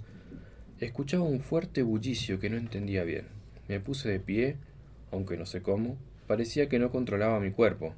escuchaba 0.81 1.23
un 1.23 1.41
fuerte 1.41 1.83
bullicio 1.83 2.41
que 2.41 2.51
no 2.51 2.59
entendía 2.59 3.05
bien. 3.05 3.27
Me 3.69 3.81
puse 3.81 4.11
de 4.11 4.21
pie, 4.21 4.57
aunque 5.13 5.39
no 5.39 5.47
sé 5.47 5.63
cómo, 5.63 5.97
parecía 6.27 6.69
que 6.69 6.79
no 6.79 6.91
controlaba 6.91 7.41
mi 7.41 7.53
cuerpo. 7.53 7.95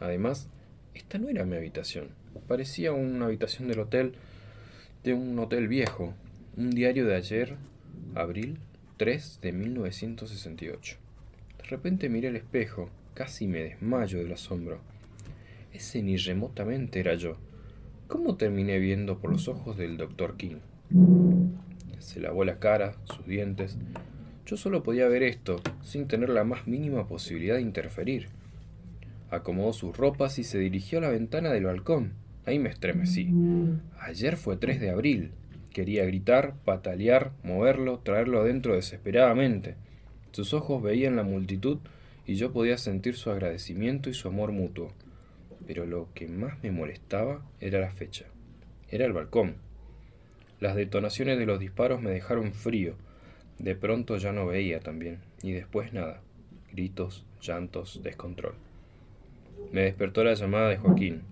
Además, 0.00 0.48
esta 0.94 1.18
no 1.18 1.28
era 1.28 1.44
mi 1.44 1.56
habitación, 1.56 2.08
parecía 2.46 2.92
una 2.92 3.26
habitación 3.26 3.68
del 3.68 3.80
hotel, 3.80 4.14
de 5.02 5.14
un 5.14 5.38
hotel 5.38 5.68
viejo, 5.68 6.14
un 6.56 6.70
diario 6.70 7.06
de 7.06 7.16
ayer, 7.16 7.56
abril 8.14 8.58
3 8.96 9.40
de 9.42 9.52
1968. 9.52 10.96
De 11.58 11.64
repente 11.64 12.08
miré 12.08 12.28
el 12.28 12.36
espejo, 12.36 12.90
casi 13.14 13.46
me 13.46 13.62
desmayo 13.62 14.18
del 14.18 14.32
asombro. 14.32 14.80
Ese 15.72 16.02
ni 16.02 16.16
remotamente 16.16 17.00
era 17.00 17.14
yo. 17.14 17.36
¿Cómo 18.06 18.36
terminé 18.36 18.78
viendo 18.78 19.18
por 19.18 19.32
los 19.32 19.48
ojos 19.48 19.76
del 19.76 19.96
doctor 19.96 20.36
King? 20.36 20.58
Se 21.98 22.20
lavó 22.20 22.44
la 22.44 22.58
cara, 22.58 22.94
sus 23.04 23.26
dientes. 23.26 23.78
Yo 24.46 24.56
solo 24.56 24.82
podía 24.82 25.08
ver 25.08 25.22
esto, 25.22 25.60
sin 25.82 26.06
tener 26.06 26.28
la 26.28 26.44
más 26.44 26.66
mínima 26.66 27.08
posibilidad 27.08 27.56
de 27.56 27.62
interferir. 27.62 28.28
Acomodó 29.34 29.72
sus 29.72 29.96
ropas 29.96 30.38
y 30.38 30.44
se 30.44 30.58
dirigió 30.58 30.98
a 30.98 31.02
la 31.02 31.10
ventana 31.10 31.50
del 31.50 31.64
balcón. 31.64 32.12
Ahí 32.46 32.58
me 32.58 32.68
estremecí. 32.68 33.28
Ayer 33.98 34.36
fue 34.36 34.56
3 34.56 34.80
de 34.80 34.90
abril. 34.90 35.32
Quería 35.72 36.04
gritar, 36.04 36.54
patalear, 36.64 37.32
moverlo, 37.42 37.98
traerlo 37.98 38.40
adentro 38.40 38.76
desesperadamente. 38.76 39.74
Sus 40.30 40.54
ojos 40.54 40.82
veían 40.82 41.16
la 41.16 41.24
multitud 41.24 41.78
y 42.26 42.36
yo 42.36 42.52
podía 42.52 42.78
sentir 42.78 43.16
su 43.16 43.30
agradecimiento 43.30 44.08
y 44.08 44.14
su 44.14 44.28
amor 44.28 44.52
mutuo. 44.52 44.92
Pero 45.66 45.84
lo 45.84 46.08
que 46.14 46.28
más 46.28 46.62
me 46.62 46.70
molestaba 46.70 47.44
era 47.60 47.80
la 47.80 47.90
fecha. 47.90 48.26
Era 48.88 49.06
el 49.06 49.12
balcón. 49.12 49.56
Las 50.60 50.76
detonaciones 50.76 51.38
de 51.38 51.46
los 51.46 51.58
disparos 51.58 52.00
me 52.00 52.10
dejaron 52.10 52.52
frío. 52.52 52.94
De 53.58 53.74
pronto 53.74 54.16
ya 54.16 54.32
no 54.32 54.46
veía 54.46 54.80
también. 54.80 55.18
Y 55.42 55.52
después 55.52 55.92
nada. 55.92 56.20
Gritos, 56.72 57.24
llantos, 57.40 58.00
descontrol. 58.02 58.54
Me 59.72 59.82
despertó 59.82 60.24
la 60.24 60.34
llamada 60.34 60.68
de 60.68 60.76
Joaquín. 60.76 61.22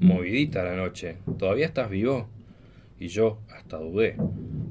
Movidita 0.00 0.64
la 0.64 0.76
noche. 0.76 1.16
¿Todavía 1.38 1.66
estás 1.66 1.90
vivo? 1.90 2.28
Y 2.98 3.08
yo 3.08 3.38
hasta 3.48 3.78
dudé. 3.78 4.16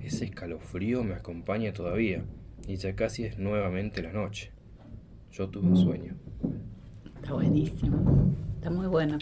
Ese 0.04 0.26
escalofrío 0.26 1.04
me 1.04 1.16
acompaña 1.16 1.74
todavía 1.74 2.24
y 2.68 2.76
ya 2.76 2.96
casi 2.96 3.26
es 3.26 3.40
nuevamente 3.40 4.04
la 4.04 4.14
noche. 4.14 4.52
Yo 5.32 5.50
tuve 5.50 5.68
un 5.68 5.78
sueño. 5.78 6.14
Está 7.16 7.34
buenísimo, 7.34 8.34
está 8.56 8.70
muy 8.70 8.86
bueno. 8.86 9.18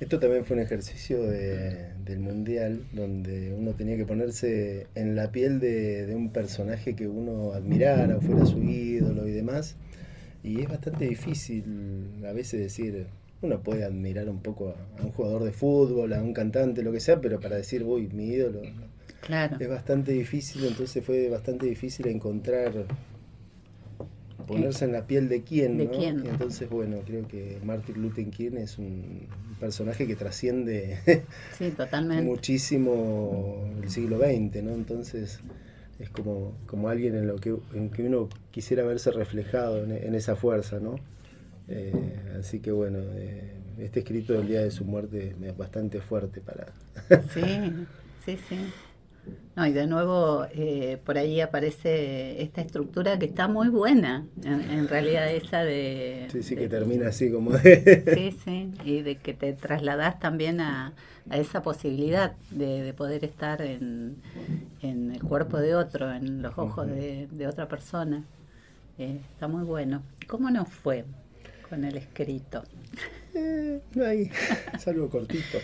Esto 0.00 0.18
también 0.18 0.44
fue 0.44 0.56
un 0.56 0.62
ejercicio 0.62 1.22
del 1.22 2.18
mundial 2.20 2.80
donde 2.92 3.54
uno 3.54 3.72
tenía 3.72 3.96
que 3.96 4.06
ponerse 4.06 4.86
en 4.94 5.14
la 5.14 5.30
piel 5.30 5.60
de, 5.60 6.10
un 6.16 6.30
personaje 6.30 6.96
que 6.96 7.06
uno 7.06 7.52
admirara 7.52 8.16
o 8.16 8.20
fuera 8.20 8.44
su 8.46 8.62
ídolo 8.62 9.28
y 9.28 9.32
demás. 9.32 9.76
Y 10.44 10.60
es 10.60 10.68
bastante 10.68 11.08
difícil 11.08 12.22
a 12.28 12.32
veces 12.32 12.60
decir, 12.60 13.06
uno 13.40 13.60
puede 13.60 13.82
admirar 13.82 14.28
un 14.28 14.40
poco 14.40 14.74
a, 14.98 15.02
un 15.02 15.10
jugador 15.10 15.42
de 15.42 15.52
fútbol, 15.52 16.12
a 16.12 16.22
un 16.22 16.34
cantante, 16.34 16.82
lo 16.82 16.92
que 16.92 17.00
sea, 17.00 17.20
pero 17.20 17.40
para 17.40 17.56
decir, 17.56 17.82
uy, 17.82 18.08
mi 18.08 18.26
ídolo, 18.26 18.60
es 19.58 19.68
bastante 19.68 20.12
difícil, 20.12 20.66
entonces 20.66 21.02
fue 21.02 21.30
bastante 21.30 21.64
difícil 21.64 22.08
encontrar, 22.08 22.72
ponerse 24.46 24.84
en 24.84 24.92
la 24.92 25.06
piel 25.06 25.30
de 25.30 25.42
quién, 25.42 25.78
¿De 25.78 25.88
quién? 25.88 26.26
entonces, 26.26 26.68
bueno, 26.68 26.98
creo 27.06 27.26
que 27.26 27.58
Martin 27.64 28.02
Luther 28.02 28.28
King 28.28 28.58
es 28.58 28.76
un 28.76 29.26
personaje 29.58 30.06
que 30.06 30.14
trasciende 30.14 30.98
muchísimo 32.22 33.64
el 33.82 33.88
siglo 33.88 34.18
XX, 34.18 34.62
¿no? 34.62 34.74
Entonces 34.74 35.40
es 35.98 36.10
como, 36.10 36.56
como 36.66 36.88
alguien 36.88 37.16
en 37.16 37.26
lo 37.26 37.36
que, 37.36 37.54
en 37.74 37.90
que 37.90 38.02
uno 38.02 38.28
quisiera 38.50 38.84
verse 38.84 39.10
reflejado 39.10 39.84
en, 39.84 40.14
esa 40.14 40.36
fuerza, 40.36 40.80
¿no? 40.80 40.96
Eh, 41.68 41.92
así 42.38 42.60
que 42.60 42.72
bueno, 42.72 42.98
eh, 43.14 43.54
este 43.78 44.00
escrito 44.00 44.34
del 44.34 44.48
día 44.48 44.60
de 44.60 44.70
su 44.70 44.84
muerte 44.84 45.34
es 45.40 45.56
bastante 45.56 46.00
fuerte 46.00 46.40
para... 46.40 46.66
sí, 47.32 47.42
sí, 48.24 48.38
sí. 48.48 48.58
No, 49.56 49.66
y 49.66 49.72
de 49.72 49.86
nuevo 49.86 50.46
eh, 50.52 50.98
por 51.04 51.16
ahí 51.16 51.40
aparece 51.40 52.42
esta 52.42 52.60
estructura 52.60 53.18
que 53.18 53.26
está 53.26 53.48
muy 53.48 53.68
buena, 53.68 54.26
en, 54.42 54.88
realidad 54.88 55.32
esa 55.32 55.62
de... 55.62 56.26
Sí, 56.30 56.42
sí, 56.42 56.56
que 56.56 56.68
termina 56.68 57.08
así 57.08 57.30
como 57.30 57.52
de... 57.52 58.02
Sí, 58.14 58.36
sí, 58.44 58.72
y 58.84 59.02
de 59.02 59.16
que 59.16 59.32
te 59.32 59.52
trasladas 59.52 60.18
también 60.18 60.60
a, 60.60 60.92
esa 61.30 61.62
posibilidad 61.62 62.34
de, 62.50 62.92
poder 62.94 63.24
estar 63.24 63.62
en, 63.62 64.16
el 64.82 65.22
cuerpo 65.22 65.58
de 65.58 65.74
otro, 65.74 66.12
en 66.12 66.42
los 66.42 66.56
ojos 66.58 66.86
de, 66.86 67.46
otra 67.48 67.68
persona. 67.68 68.24
Eh, 68.98 69.20
está 69.32 69.48
muy 69.48 69.64
bueno. 69.64 70.02
¿Cómo 70.28 70.50
nos 70.50 70.68
fue 70.68 71.04
con 71.68 71.84
el 71.84 71.96
escrito? 71.96 72.62
Eh, 73.34 73.80
cortito. 75.10 75.58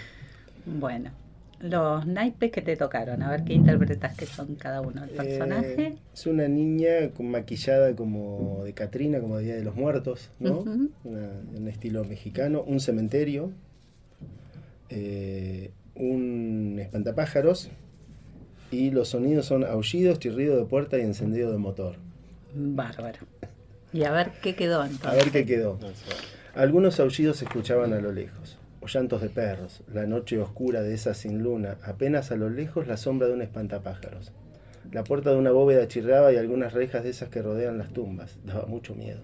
bueno 0.67 1.13
los 1.61 2.07
naipes 2.07 2.51
que 2.51 2.63
te 2.63 2.77
tocaron, 2.77 3.23
a 3.23 3.31
ver 3.31 3.45
qué 3.45 3.53
interpretas 3.53 4.17
que 4.17 4.27
son 4.27 4.55
cada 4.55 4.81
uno. 4.81 5.05
El 5.05 5.11
personaje. 5.11 5.83
Eh, 5.83 5.99
es 6.13 6.27
una 6.27 6.49
niña 6.49 7.11
con 7.15 7.31
maquillada 7.31 7.95
como 7.95 8.63
de 8.65 8.73
Catrina, 8.73 9.21
como 9.21 9.37
de 9.37 9.45
Día 9.45 9.57
de 9.57 9.65
los 9.65 9.77
Muertos, 9.77 10.31
¿no? 10.39 10.61
un 10.61 11.69
estilo 11.69 12.05
mexicano, 12.05 12.63
un 12.63 12.81
cementerio, 12.81 13.53
eh, 14.91 15.73
un 15.95 16.79
espantapájaros 16.81 17.71
y 18.71 18.91
los 18.91 19.09
sonidos 19.09 19.47
son 19.47 19.65
aullidos, 19.65 20.19
chirrido 20.19 20.57
de 20.57 20.65
puerta 20.65 20.99
y 20.99 21.03
encendido 21.03 21.51
de 21.51 21.59
motor. 21.59 21.97
Bárbaro. 22.55 23.21
Y 23.93 24.05
a 24.05 24.13
ver 24.13 24.33
qué 24.43 24.55
quedó 24.55 24.85
entonces. 24.85 25.07
A 25.07 25.15
ver 25.15 25.31
qué 25.31 25.47
quedó. 25.47 25.79
Algunos 26.55 27.01
aullidos 27.01 27.39
se 27.39 27.45
escuchaban 27.45 27.93
a 27.93 28.01
lo 28.01 28.13
lejos 28.13 28.61
o 28.81 28.87
llantos 28.87 29.21
de 29.21 29.29
perros, 29.29 29.83
la 29.93 30.07
noche 30.07 30.39
oscura 30.39 30.83
de 30.83 30.95
esa 30.95 31.15
sin 31.15 31.43
luna, 31.43 31.77
apenas 31.83 32.33
a 32.33 32.37
lo 32.37 32.49
lejos 32.49 32.87
la 32.87 32.97
sombra 32.97 33.29
de 33.29 33.35
un 33.35 33.43
espantapájaros. 33.43 34.33
La 34.91 35.05
puerta 35.05 35.31
de 35.31 35.37
una 35.37 35.53
bóveda 35.53 35.87
chirraba 35.87 36.33
y 36.33 36.37
algunas 36.37 36.73
rejas 36.73 37.05
de 37.05 37.11
esas 37.11 37.29
que 37.29 37.43
rodean 37.43 37.79
las 37.79 37.93
tumbas. 37.93 38.39
Daba 38.45 38.67
mucho 38.67 38.95
miedo. 38.95 39.21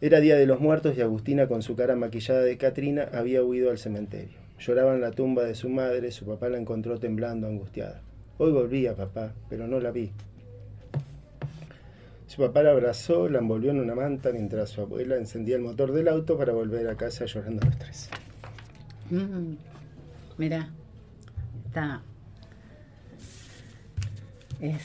Era 0.00 0.20
día 0.20 0.36
de 0.36 0.46
los 0.46 0.60
muertos 0.60 0.96
y 0.96 1.02
Agustina, 1.02 1.48
con 1.48 1.62
su 1.62 1.76
cara 1.76 1.96
maquillada 1.96 2.42
de 2.42 2.56
Catrina, 2.56 3.08
había 3.12 3.42
huido 3.42 3.70
al 3.70 3.78
cementerio. 3.78 4.38
Lloraba 4.60 4.94
en 4.94 5.00
la 5.00 5.10
tumba 5.10 5.44
de 5.44 5.54
su 5.54 5.70
madre, 5.70 6.12
su 6.12 6.26
papá 6.26 6.50
la 6.50 6.58
encontró 6.58 6.98
temblando, 6.98 7.46
angustiada. 7.46 8.02
Hoy 8.36 8.52
volvía, 8.52 8.94
papá, 8.94 9.32
pero 9.48 9.66
no 9.66 9.80
la 9.80 9.90
vi. 9.90 10.12
Su 12.26 12.42
papá 12.42 12.62
la 12.62 12.70
abrazó, 12.70 13.28
la 13.28 13.38
envolvió 13.38 13.70
en 13.70 13.80
una 13.80 13.94
manta 13.94 14.30
mientras 14.32 14.70
su 14.70 14.82
abuela 14.82 15.16
encendía 15.16 15.56
el 15.56 15.62
motor 15.62 15.92
del 15.92 16.08
auto 16.08 16.36
para 16.36 16.52
volver 16.52 16.88
a 16.88 16.94
casa 16.94 17.24
llorando 17.24 17.64
los 17.66 17.78
tres. 17.78 18.10
Mm, 19.10 19.54
mira, 20.36 20.68
está. 21.66 22.02
Es. 24.60 24.82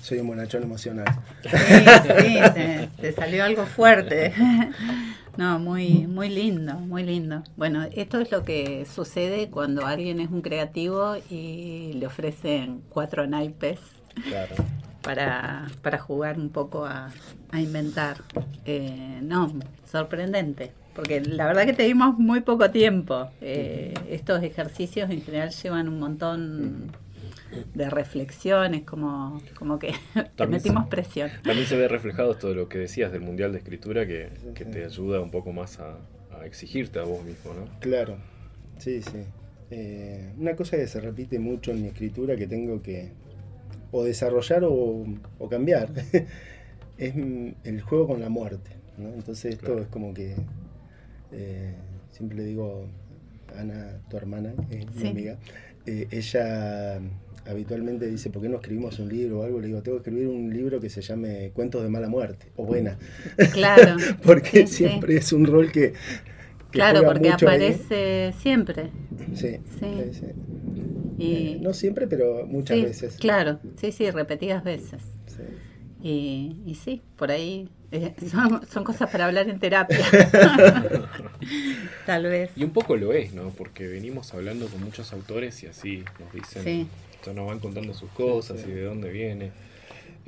Soy 0.00 0.18
un 0.18 0.28
bonachón 0.28 0.62
emocional. 0.62 1.06
Sí, 1.42 1.50
sí, 1.50 2.88
te, 3.00 3.12
salió 3.12 3.44
algo 3.44 3.66
fuerte. 3.66 4.32
No, 5.36 5.58
muy, 5.58 6.06
muy 6.06 6.28
lindo, 6.28 6.74
muy 6.74 7.02
lindo. 7.02 7.42
Bueno, 7.56 7.84
esto 7.92 8.20
es 8.20 8.30
lo 8.30 8.42
que 8.42 8.86
sucede 8.86 9.50
cuando 9.50 9.86
alguien 9.86 10.20
es 10.20 10.30
un 10.30 10.40
creativo 10.40 11.16
y 11.30 11.92
le 11.94 12.06
ofrecen 12.06 12.82
cuatro 12.88 13.26
naipes 13.26 13.80
para, 15.02 15.66
para 15.82 15.98
jugar 15.98 16.38
un 16.38 16.48
poco 16.48 16.86
a, 16.86 17.10
inventar. 17.52 18.18
Eh, 18.64 19.20
no, 19.22 19.52
sorprendente 19.84 20.72
porque 20.96 21.20
la 21.20 21.46
verdad 21.46 21.66
que 21.66 21.74
tenemos 21.74 22.18
muy 22.18 22.40
poco 22.40 22.70
tiempo. 22.70 23.28
Eh, 23.42 23.92
estos 24.08 24.42
ejercicios 24.42 25.10
en 25.10 25.20
general 25.20 25.50
llevan 25.50 25.88
un 25.88 26.00
montón 26.00 26.90
de 27.74 27.90
reflexiones, 27.90 28.82
como, 28.82 29.40
como 29.58 29.78
que 29.78 29.92
te 30.36 30.46
metimos 30.46 30.86
presión. 30.88 31.30
También 31.42 31.66
se 31.66 31.76
ve 31.76 31.88
reflejado 31.88 32.34
todo 32.34 32.54
lo 32.54 32.68
que 32.68 32.78
decías 32.78 33.12
del 33.12 33.20
Mundial 33.20 33.52
de 33.52 33.58
Escritura 33.58 34.06
que, 34.06 34.30
te 34.54 34.84
ayuda 34.84 35.20
un 35.20 35.30
poco 35.30 35.52
más 35.52 35.78
a, 35.80 35.98
exigirte 36.44 36.98
a 36.98 37.02
vos 37.02 37.24
mismo, 37.24 37.54
¿no? 37.54 37.80
Claro, 37.80 38.18
sí, 38.78 39.02
sí. 39.02 39.24
Eh, 39.70 40.32
una 40.38 40.54
cosa 40.54 40.76
que 40.76 40.86
se 40.86 41.00
repite 41.00 41.38
mucho 41.38 41.72
en 41.72 41.82
mi 41.82 41.88
escritura 41.88 42.36
que 42.36 42.46
tengo 42.46 42.82
que 42.82 43.10
o 43.90 44.04
desarrollar 44.04 44.62
o, 44.64 45.04
cambiar 45.50 45.90
es 46.98 47.14
el 47.64 47.80
juego 47.80 48.08
con 48.08 48.20
la 48.20 48.28
muerte. 48.28 48.70
¿no? 48.98 49.08
Entonces 49.08 49.54
esto 49.54 49.78
es 49.78 49.88
como 49.88 50.14
que 50.14 50.36
eh, 51.32 51.74
siempre 52.10 52.38
le 52.38 52.44
digo 52.44 52.86
Ana, 53.56 54.00
tu 54.08 54.16
hermana, 54.16 54.54
es 54.70 54.94
mi 54.94 55.08
amiga, 55.08 55.38
eh, 55.86 56.08
ella 56.10 57.00
habitualmente 57.48 58.06
dice, 58.06 58.30
¿por 58.30 58.42
qué 58.42 58.48
no 58.48 58.56
escribimos 58.56 58.98
un 58.98 59.08
libro 59.08 59.40
o 59.40 59.42
algo? 59.44 59.60
Le 59.60 59.68
digo, 59.68 59.82
tengo 59.82 59.98
que 59.98 60.10
escribir 60.10 60.28
un 60.28 60.52
libro 60.52 60.80
que 60.80 60.90
se 60.90 61.02
llame 61.02 61.50
Cuentos 61.54 61.82
de 61.82 61.88
mala 61.88 62.08
muerte 62.08 62.46
o 62.56 62.64
buena. 62.64 62.98
Claro. 63.52 63.96
porque 64.22 64.66
siempre 64.66 65.16
es 65.16 65.32
un 65.32 65.46
rol 65.46 65.70
que... 65.72 65.94
claro, 66.70 67.04
porque 67.04 67.30
aparece 67.30 68.34
siempre. 68.38 68.90
Sí. 69.34 69.58
sí. 69.78 69.86
Y, 71.18 71.32
eh, 71.34 71.58
no 71.60 71.72
siempre, 71.72 72.06
pero 72.06 72.46
muchas 72.46 72.82
veces. 72.82 73.16
Claro, 73.16 73.58
sí, 73.76 73.92
sí, 73.92 74.10
repetidas 74.10 74.62
veces. 74.62 75.02
Y, 76.02 76.56
y 76.66 76.74
sí, 76.74 77.02
por 77.16 77.30
ahí 77.30 77.68
eh, 77.92 78.14
son, 78.68 78.84
cosas 78.84 79.10
para 79.10 79.26
hablar 79.26 79.48
en 79.48 79.58
terapia. 79.58 79.98
Tal 82.06 82.24
vez. 82.24 82.50
Y 82.56 82.64
un 82.64 82.70
poco 82.70 82.96
lo 82.96 83.12
es, 83.12 83.32
¿no? 83.32 83.50
Porque 83.50 83.86
venimos 83.86 84.32
hablando 84.34 84.66
con 84.68 84.82
muchos 84.82 85.12
autores 85.12 85.62
y 85.62 85.66
así 85.66 86.04
nos 86.20 86.32
dicen, 86.32 86.88
nos 87.34 87.46
van 87.46 87.58
contando 87.58 87.92
sus 87.92 88.10
cosas 88.10 88.64
y 88.66 88.70
de 88.70 88.84
dónde 88.84 89.10
viene. 89.10 89.50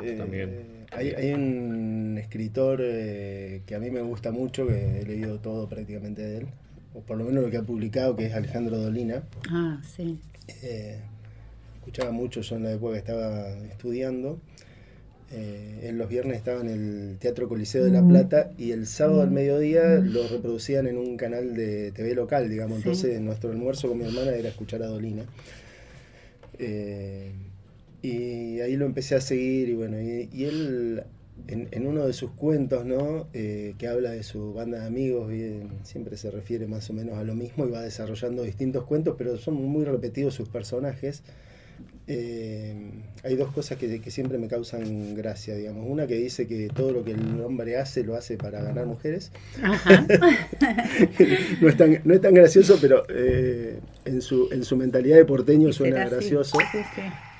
Eh, 0.02 0.14
también. 0.16 0.86
Hay, 0.92 1.10
hay, 1.10 1.32
un 1.32 2.16
escritor 2.18 2.80
eh, 2.82 3.62
que 3.66 3.74
a 3.74 3.78
mí 3.78 3.90
me 3.90 4.00
gusta 4.00 4.30
mucho, 4.30 4.66
que 4.66 5.00
he 5.00 5.04
leído 5.04 5.38
todo 5.38 5.68
prácticamente 5.68 6.22
de 6.22 6.38
él, 6.38 6.46
o 6.94 7.00
por 7.00 7.18
lo 7.18 7.24
menos 7.24 7.44
lo 7.44 7.50
que 7.50 7.58
ha 7.58 7.62
publicado, 7.62 8.16
que 8.16 8.26
es 8.26 8.34
Alejandro 8.34 8.78
Dolina. 8.78 9.22
Ah, 9.50 9.80
sí. 9.84 10.18
escuchaba 11.78 12.10
mucho 12.12 12.40
yo 12.40 12.56
en 12.56 12.62
la 12.64 12.72
época 12.72 12.92
que 12.94 12.98
estaba 12.98 13.48
estudiando 13.66 14.40
eh, 15.30 15.80
en 15.82 15.98
los 15.98 16.08
viernes 16.08 16.38
estaba 16.38 16.62
en 16.62 16.68
el 16.68 17.18
Teatro 17.18 17.48
Coliseo 17.48 17.84
de 17.84 17.90
La 17.90 18.02
Plata 18.02 18.50
y 18.56 18.70
el 18.70 18.86
sábado 18.86 19.20
al 19.20 19.30
mediodía 19.30 19.96
lo 19.96 20.26
reproducían 20.26 20.86
en 20.86 20.96
un 20.96 21.18
canal 21.18 21.54
de 21.54 21.92
TV 21.92 22.14
local, 22.14 22.48
digamos. 22.48 22.78
Entonces 22.78 23.20
nuestro 23.20 23.50
almuerzo 23.50 23.88
con 23.88 23.98
mi 23.98 24.06
hermana 24.06 24.32
era 24.32 24.48
escuchar 24.48 24.82
a 24.82 24.86
Dolina. 24.86 25.24
Eh, 26.58 27.30
y 28.00 28.60
ahí 28.60 28.76
lo 28.76 28.86
empecé 28.86 29.16
a 29.16 29.20
seguir 29.20 29.68
y 29.68 29.74
bueno, 29.74 30.00
y, 30.00 30.44
él 30.44 31.02
en, 31.46 31.86
uno 31.86 32.06
de 32.06 32.14
sus 32.14 32.30
cuentos, 32.30 32.86
¿no? 32.86 33.28
Eh, 33.34 33.74
que 33.76 33.86
habla 33.86 34.12
de 34.12 34.22
su 34.22 34.54
banda 34.54 34.80
de 34.80 34.86
amigos, 34.86 35.30
siempre 35.82 36.16
se 36.16 36.30
refiere 36.30 36.66
más 36.66 36.88
o 36.88 36.94
menos 36.94 37.18
a 37.18 37.24
lo 37.24 37.34
mismo 37.34 37.66
y 37.66 37.70
va 37.70 37.82
desarrollando 37.82 38.44
distintos 38.44 38.84
cuentos, 38.84 39.16
pero 39.18 39.36
son 39.36 39.54
muy 39.56 39.84
repetidos 39.84 40.34
sus 40.34 40.48
personajes. 40.48 41.22
Eh, 42.10 42.74
hay 43.22 43.36
dos 43.36 43.52
cosas 43.52 43.76
que, 43.76 44.00
siempre 44.10 44.38
me 44.38 44.48
causan 44.48 45.14
gracia, 45.14 45.54
digamos. 45.54 45.86
Una 45.86 46.06
que 46.06 46.14
dice 46.14 46.46
que 46.46 46.70
todo 46.74 46.90
lo 46.90 47.04
que 47.04 47.10
el 47.10 47.38
hombre 47.42 47.76
hace 47.76 48.02
lo 48.02 48.16
hace 48.16 48.38
para 48.38 48.62
ganar 48.62 48.86
mujeres. 48.86 49.30
no, 51.60 51.68
es 51.68 51.76
tan, 51.76 52.00
no 52.04 52.14
es 52.14 52.20
tan 52.22 52.32
gracioso, 52.32 52.78
pero 52.80 53.04
eh, 53.10 53.78
en, 54.06 54.22
su, 54.22 54.48
en 54.50 54.64
su 54.64 54.78
mentalidad 54.78 55.16
de 55.16 55.26
porteño 55.26 55.70
suena 55.70 56.08
gracioso. 56.08 56.56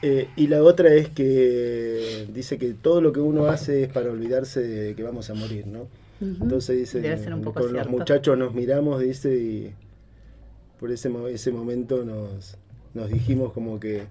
Eh, 0.02 0.28
y 0.36 0.48
la 0.48 0.62
otra 0.62 0.92
es 0.92 1.08
que 1.08 2.26
dice 2.34 2.58
que 2.58 2.74
todo 2.74 3.00
lo 3.00 3.12
que 3.12 3.20
uno 3.20 3.46
hace 3.46 3.84
es 3.84 3.88
para 3.88 4.10
olvidarse 4.10 4.60
de 4.60 4.94
que 4.94 5.02
vamos 5.02 5.30
a 5.30 5.34
morir, 5.34 5.66
¿no? 5.66 5.88
Entonces 6.20 6.76
dice, 6.76 7.00
con 7.54 7.72
los 7.72 7.88
muchachos 7.88 8.36
nos 8.36 8.52
miramos, 8.52 9.00
dice, 9.00 9.34
y 9.34 9.72
por 10.78 10.90
ese, 10.90 11.10
ese 11.30 11.52
momento 11.52 12.04
nos, 12.04 12.58
nos 12.92 13.08
dijimos 13.08 13.52
como 13.52 13.80
que 13.80 14.02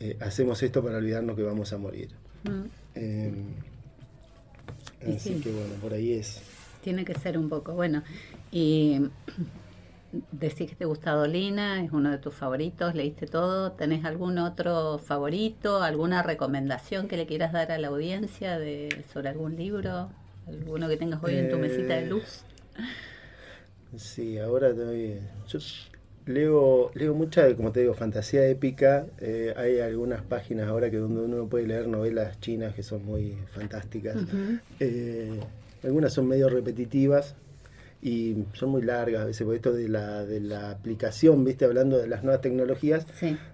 eh, 0.00 0.16
hacemos 0.20 0.62
esto 0.62 0.82
para 0.82 0.96
olvidarnos 0.96 1.36
que 1.36 1.42
vamos 1.42 1.72
a 1.74 1.78
morir. 1.78 2.08
Mm. 2.44 2.64
Em, 2.94 3.54
así 5.14 5.40
que 5.40 5.52
bueno, 5.52 5.74
por 5.74 5.92
ahí 5.92 6.14
es. 6.14 6.40
Tiene 6.82 7.04
que 7.04 7.14
ser 7.14 7.36
un 7.36 7.50
poco, 7.50 7.74
bueno, 7.74 8.02
y 8.50 9.10
decís 10.32 10.70
que 10.70 10.74
te 10.74 10.86
gusta 10.86 11.12
Dolina, 11.12 11.84
es 11.84 11.92
uno 11.92 12.10
de 12.10 12.16
tus 12.16 12.34
favoritos, 12.34 12.94
leíste 12.94 13.26
todo, 13.26 13.72
¿tenés 13.72 14.06
algún 14.06 14.38
otro 14.38 14.98
favorito, 14.98 15.82
alguna 15.82 16.22
recomendación 16.22 17.06
que 17.06 17.18
le 17.18 17.26
quieras 17.26 17.52
dar 17.52 17.70
a 17.70 17.76
la 17.76 17.88
audiencia 17.88 18.58
de, 18.58 19.04
sobre 19.12 19.28
algún 19.28 19.56
libro, 19.56 20.08
alguno 20.46 20.88
que 20.88 20.96
tengas 20.96 21.22
hoy 21.22 21.34
en 21.34 21.50
tu 21.50 21.58
mesita 21.58 21.96
de 21.96 22.06
luz? 22.06 22.42
Sí, 23.96 24.38
ahora 24.38 24.68
te 24.72 24.84
doy... 24.84 25.20
Leo, 26.32 26.90
leo 26.94 27.14
mucha, 27.14 27.54
como 27.56 27.72
te 27.72 27.80
digo, 27.80 27.94
fantasía 27.94 28.46
épica. 28.46 29.06
Eh, 29.20 29.52
hay 29.56 29.80
algunas 29.80 30.22
páginas 30.22 30.68
ahora 30.68 30.90
que 30.90 30.96
donde 30.96 31.20
uno 31.20 31.46
puede 31.46 31.66
leer 31.66 31.88
novelas 31.88 32.40
chinas 32.40 32.74
que 32.74 32.82
son 32.82 33.04
muy 33.04 33.36
fantásticas. 33.52 34.16
Eh, 34.78 35.40
algunas 35.82 36.12
son 36.12 36.26
medio 36.28 36.48
repetitivas 36.48 37.34
y 38.02 38.44
son 38.54 38.70
muy 38.70 38.82
largas 38.82 39.22
a 39.22 39.24
veces, 39.26 39.44
por 39.44 39.54
esto 39.54 39.72
de 39.72 39.88
la, 39.88 40.24
de 40.24 40.40
la 40.40 40.70
aplicación, 40.70 41.44
viste, 41.44 41.66
hablando 41.66 41.98
de 41.98 42.06
las 42.06 42.22
nuevas 42.22 42.40
tecnologías, 42.40 43.06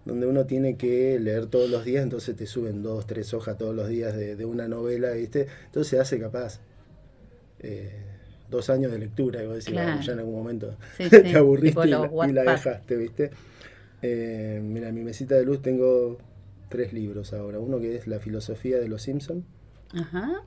donde 0.05 0.27
uno 0.27 0.47
tiene 0.47 0.77
que 0.77 1.19
leer 1.19 1.47
todos 1.47 1.69
los 1.69 1.85
días, 1.85 2.03
entonces 2.05 2.37
te 2.37 2.47
suben 2.47 2.83
dos, 2.83 3.07
tres 3.07 3.35
hojas 3.35 3.59
todos 3.59 3.75
los 3.75 3.89
días 3.89 4.17
de, 4.17 4.45
una 4.45 4.69
novela, 4.69 5.11
viste, 5.11 5.49
entonces 5.67 5.91
se 5.91 5.99
hace 5.99 6.21
capaz. 6.21 6.61
Eh, 7.59 8.06
dos 8.51 8.71
años 8.71 8.93
de 8.93 8.99
lectura, 8.99 9.43
y 9.43 9.47
vos 9.47 9.57
decís, 9.57 9.75
ya 9.75 10.13
en 10.13 10.19
algún 10.19 10.35
momento 10.35 10.77
te 10.97 11.37
aburriste 11.37 11.87
y, 11.87 11.91
la, 11.91 12.43
dejaste, 12.43 12.97
¿viste? 12.97 13.31
Eh, 14.03 14.61
mira, 14.63 14.89
en 14.89 14.95
mi 14.95 15.03
mesita 15.03 15.35
de 15.35 15.45
luz 15.45 15.63
tengo 15.63 16.19
tres 16.69 16.93
libros 16.93 17.33
ahora. 17.33 17.59
Uno 17.59 17.81
que 17.81 17.97
es 17.97 18.07
La 18.07 18.21
filosofía 18.21 18.79
de 18.79 18.89
los 18.89 19.03
Simpson. 19.03 19.45
Ajá. 19.93 20.43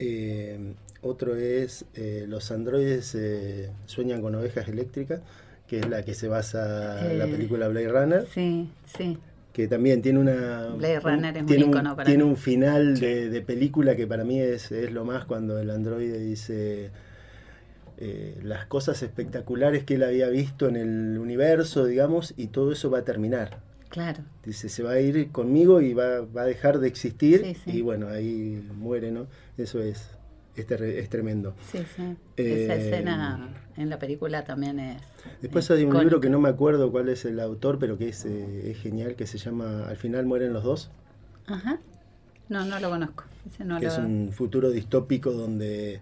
Eh, 0.00 0.74
otro 1.00 1.34
es 1.36 1.84
eh, 1.94 2.24
Los 2.28 2.50
androides 2.50 3.16
sueñan 3.86 4.22
con 4.22 4.34
ovejas 4.34 4.68
eléctricas, 4.68 5.20
que 5.66 5.80
es 5.80 5.88
la 5.88 6.04
que 6.04 6.14
se 6.14 6.28
basa 6.28 7.10
en 7.10 7.18
la 7.18 7.26
película 7.26 7.68
Blade 7.68 7.88
Runner. 7.88 8.26
Sí, 8.26 8.70
sí 8.96 9.18
que 9.58 9.66
también 9.66 10.02
tiene 10.02 10.20
una 10.20 10.68
tiene, 11.44 11.64
un, 11.64 11.96
tiene 12.04 12.22
un 12.22 12.36
final 12.36 12.96
de, 13.00 13.42
película 13.44 13.96
que 13.96 14.06
para 14.06 14.22
mí 14.22 14.38
es, 14.38 14.70
es 14.70 14.92
lo 14.92 15.04
más 15.04 15.24
cuando 15.24 15.58
el 15.58 15.70
androide 15.70 16.20
dice 16.20 16.92
eh, 17.96 18.38
las 18.44 18.66
cosas 18.66 19.02
espectaculares 19.02 19.82
que 19.82 19.94
él 19.94 20.04
había 20.04 20.28
visto 20.28 20.68
en 20.68 20.76
el 20.76 21.18
universo, 21.18 21.86
digamos, 21.86 22.34
y 22.36 22.46
todo 22.46 22.70
eso 22.70 22.88
va 22.88 22.98
a 22.98 23.04
terminar. 23.04 23.58
Claro. 23.88 24.22
Dice, 24.44 24.68
se 24.68 24.84
va 24.84 24.92
a 24.92 25.00
ir 25.00 25.32
conmigo 25.32 25.80
y 25.80 25.92
va, 25.92 26.20
va 26.20 26.42
a 26.42 26.46
dejar 26.46 26.78
de 26.78 26.86
existir 26.86 27.56
y 27.66 27.80
bueno, 27.80 28.06
ahí 28.10 28.64
muere, 28.76 29.10
¿no? 29.10 29.26
Eso 29.56 29.82
es 29.82 30.08
es, 30.54 31.08
tremendo. 31.08 31.54
Sí, 31.70 31.78
sí. 31.96 32.16
Esa 32.36 32.74
eh, 32.74 32.78
escena 32.78 33.48
en 33.78 33.88
la 33.88 33.98
película 33.98 34.44
también 34.44 34.80
es. 34.80 35.02
Después 35.40 35.70
hay 35.70 35.84
un 35.84 35.96
libro 35.98 36.20
que 36.20 36.28
no 36.28 36.40
me 36.40 36.48
acuerdo 36.48 36.90
cuál 36.90 37.08
es 37.08 37.24
el 37.24 37.38
autor, 37.40 37.78
pero 37.78 37.96
que 37.96 38.08
es, 38.08 38.24
eh, 38.24 38.72
es 38.72 38.78
genial, 38.78 39.14
que 39.14 39.26
se 39.26 39.38
llama 39.38 39.86
Al 39.88 39.96
final 39.96 40.26
mueren 40.26 40.52
los 40.52 40.64
dos. 40.64 40.90
Ajá. 41.46 41.78
No, 42.48 42.64
no 42.64 42.80
lo 42.80 42.90
conozco. 42.90 43.24
que 43.78 43.86
es 43.86 43.98
un 43.98 44.30
futuro 44.32 44.70
distópico 44.70 45.32
donde 45.32 46.00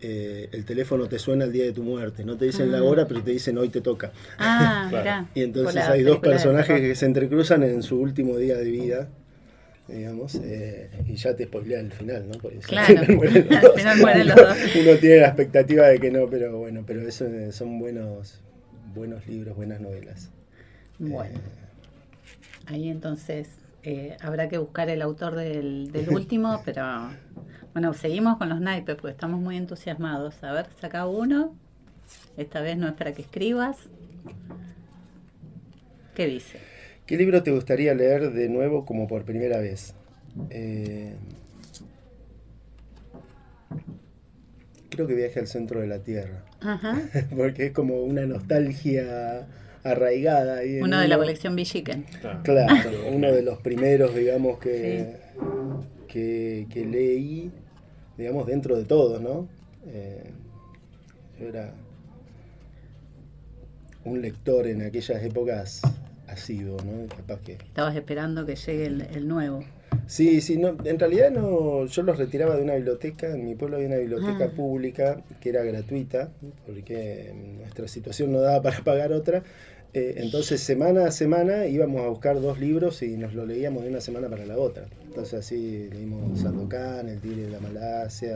eh, 0.00 0.48
el 0.52 0.64
teléfono 0.64 1.06
te 1.06 1.18
suena 1.18 1.44
el 1.44 1.52
día 1.52 1.64
de 1.64 1.72
tu 1.72 1.82
muerte. 1.82 2.24
No 2.24 2.36
te 2.36 2.46
dicen 2.46 2.72
la 2.72 2.78
ah. 2.78 2.84
hora, 2.84 3.06
pero 3.06 3.22
te 3.22 3.32
dicen 3.32 3.58
hoy 3.58 3.68
te 3.68 3.80
toca. 3.82 4.12
Ah, 4.38 5.26
Y 5.34 5.42
entonces 5.42 5.82
hay 5.82 6.02
dos 6.02 6.18
personajes 6.18 6.80
que 6.80 6.94
se 6.94 7.06
entrecruzan 7.06 7.62
en 7.62 7.82
su 7.82 8.00
último 8.00 8.36
día 8.38 8.56
de 8.56 8.70
vida 8.70 9.08
digamos, 9.88 10.34
eh, 10.36 10.90
y 11.06 11.14
ya 11.14 11.34
te 11.36 11.44
spoilea 11.44 11.80
el 11.80 11.92
final, 11.92 12.28
¿no? 12.28 12.38
claro, 12.38 12.88
al 12.98 13.72
final 13.76 13.98
mueren 13.98 14.26
los 14.28 14.36
dos. 14.36 14.56
Uno 14.80 14.96
tiene 14.98 15.18
la 15.18 15.28
expectativa 15.28 15.86
de 15.86 15.98
que 16.00 16.10
no, 16.10 16.28
pero 16.28 16.58
bueno, 16.58 16.82
pero 16.86 17.06
eso 17.06 17.26
eh, 17.26 17.52
son 17.52 17.78
buenos, 17.78 18.40
buenos 18.94 19.26
libros, 19.26 19.56
buenas 19.56 19.80
novelas. 19.80 20.30
Bueno, 20.98 21.38
ahí 22.66 22.88
entonces 22.88 23.48
eh, 23.82 24.16
habrá 24.20 24.48
que 24.48 24.58
buscar 24.58 24.90
el 24.90 25.02
autor 25.02 25.36
del, 25.36 25.92
del 25.92 26.08
último, 26.14 26.62
pero 26.64 27.10
bueno, 27.72 27.94
seguimos 27.94 28.38
con 28.38 28.48
los 28.48 28.60
naipes 28.60 28.96
porque 28.96 29.12
estamos 29.12 29.40
muy 29.40 29.56
entusiasmados. 29.56 30.42
A 30.42 30.52
ver, 30.52 30.66
saca 30.80 31.06
uno. 31.06 31.54
Esta 32.36 32.60
vez 32.60 32.76
no 32.76 32.86
es 32.88 32.94
para 32.94 33.12
que 33.12 33.22
escribas. 33.22 33.76
¿Qué 36.14 36.26
dice? 36.26 36.75
¿Qué 37.06 37.16
libro 37.16 37.44
te 37.44 37.52
gustaría 37.52 37.94
leer 37.94 38.32
de 38.32 38.48
nuevo 38.48 38.84
como 38.84 39.06
por 39.06 39.24
primera 39.24 39.58
vez? 39.58 39.94
Eh, 40.50 41.14
creo 44.90 45.06
que 45.06 45.14
Viaje 45.14 45.38
al 45.38 45.46
Centro 45.46 45.80
de 45.80 45.86
la 45.86 46.00
Tierra. 46.00 46.44
Porque 47.36 47.66
es 47.66 47.72
como 47.72 48.02
una 48.02 48.26
nostalgia 48.26 49.46
arraigada. 49.84 50.58
Ahí 50.58 50.78
en 50.78 50.82
Uno 50.82 50.98
de 50.98 51.06
la 51.06 51.16
colección 51.16 51.54
Villiquen. 51.54 52.06
Claro, 52.42 52.90
uno 53.12 53.30
de 53.30 53.42
los 53.42 53.60
primeros, 53.60 54.12
digamos, 54.12 54.58
que, 54.58 55.14
que, 56.08 56.66
que, 56.68 56.84
leí, 56.84 57.52
digamos, 58.18 58.48
dentro 58.48 58.76
de 58.76 58.84
todo, 58.84 59.20
¿no? 59.20 59.48
Eh, 59.86 60.24
yo 61.38 61.48
era 61.50 61.72
un 64.04 64.20
lector 64.20 64.66
en 64.66 64.82
aquellas 64.82 65.22
épocas 65.22 65.82
asiduo, 66.28 66.76
¿no? 66.84 67.06
Capaz 67.08 67.40
que... 67.40 67.52
Estabas 67.52 67.96
esperando 67.96 68.46
que 68.46 68.56
llegue 68.56 68.86
el, 68.86 69.28
nuevo. 69.28 69.64
Sí, 70.06 70.40
sí, 70.40 70.56
no, 70.56 70.76
en 70.84 70.98
realidad 70.98 71.30
no, 71.30 71.86
yo 71.86 72.02
los 72.02 72.18
retiraba 72.18 72.56
de 72.56 72.62
una 72.62 72.74
biblioteca, 72.74 73.28
en 73.28 73.44
mi 73.44 73.54
pueblo 73.54 73.76
había 73.76 73.88
una 73.88 73.98
biblioteca 73.98 74.46
ah. 74.46 74.54
pública 74.54 75.22
que 75.40 75.48
era 75.48 75.62
gratuita, 75.62 76.30
porque 76.66 77.32
nuestra 77.58 77.88
situación 77.88 78.32
no 78.32 78.40
daba 78.40 78.62
para 78.62 78.84
pagar 78.84 79.12
otra, 79.12 79.42
eh, 79.96 80.22
entonces 80.22 80.60
semana 80.60 81.06
a 81.06 81.10
semana 81.10 81.66
íbamos 81.66 82.02
a 82.02 82.08
buscar 82.08 82.38
dos 82.38 82.60
libros 82.60 83.02
y 83.02 83.16
nos 83.16 83.32
lo 83.32 83.46
leíamos 83.46 83.82
de 83.82 83.88
una 83.88 84.02
semana 84.02 84.28
para 84.28 84.44
la 84.44 84.58
otra. 84.58 84.84
Entonces 85.02 85.40
así 85.40 85.88
leímos 85.90 86.38
Sandokan, 86.40 87.08
El 87.08 87.18
Tigre 87.18 87.44
de 87.44 87.50
la 87.50 87.60
Malasia, 87.60 88.34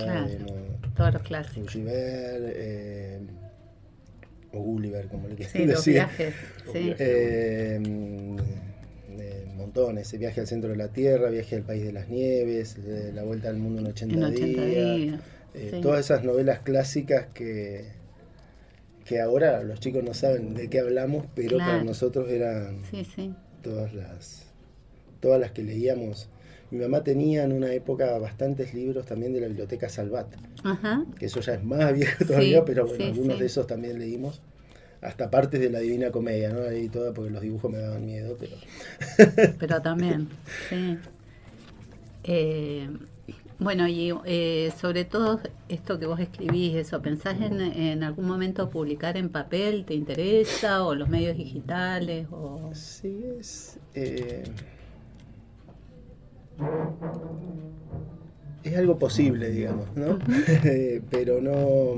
todos 0.97 1.13
los 1.13 1.23
clásicos. 1.23 1.77
Eh, 1.77 3.21
o 4.53 4.61
Gulliver, 4.61 5.07
como 5.07 5.29
le 5.29 5.35
quieran 5.37 5.53
sí, 5.53 5.67
decir. 5.67 5.75
Los 5.75 5.85
viajes, 5.87 6.35
sí. 6.73 6.95
Eh, 6.99 7.81
montones, 9.57 10.09
ese 10.09 10.19
viaje 10.19 10.41
al 10.41 10.47
centro 10.47 10.71
de 10.71 10.77
la 10.77 10.89
Tierra, 10.89 11.31
viaje 11.31 11.57
al 11.57 11.63
país 11.63 11.85
de 11.85 11.93
las 11.93 12.09
nieves, 12.09 12.77
la 13.15 13.23
vuelta 13.23 13.51
al 13.51 13.59
mundo 13.59 13.81
en 13.81 13.89
80, 13.89 14.31
días. 14.31 15.21
Todas 15.83 16.01
esas 16.01 16.25
novelas 16.25 16.61
clásicas 16.61 17.27
que, 17.35 17.89
que 19.05 19.21
ahora 19.21 19.63
los 19.63 19.81
chicos 19.81 20.03
no 20.03 20.15
saben 20.15 20.55
de 20.55 20.69
qué 20.69 20.81
hablamos, 20.81 21.27
pero 21.35 21.59
para 21.59 21.85
nosotros 21.85 22.31
eran 22.31 22.81
todas 23.63 23.93
las 23.93 24.47
todas 25.21 25.41
las 25.41 25.53
que 25.53 25.63
leíamos. 25.63 26.29
Mi 26.71 26.79
mamá 26.79 27.03
tenía 27.03 27.45
en 27.45 27.53
una 27.53 27.73
época 27.73 28.17
bastantes 28.19 28.75
libros 28.75 29.05
también 29.05 29.33
de 29.33 29.41
la 29.41 29.49
biblioteca 29.49 29.89
Salvat, 29.89 30.29
que 31.19 31.27
eso 31.27 31.41
ya 31.41 31.55
es 31.55 31.65
más 31.65 31.93
viejo 31.95 32.25
todavía, 32.25 32.65
pero 32.65 32.87
bueno, 32.87 33.05
algunos 33.05 33.39
de 33.39 33.47
esos 33.47 33.67
también 33.67 33.99
leímos. 33.99 34.41
Hasta 35.03 35.31
partes 35.31 35.59
de 35.61 35.71
la 35.71 35.79
Divina 35.79 36.11
Comedia, 36.11 36.51
¿no? 36.51 36.61
Leí 36.61 36.91
toda 36.91 37.15
porque 37.15 37.31
los 37.31 37.41
dibujos 37.41 37.71
me 37.73 37.79
daban 37.79 38.05
miedo, 38.05 38.37
pero... 38.39 38.53
pero 39.59 39.81
también, 39.81 40.29
sí. 40.69 40.99
Eh, 42.25 42.87
bueno, 43.59 43.89
y 43.89 44.13
eh, 44.25 44.73
sobre 44.81 45.05
todo 45.05 45.41
esto 45.69 45.99
que 45.99 46.07
vos 46.07 46.21
escribís, 46.21 46.75
eso, 46.77 47.03
¿pensás 47.03 47.37
en, 47.41 48.03
algún 48.03 48.27
momento 48.27 48.71
publicar 48.71 49.17
en 49.17 49.29
papel? 49.29 49.85
¿Te 49.85 49.95
interesa? 49.95 50.85
¿O 50.85 50.95
los 50.95 51.09
medios 51.09 51.37
digitales? 51.37 52.27
O... 52.31 52.71
Sí, 52.75 53.23
es... 53.39 53.79
Eh, 53.95 54.45
es 58.63 58.77
algo 58.77 58.99
posible, 58.99 59.51
digamos, 59.51 59.89
¿no? 59.97 60.19
Pero 61.11 61.41
no, 61.41 61.97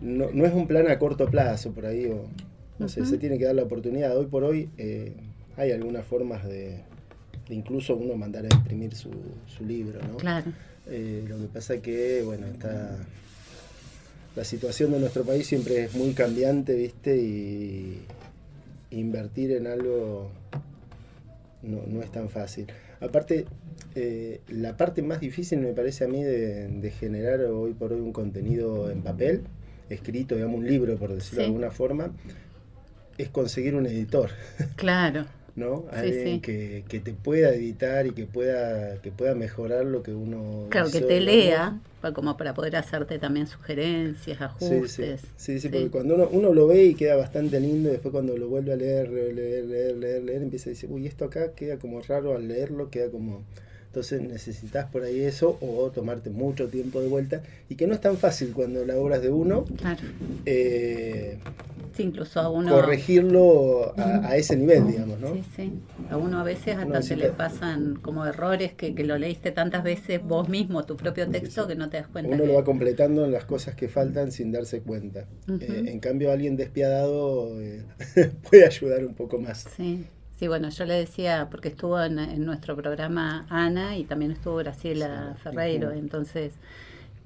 no, 0.00 0.44
es 0.46 0.52
un 0.52 0.66
plan 0.66 0.88
a 0.88 0.98
corto 0.98 1.26
plazo 1.26 1.72
por 1.72 1.86
ahí, 1.86 2.06
o 2.06 2.26
no 2.78 2.88
sé, 2.88 3.04
se 3.04 3.18
tiene 3.18 3.38
que 3.38 3.44
dar 3.44 3.54
la 3.54 3.62
oportunidad. 3.62 4.16
Hoy 4.16 4.26
por 4.26 4.44
hoy 4.44 4.70
eh, 4.78 5.14
hay 5.56 5.72
algunas 5.72 6.04
formas 6.04 6.44
de 6.44 6.82
incluso 7.50 7.96
uno 7.96 8.14
mandar 8.14 8.44
a 8.44 8.54
imprimir 8.54 8.94
su, 8.94 9.10
su 9.46 9.64
libro, 9.64 10.00
¿no? 10.06 10.16
Claro. 10.16 10.52
Eh, 10.86 11.24
lo 11.28 11.38
que 11.38 11.46
pasa 11.46 11.74
es 11.74 11.80
que, 11.80 12.22
bueno, 12.22 12.46
está 12.46 12.96
la 14.36 14.44
situación 14.44 14.92
de 14.92 15.00
nuestro 15.00 15.24
país 15.24 15.46
siempre 15.46 15.84
es 15.84 15.94
muy 15.94 16.12
cambiante, 16.12 16.74
¿viste? 16.74 17.16
Y 17.16 18.02
invertir 18.90 19.52
en 19.52 19.66
algo 19.66 20.30
no, 21.62 22.02
es 22.02 22.10
tan 22.12 22.28
fácil. 22.28 22.66
Aparte, 23.00 23.46
eh, 23.94 24.40
la 24.48 24.76
parte 24.76 25.02
más 25.02 25.20
difícil 25.20 25.60
me 25.60 25.72
parece 25.72 26.04
a 26.04 26.08
mí 26.08 26.22
de, 26.22 26.68
de, 26.68 26.90
generar 26.90 27.40
hoy 27.42 27.74
por 27.74 27.92
hoy 27.92 28.00
un 28.00 28.12
contenido 28.12 28.90
en 28.90 29.02
papel, 29.02 29.42
escrito, 29.88 30.34
digamos, 30.34 30.58
un 30.58 30.66
libro, 30.66 30.96
por 30.96 31.14
decirlo 31.14 31.40
de 31.40 31.46
alguna 31.46 31.70
forma, 31.70 32.12
es 33.16 33.28
conseguir 33.28 33.74
un 33.74 33.86
editor. 33.86 34.30
Claro. 34.76 35.26
¿No? 35.58 35.84
Alguien 35.92 36.40
Que, 36.40 36.82
te 36.88 37.12
pueda 37.12 37.50
editar 37.50 38.06
y 38.06 38.12
que 38.12 38.24
pueda, 38.24 39.00
que 39.02 39.10
pueda 39.10 39.34
mejorar 39.34 39.84
lo 39.84 40.02
que 40.02 40.12
uno... 40.12 40.66
Claro, 40.70 40.90
que 40.90 41.00
te 41.00 41.20
lea, 41.20 41.78
para, 42.00 42.14
como 42.14 42.36
para 42.36 42.54
poder 42.54 42.76
hacerte 42.76 43.18
también 43.18 43.46
sugerencias, 43.46 44.40
ajustes. 44.40 45.22
Sí, 45.36 45.60
sí, 45.60 45.68
porque 45.68 45.90
cuando 45.90 46.14
uno, 46.14 46.28
uno 46.30 46.54
lo 46.54 46.66
ve 46.66 46.84
y 46.84 46.94
queda 46.94 47.16
bastante 47.16 47.60
lindo, 47.60 47.88
y 47.88 47.92
después 47.92 48.12
cuando 48.12 48.36
lo 48.36 48.48
vuelve 48.48 48.72
a 48.72 48.76
leer, 48.76 49.10
leer, 49.10 49.34
leer, 49.34 49.96
leer, 49.96 50.22
leer, 50.22 50.42
empieza 50.42 50.70
a 50.70 50.72
decir, 50.72 50.90
uy, 50.90 51.06
esto 51.06 51.24
acá 51.24 51.52
queda 51.52 51.78
como 51.78 52.00
raro 52.00 52.34
al 52.34 52.48
leerlo, 52.48 52.90
queda 52.90 53.10
como... 53.10 53.42
Entonces 53.86 54.20
necesitas 54.20 54.84
por 54.90 55.02
ahí 55.02 55.20
eso 55.20 55.56
o 55.62 55.90
tomarte 55.90 56.28
mucho 56.28 56.68
tiempo 56.68 57.00
de 57.00 57.08
vuelta 57.08 57.42
y 57.70 57.74
que 57.74 57.86
no 57.86 57.94
es 57.94 58.00
tan 58.02 58.18
fácil 58.18 58.52
cuando 58.52 58.84
la 58.84 58.96
obra 58.96 59.16
es 59.16 59.22
de 59.22 59.30
uno. 59.30 59.64
Claro. 59.78 60.02
Eh, 60.44 61.38
incluso 61.98 62.40
a 62.40 62.48
uno... 62.50 62.70
Corregirlo 62.70 63.94
a, 63.96 64.36
ese 64.36 64.56
nivel, 64.56 64.86
digamos, 64.86 65.18
¿no? 65.20 65.34
Sí, 65.34 65.42
sí. 65.56 65.72
A 66.10 66.16
uno 66.16 66.38
a 66.38 66.44
veces 66.44 66.76
hasta 66.76 67.02
se 67.02 67.16
le 67.16 67.30
pasan 67.30 67.96
como 67.96 68.24
errores 68.26 68.74
que, 68.74 68.94
que, 68.94 69.04
lo 69.04 69.18
leíste 69.18 69.50
tantas 69.52 69.82
veces 69.82 70.22
vos 70.22 70.48
mismo, 70.48 70.84
tu 70.84 70.96
propio 70.96 71.28
texto, 71.28 71.66
que 71.66 71.74
no 71.74 71.88
te 71.88 71.98
das 71.98 72.08
cuenta. 72.08 72.34
Uno 72.34 72.46
lo 72.46 72.54
va 72.54 72.64
completando 72.64 73.24
en 73.24 73.32
las 73.32 73.44
cosas 73.44 73.74
que 73.74 73.88
faltan 73.88 74.32
sin 74.32 74.52
darse 74.52 74.80
cuenta. 74.80 75.26
Eh, 75.60 75.84
en 75.86 76.00
cambio, 76.00 76.32
alguien 76.32 76.56
despiadado 76.56 77.60
eh, 77.60 77.84
puede 78.50 78.66
ayudar 78.66 79.04
un 79.04 79.14
poco 79.14 79.38
más. 79.38 79.66
Sí. 79.76 80.04
Sí, 80.38 80.46
bueno, 80.46 80.68
yo 80.68 80.84
le 80.84 80.94
decía, 80.94 81.48
porque 81.50 81.66
estuvo 81.66 82.00
en, 82.00 82.20
en 82.20 82.44
nuestro 82.44 82.76
programa 82.76 83.44
Ana 83.50 83.98
y 83.98 84.04
también 84.04 84.30
estuvo 84.30 84.54
Graciela 84.54 85.36
Ferreiro, 85.42 85.90
entonces 85.90 86.52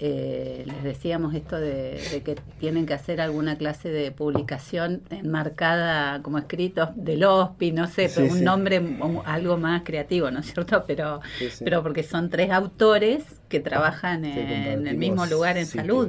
eh, 0.04 0.64
les 0.66 0.82
decíamos 0.82 1.32
esto 1.32 1.60
de, 1.60 2.22
que 2.24 2.34
tienen 2.58 2.86
que 2.86 2.94
hacer 2.94 3.20
alguna 3.20 3.56
clase 3.56 3.88
de 3.88 4.10
publicación 4.10 5.00
enmarcada 5.10 6.20
como 6.22 6.38
escrito 6.38 6.90
del 6.96 7.22
OSPI, 7.22 7.70
no 7.70 7.86
sé, 7.86 8.10
un 8.20 8.42
nombre 8.42 8.82
algo 9.24 9.58
más 9.58 9.82
creativo, 9.84 10.28
¿no 10.32 10.40
es 10.40 10.52
cierto? 10.52 10.82
Pero, 10.88 11.20
pero 11.64 11.84
porque 11.84 12.02
son 12.02 12.30
tres 12.30 12.50
autores 12.50 13.22
que 13.48 13.60
trabajan 13.60 14.24
en, 14.24 14.88
el 14.88 14.96
mismo 14.96 15.24
lugar 15.26 15.56
en 15.56 15.66
salud. 15.66 16.08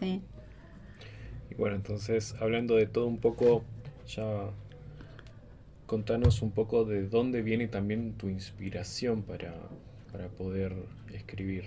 Sí. 0.00 0.20
Y 1.52 1.54
bueno, 1.54 1.76
entonces, 1.76 2.34
hablando 2.40 2.74
de 2.74 2.86
todo 2.86 3.06
un 3.06 3.18
poco, 3.18 3.62
ya 4.08 4.24
contanos 5.86 6.42
un 6.42 6.50
poco 6.50 6.84
de 6.84 7.06
dónde 7.06 7.42
viene 7.42 7.68
también 7.68 8.14
tu 8.14 8.28
inspiración 8.28 9.22
para, 9.22 9.54
para 10.10 10.26
poder 10.26 10.74
escribir. 11.14 11.66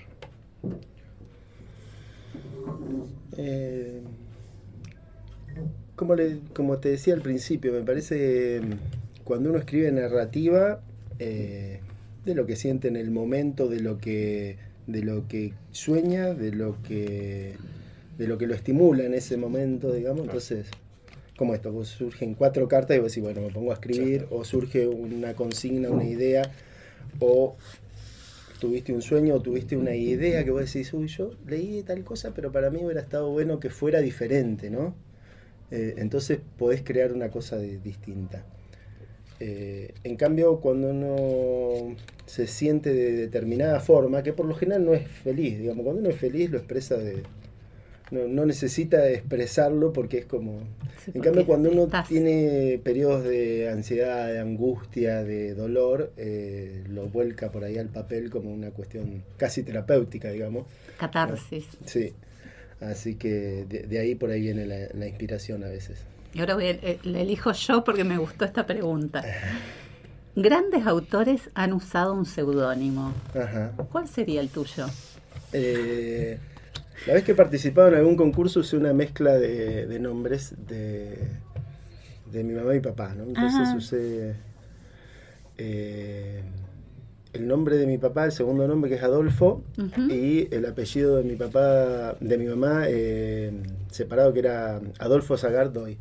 Eh, 3.38 4.02
como, 5.96 6.16
como 6.54 6.78
te 6.78 6.90
decía 6.90 7.14
al 7.14 7.22
principio, 7.22 7.72
me 7.72 7.82
parece 7.82 8.62
cuando 9.24 9.50
uno 9.50 9.60
escribe 9.60 9.92
narrativa 9.92 10.82
eh, 11.20 11.80
de 12.26 12.36
lo 12.36 12.46
que 12.46 12.56
siente 12.56 12.88
en 12.88 12.96
el 12.96 13.12
momento, 13.12 13.68
de 13.68 13.80
lo 13.80 13.98
que 13.98 14.58
de 14.88 15.02
lo 15.02 15.28
que 15.30 15.54
sueña, 15.72 16.34
de 16.34 16.52
lo 16.52 16.82
que 16.84 17.56
de 18.18 18.28
lo 18.28 18.38
que 18.38 18.48
lo 18.48 18.54
estimula 18.54 19.04
en 19.04 19.14
ese 19.14 19.38
momento, 19.38 19.92
digamos. 19.92 20.26
Entonces, 20.26 20.68
como 21.38 21.54
esto, 21.54 21.72
pues 21.72 21.90
surgen 21.90 22.36
cuatro 22.36 22.68
cartas 22.68 22.98
y 22.98 23.00
vos 23.00 23.12
decís, 23.12 23.24
bueno, 23.24 23.42
me 23.42 23.54
pongo 23.54 23.72
a 23.72 23.76
escribir, 23.76 24.28
o 24.30 24.44
surge 24.44 24.88
una 24.88 25.34
consigna, 25.34 25.90
una 25.90 26.06
idea, 26.06 26.52
o 27.20 27.56
tuviste 28.64 28.94
un 28.94 29.02
sueño 29.02 29.36
o 29.36 29.42
tuviste 29.42 29.76
una 29.76 29.94
idea 29.94 30.46
que 30.46 30.52
vos 30.52 30.62
decís, 30.62 30.94
uy, 30.94 31.08
yo 31.08 31.32
leí 31.46 31.84
tal 31.84 32.02
cosa, 32.06 32.34
pero 32.34 32.50
para 32.50 32.70
mí 32.70 32.80
hubiera 32.82 33.02
estado 33.02 33.30
bueno 33.30 33.60
que 33.60 33.70
fuera 33.70 34.00
diferente, 34.00 34.70
¿no? 34.70 34.96
Eh, 35.70 35.96
entonces 35.98 36.40
podés 36.58 36.82
crear 36.82 37.12
una 37.12 37.30
cosa 37.30 37.58
distinta. 37.58 38.46
Eh, 39.42 39.94
en 40.06 40.16
cambio, 40.16 40.62
cuando 40.62 40.92
uno 40.92 41.94
se 42.26 42.48
siente 42.48 42.94
de 42.94 43.12
determinada 43.12 43.82
forma, 43.82 44.24
que 44.24 44.32
por 44.32 44.46
lo 44.46 44.56
general 44.56 44.86
no 44.86 44.94
es 44.94 45.06
feliz, 45.10 45.60
digamos, 45.60 45.84
cuando 45.84 46.00
uno 46.00 46.10
es 46.10 46.16
feliz 46.16 46.50
lo 46.50 46.58
expresa 46.58 46.96
de, 46.96 47.24
no, 48.12 48.46
necesita 48.46 49.10
expresarlo 49.10 49.94
porque 49.94 50.20
es 50.20 50.26
como... 50.26 50.60
en 51.14 51.22
cambio, 51.22 51.46
cuando 51.46 51.72
uno 51.72 51.88
tiene 52.08 52.80
periodos 52.84 53.24
de 53.24 53.70
ansiedad, 53.70 54.28
de 54.28 54.40
angustia, 54.40 55.24
de 55.24 55.56
dolor, 55.56 56.12
eh, 56.18 56.84
lo 56.88 57.08
vuelca 57.08 57.52
por 57.52 57.64
ahí 57.64 57.78
al 57.78 57.90
papel 57.90 58.30
como 58.30 58.54
una 58.54 58.72
cuestión 58.72 59.24
casi 59.38 59.64
terapéutica, 59.64 60.30
digamos. 60.30 60.66
Catarsis. 60.98 61.66
Sí, 61.86 62.14
así 62.82 63.16
que 63.16 63.66
de, 63.66 64.00
ahí 64.00 64.16
por 64.16 64.30
ahí 64.30 64.42
viene 64.42 64.66
la, 64.66 65.08
inspiración 65.08 65.64
a 65.64 65.68
veces. 65.68 66.00
Y 66.34 66.40
ahora 66.40 66.56
voy 66.56 66.66
eh, 66.66 67.00
le 67.04 67.22
elijo 67.22 67.52
yo 67.52 67.84
porque 67.84 68.04
me 68.04 68.18
gustó 68.18 68.46
esta 68.46 68.66
pregunta. 68.66 69.24
Grandes 70.36 70.88
autores 70.88 71.50
han 71.54 71.74
usado 71.74 72.14
un 72.14 72.26
seudónimo. 72.26 73.14
¿Cuál 73.92 74.08
sería 74.08 74.42
el 74.42 74.50
tuyo? 74.50 74.88
Eh, 75.52 76.40
la 77.08 77.14
vez 77.14 77.24
que 77.24 77.32
he 77.34 77.36
participado 77.36 77.88
en 77.90 77.96
algún 77.96 78.16
concurso 78.16 78.60
usé 78.62 78.78
una 78.78 78.94
mezcla 78.94 79.34
de, 79.34 79.98
nombres 80.00 80.54
de, 80.68 81.18
de 82.32 82.44
mi 82.44 82.54
mamá 82.54 82.76
y 82.76 82.80
papá, 82.80 83.14
¿no? 83.16 83.24
Entonces 83.24 83.74
usé 83.76 84.36
eh, 85.58 86.42
el 87.34 87.48
nombre 87.48 87.78
de 87.78 87.88
mi 87.88 87.98
papá, 87.98 88.26
el 88.26 88.32
segundo 88.32 88.68
nombre 88.68 88.90
que 88.90 88.98
es 88.98 89.04
Adolfo, 89.04 89.64
Ujú. 89.78 90.02
y 90.12 90.48
el 90.52 90.66
apellido 90.66 91.18
de 91.18 91.24
mi 91.24 91.36
papá, 91.36 92.16
de 92.20 92.38
mi 92.38 92.46
mamá, 92.46 92.84
eh, 92.88 93.52
separado 93.92 94.34
que 94.34 94.40
era 94.40 94.80
Adolfo 95.00 95.38
Zagardoy. 95.38 95.98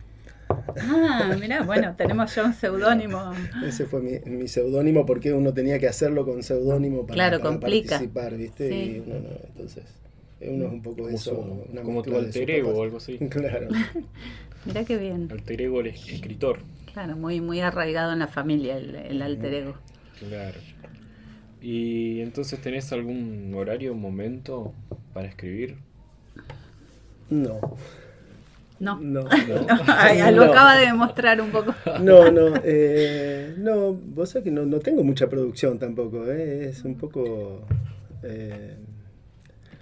Ah, 0.78 1.34
mirá, 1.40 1.62
bueno, 1.62 1.94
tenemos 1.96 2.34
ya 2.34 2.44
un 2.44 2.52
seudónimo. 2.52 3.32
Ese 3.66 3.86
fue 3.86 4.00
mi, 4.02 4.18
mi 4.30 4.48
seudónimo 4.48 5.06
porque 5.06 5.32
uno 5.32 5.54
tenía 5.54 5.78
que 5.78 5.88
hacerlo 5.88 6.26
con 6.26 6.42
seudónimo 6.42 7.06
para, 7.06 7.14
Claro, 7.14 7.38
para 7.38 7.50
complica. 7.50 7.90
participar, 7.96 8.36
¿viste? 8.36 8.68
Sí. 8.68 8.74
Y 8.74 8.98
uno 9.10 9.20
no, 9.20 9.28
entonces, 9.48 9.84
uno 10.48 10.66
es 10.66 10.72
un 10.72 10.82
poco 10.82 11.02
Como, 11.02 11.08
eso. 11.16 11.34
su- 11.34 11.72
una 11.72 11.82
como 11.82 12.02
tu 12.02 12.10
de 12.10 12.16
alter 12.18 12.50
ego 12.50 12.70
o 12.70 12.82
algo 12.82 12.96
así. 12.98 13.18
Claro. 13.30 13.68
Mirá 14.64 14.84
qué 14.84 14.96
bien. 14.96 15.28
Alter 15.30 15.60
ego 15.62 15.80
el 15.80 15.88
es- 15.88 16.08
escritor. 16.08 16.58
Claro, 16.92 17.16
muy, 17.16 17.40
muy 17.40 17.60
arraigado 17.60 18.12
en 18.12 18.18
la 18.20 18.28
familia 18.28 18.76
el, 18.76 18.94
el 18.94 19.22
alter 19.22 19.54
ego. 19.54 19.74
Claro. 20.18 20.58
¿Y 21.60 22.20
entonces 22.20 22.60
tenés 22.60 22.92
algún 22.92 23.52
horario, 23.54 23.94
momento 23.94 24.72
para 25.14 25.28
escribir? 25.28 25.76
No. 27.30 27.60
No. 28.80 28.98
No. 29.00 29.24
Ay, 29.86 30.18
lo 30.34 30.44
No. 30.44 30.50
acaba 30.52 30.76
de 30.76 30.86
demostrar 30.86 31.40
un 31.40 31.50
poco. 31.50 31.74
No, 32.00 32.30
no, 32.32 32.54
eh, 32.64 33.54
no, 33.58 33.92
vos 33.94 34.30
sabés 34.30 34.44
que 34.44 34.50
no, 34.50 34.66
no 34.66 34.80
tengo 34.80 35.04
mucha 35.04 35.28
producción 35.28 35.78
tampoco, 35.78 36.26
eh, 36.30 36.68
es 36.70 36.82
un 36.84 36.96
poco... 36.96 37.62
eh, 38.24 38.76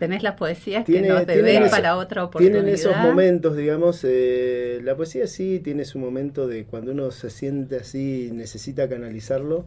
Tenés 0.01 0.23
las 0.25 0.35
poesías 0.35 0.85
Tiene- 0.85 1.03
que 1.07 1.09
nos 1.13 1.27
tienen 1.27 1.45
debés 1.45 1.61
eso- 1.67 1.71
para 1.71 1.97
otra 1.97 2.25
oportunidad. 2.25 2.55
tienen 2.63 2.75
esos 2.75 2.97
momentos, 2.97 3.57
digamos, 3.57 4.01
eh, 4.03 4.81
la 4.83 4.97
poesía 4.97 5.29
sí 5.29 5.61
tiene 5.63 5.85
su 5.85 5.99
momento 6.01 6.49
de 6.49 6.65
cuando 6.65 6.91
uno 6.91 7.13
se 7.13 7.31
siente 7.31 7.77
así 7.77 8.29
y 8.29 8.31
necesita 8.33 8.89
canalizarlo, 8.89 9.65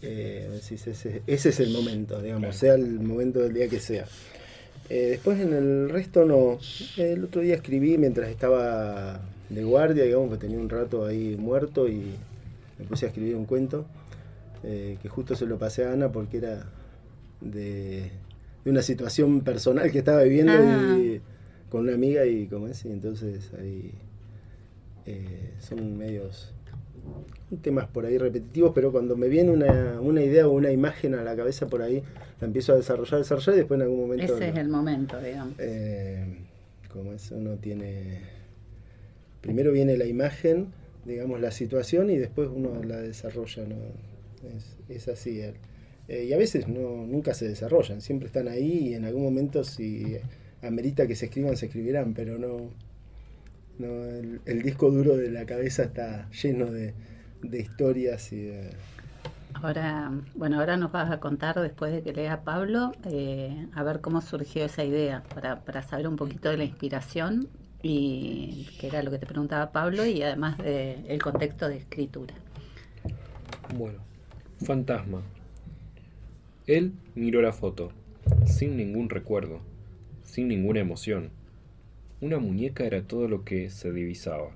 eh, 0.00 0.48
ese, 0.58 1.22
ese 1.26 1.48
es 1.48 1.60
el 1.60 1.70
momento, 1.70 2.22
digamos, 2.22 2.40
Claro. 2.42 2.56
sea 2.56 2.74
el 2.74 3.00
momento 3.00 3.40
del 3.40 3.52
día 3.52 3.68
que 3.68 3.80
sea. 3.80 4.06
Eh, 4.90 5.08
después 5.10 5.40
en 5.40 5.52
el 5.52 5.88
resto 5.90 6.24
no. 6.24 6.58
El 6.96 7.24
otro 7.24 7.40
día 7.42 7.54
escribí 7.54 7.98
mientras 7.98 8.28
estaba 8.30 9.20
de 9.48 9.64
guardia, 9.64 10.04
digamos, 10.04 10.30
que 10.30 10.38
tenía 10.38 10.58
un 10.58 10.68
rato 10.68 11.04
ahí 11.06 11.36
muerto 11.38 11.88
y 11.88 12.14
me 12.78 12.84
puse 12.86 13.06
a 13.06 13.08
escribir 13.08 13.34
un 13.36 13.44
cuento 13.46 13.86
eh, 14.62 14.96
que 15.02 15.08
justo 15.08 15.34
se 15.36 15.46
lo 15.46 15.58
pasé 15.58 15.84
a 15.84 15.92
Ana 15.92 16.10
porque 16.12 16.38
era 16.38 16.64
de, 17.40 18.10
de 18.64 18.70
una 18.70 18.82
situación 18.82 19.42
personal 19.42 19.90
que 19.92 19.98
estaba 19.98 20.22
viviendo 20.22 20.52
Ah. 20.56 20.96
y, 20.98 21.20
con 21.70 21.82
una 21.82 21.94
amiga 21.94 22.24
y 22.24 22.46
como 22.46 22.68
es, 22.68 22.84
y 22.84 22.90
entonces 22.90 23.50
ahí 23.58 23.92
eh, 25.06 25.50
son 25.58 25.96
medios 25.98 26.52
temas 27.62 27.86
por 27.88 28.06
ahí 28.06 28.16
repetitivos, 28.16 28.72
pero 28.74 28.90
cuando 28.90 29.16
me 29.16 29.28
viene 29.28 29.50
una, 29.50 30.00
una 30.00 30.22
idea 30.22 30.48
o 30.48 30.52
una 30.52 30.70
imagen 30.70 31.14
a 31.14 31.22
la 31.22 31.36
cabeza 31.36 31.66
por 31.66 31.82
ahí, 31.82 32.02
la 32.40 32.46
empiezo 32.46 32.72
a 32.72 32.76
desarrollar, 32.76 33.18
desarrollar 33.18 33.54
y 33.54 33.58
después 33.58 33.76
en 33.78 33.82
algún 33.82 34.00
momento... 34.00 34.34
Ese 34.36 34.48
es 34.48 34.56
el 34.56 34.68
momento, 34.68 35.20
digamos. 35.20 35.54
eh, 35.58 36.24
como 36.90 37.12
es, 37.12 37.30
uno 37.32 37.56
tiene. 37.56 38.20
Primero 39.40 39.72
viene 39.72 39.96
la 39.98 40.06
imagen, 40.06 40.68
digamos, 41.04 41.40
la 41.40 41.50
situación 41.50 42.08
y 42.08 42.16
después 42.16 42.48
uno 42.54 42.82
la 42.82 42.96
desarrolla, 43.00 43.64
¿no? 43.66 43.76
Es, 44.56 44.76
es 44.88 45.08
así. 45.08 45.40
eh. 45.40 45.54
Eh, 46.08 46.26
y 46.28 46.32
a 46.32 46.36
veces 46.38 46.68
no, 46.68 47.06
nunca 47.06 47.34
se 47.34 47.48
desarrollan, 47.48 48.00
siempre 48.00 48.26
están 48.26 48.48
ahí 48.48 48.88
y 48.88 48.94
en 48.94 49.04
algún 49.04 49.22
momento 49.22 49.64
si 49.64 50.16
amerita 50.62 51.06
que 51.06 51.16
se 51.16 51.26
escriban, 51.26 51.56
se 51.56 51.66
escribirán, 51.66 52.14
pero 52.14 52.38
no. 52.38 52.70
no 53.78 54.04
el, 54.04 54.40
el 54.44 54.62
disco 54.62 54.90
duro 54.90 55.16
de 55.16 55.30
la 55.30 55.46
cabeza 55.46 55.84
está 55.84 56.28
lleno 56.30 56.66
de, 56.66 56.94
de 57.42 57.60
historias 57.60 58.32
y 58.32 58.42
de. 58.42 58.70
Ahora, 59.54 60.12
bueno, 60.34 60.58
ahora 60.58 60.76
nos 60.76 60.90
vas 60.92 61.10
a 61.10 61.20
contar 61.20 61.60
después 61.60 61.92
de 61.92 62.02
que 62.02 62.12
lea 62.12 62.42
Pablo, 62.42 62.92
eh, 63.04 63.68
a 63.72 63.82
ver 63.84 64.00
cómo 64.00 64.20
surgió 64.20 64.64
esa 64.64 64.84
idea, 64.84 65.22
para, 65.32 65.64
para 65.64 65.82
saber 65.82 66.08
un 66.08 66.16
poquito 66.16 66.50
de 66.50 66.56
la 66.58 66.64
inspiración 66.64 67.48
y 67.80 68.66
que 68.78 68.88
era 68.88 69.02
lo 69.02 69.10
que 69.10 69.18
te 69.18 69.26
preguntaba 69.26 69.70
Pablo 69.70 70.06
y 70.06 70.22
además 70.22 70.58
del 70.58 71.22
contexto 71.22 71.68
de 71.68 71.76
escritura. 71.76 72.34
Bueno, 73.68 74.00
fantasma. 74.64 75.22
Él 76.66 76.94
miró 77.14 77.42
la 77.42 77.52
foto, 77.52 77.92
sin 78.46 78.78
ningún 78.78 79.10
recuerdo, 79.10 79.60
sin 80.22 80.48
ninguna 80.48 80.80
emoción. 80.80 81.28
Una 82.22 82.38
muñeca 82.38 82.86
era 82.86 83.06
todo 83.06 83.28
lo 83.28 83.44
que 83.44 83.68
se 83.68 83.92
divisaba. 83.92 84.50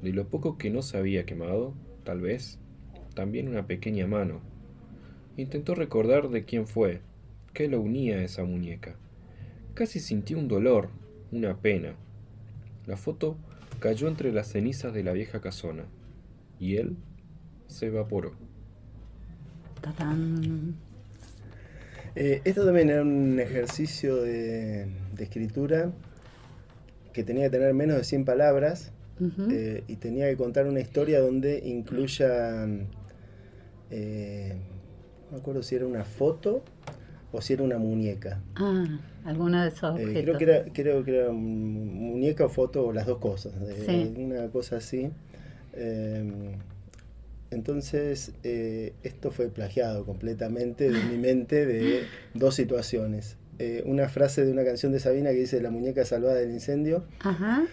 De 0.00 0.14
lo 0.14 0.26
poco 0.26 0.56
que 0.56 0.70
no 0.70 0.80
se 0.80 0.96
había 0.96 1.26
quemado, 1.26 1.74
tal 2.02 2.22
vez, 2.22 2.58
también 3.14 3.48
una 3.48 3.66
pequeña 3.66 4.06
mano. 4.06 4.40
Intentó 5.36 5.74
recordar 5.74 6.30
de 6.30 6.46
quién 6.46 6.66
fue, 6.66 7.02
qué 7.52 7.68
lo 7.68 7.78
unía 7.78 8.16
a 8.16 8.22
esa 8.22 8.44
muñeca. 8.44 8.96
Casi 9.74 10.00
sintió 10.00 10.38
un 10.38 10.48
dolor, 10.48 10.88
una 11.30 11.58
pena. 11.58 11.94
La 12.86 12.96
foto 12.96 13.36
cayó 13.80 14.08
entre 14.08 14.32
las 14.32 14.48
cenizas 14.48 14.94
de 14.94 15.02
la 15.02 15.12
vieja 15.12 15.42
casona, 15.42 15.84
y 16.58 16.76
él 16.76 16.96
se 17.66 17.88
evaporó. 17.88 18.32
Eh, 22.16 22.40
esto 22.44 22.64
también 22.64 22.90
era 22.90 23.02
un 23.02 23.38
ejercicio 23.40 24.16
de, 24.16 24.86
de 25.16 25.24
escritura 25.24 25.90
que 27.12 27.24
tenía 27.24 27.44
que 27.44 27.50
tener 27.50 27.74
menos 27.74 27.96
de 27.96 28.04
100 28.04 28.24
palabras 28.24 28.92
eh, 29.50 29.84
y 29.86 29.96
tenía 29.96 30.28
que 30.28 30.36
contar 30.36 30.66
una 30.66 30.80
historia 30.80 31.20
donde 31.20 31.60
incluya, 31.64 32.66
eh, 33.90 34.54
no 35.26 35.32
me 35.32 35.38
acuerdo 35.38 35.62
si 35.62 35.76
era 35.76 35.86
una 35.86 36.04
foto 36.04 36.62
o 37.32 37.40
si 37.40 37.52
era 37.52 37.62
una 37.62 37.78
muñeca. 37.78 38.40
Ah, 38.56 38.98
alguno 39.24 39.62
de 39.62 39.68
esos 39.68 39.94
objetos. 39.94 40.22
creo, 40.22 40.38
que 40.38 40.44
era, 40.44 40.64
creo 40.72 41.04
que 41.04 41.16
era 41.18 41.32
muñeca 41.32 42.44
o 42.46 42.48
foto 42.48 42.86
o 42.86 42.92
las 42.92 43.06
dos 43.06 43.18
cosas, 43.18 43.52
Sí. 43.86 44.14
una 44.18 44.48
cosa 44.48 44.76
así. 44.76 45.10
Entonces, 47.54 48.32
eh, 48.42 48.92
esto 49.02 49.30
fue 49.30 49.48
plagiado 49.48 50.04
completamente 50.04 50.90
de 50.90 51.02
mi 51.04 51.16
mente 51.16 51.66
de 51.66 52.04
dos 52.34 52.54
situaciones. 52.54 53.36
Eh, 53.58 53.82
una 53.86 54.08
frase 54.08 54.44
de 54.44 54.50
una 54.50 54.64
canción 54.64 54.90
de 54.90 54.98
Sabina 54.98 55.30
que 55.30 55.36
dice 55.36 55.60
La 55.60 55.70
muñeca 55.70 56.04
salvada 56.04 56.34
del 56.34 56.50
incendio 56.50 57.04
Ajá. 57.20 57.64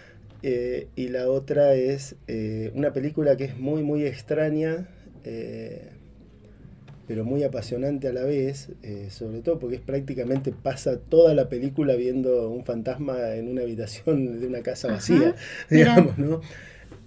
eh, 0.44 0.86
y 0.94 1.08
la 1.08 1.28
otra 1.28 1.74
es 1.74 2.14
eh, 2.28 2.70
una 2.76 2.92
película 2.92 3.36
que 3.36 3.46
es 3.46 3.58
muy, 3.58 3.82
muy 3.82 4.04
extraña, 4.04 4.86
pero 7.08 7.24
muy 7.24 7.42
apasionante 7.42 8.08
a 8.08 8.12
la 8.12 8.22
vez, 8.22 8.70
sobre 9.10 9.40
todo 9.40 9.58
porque 9.58 9.76
es 9.76 9.82
prácticamente 9.82 10.52
pasa 10.52 10.98
toda 10.98 11.34
la 11.34 11.48
película 11.48 11.94
viendo 11.94 12.48
un 12.48 12.64
fantasma 12.64 13.34
en 13.34 13.48
una 13.48 13.62
habitación 13.62 14.40
de 14.40 14.46
una 14.46 14.62
casa 14.62 14.88
vacía, 14.88 15.34
digamos, 15.70 16.16
¿no? 16.18 16.40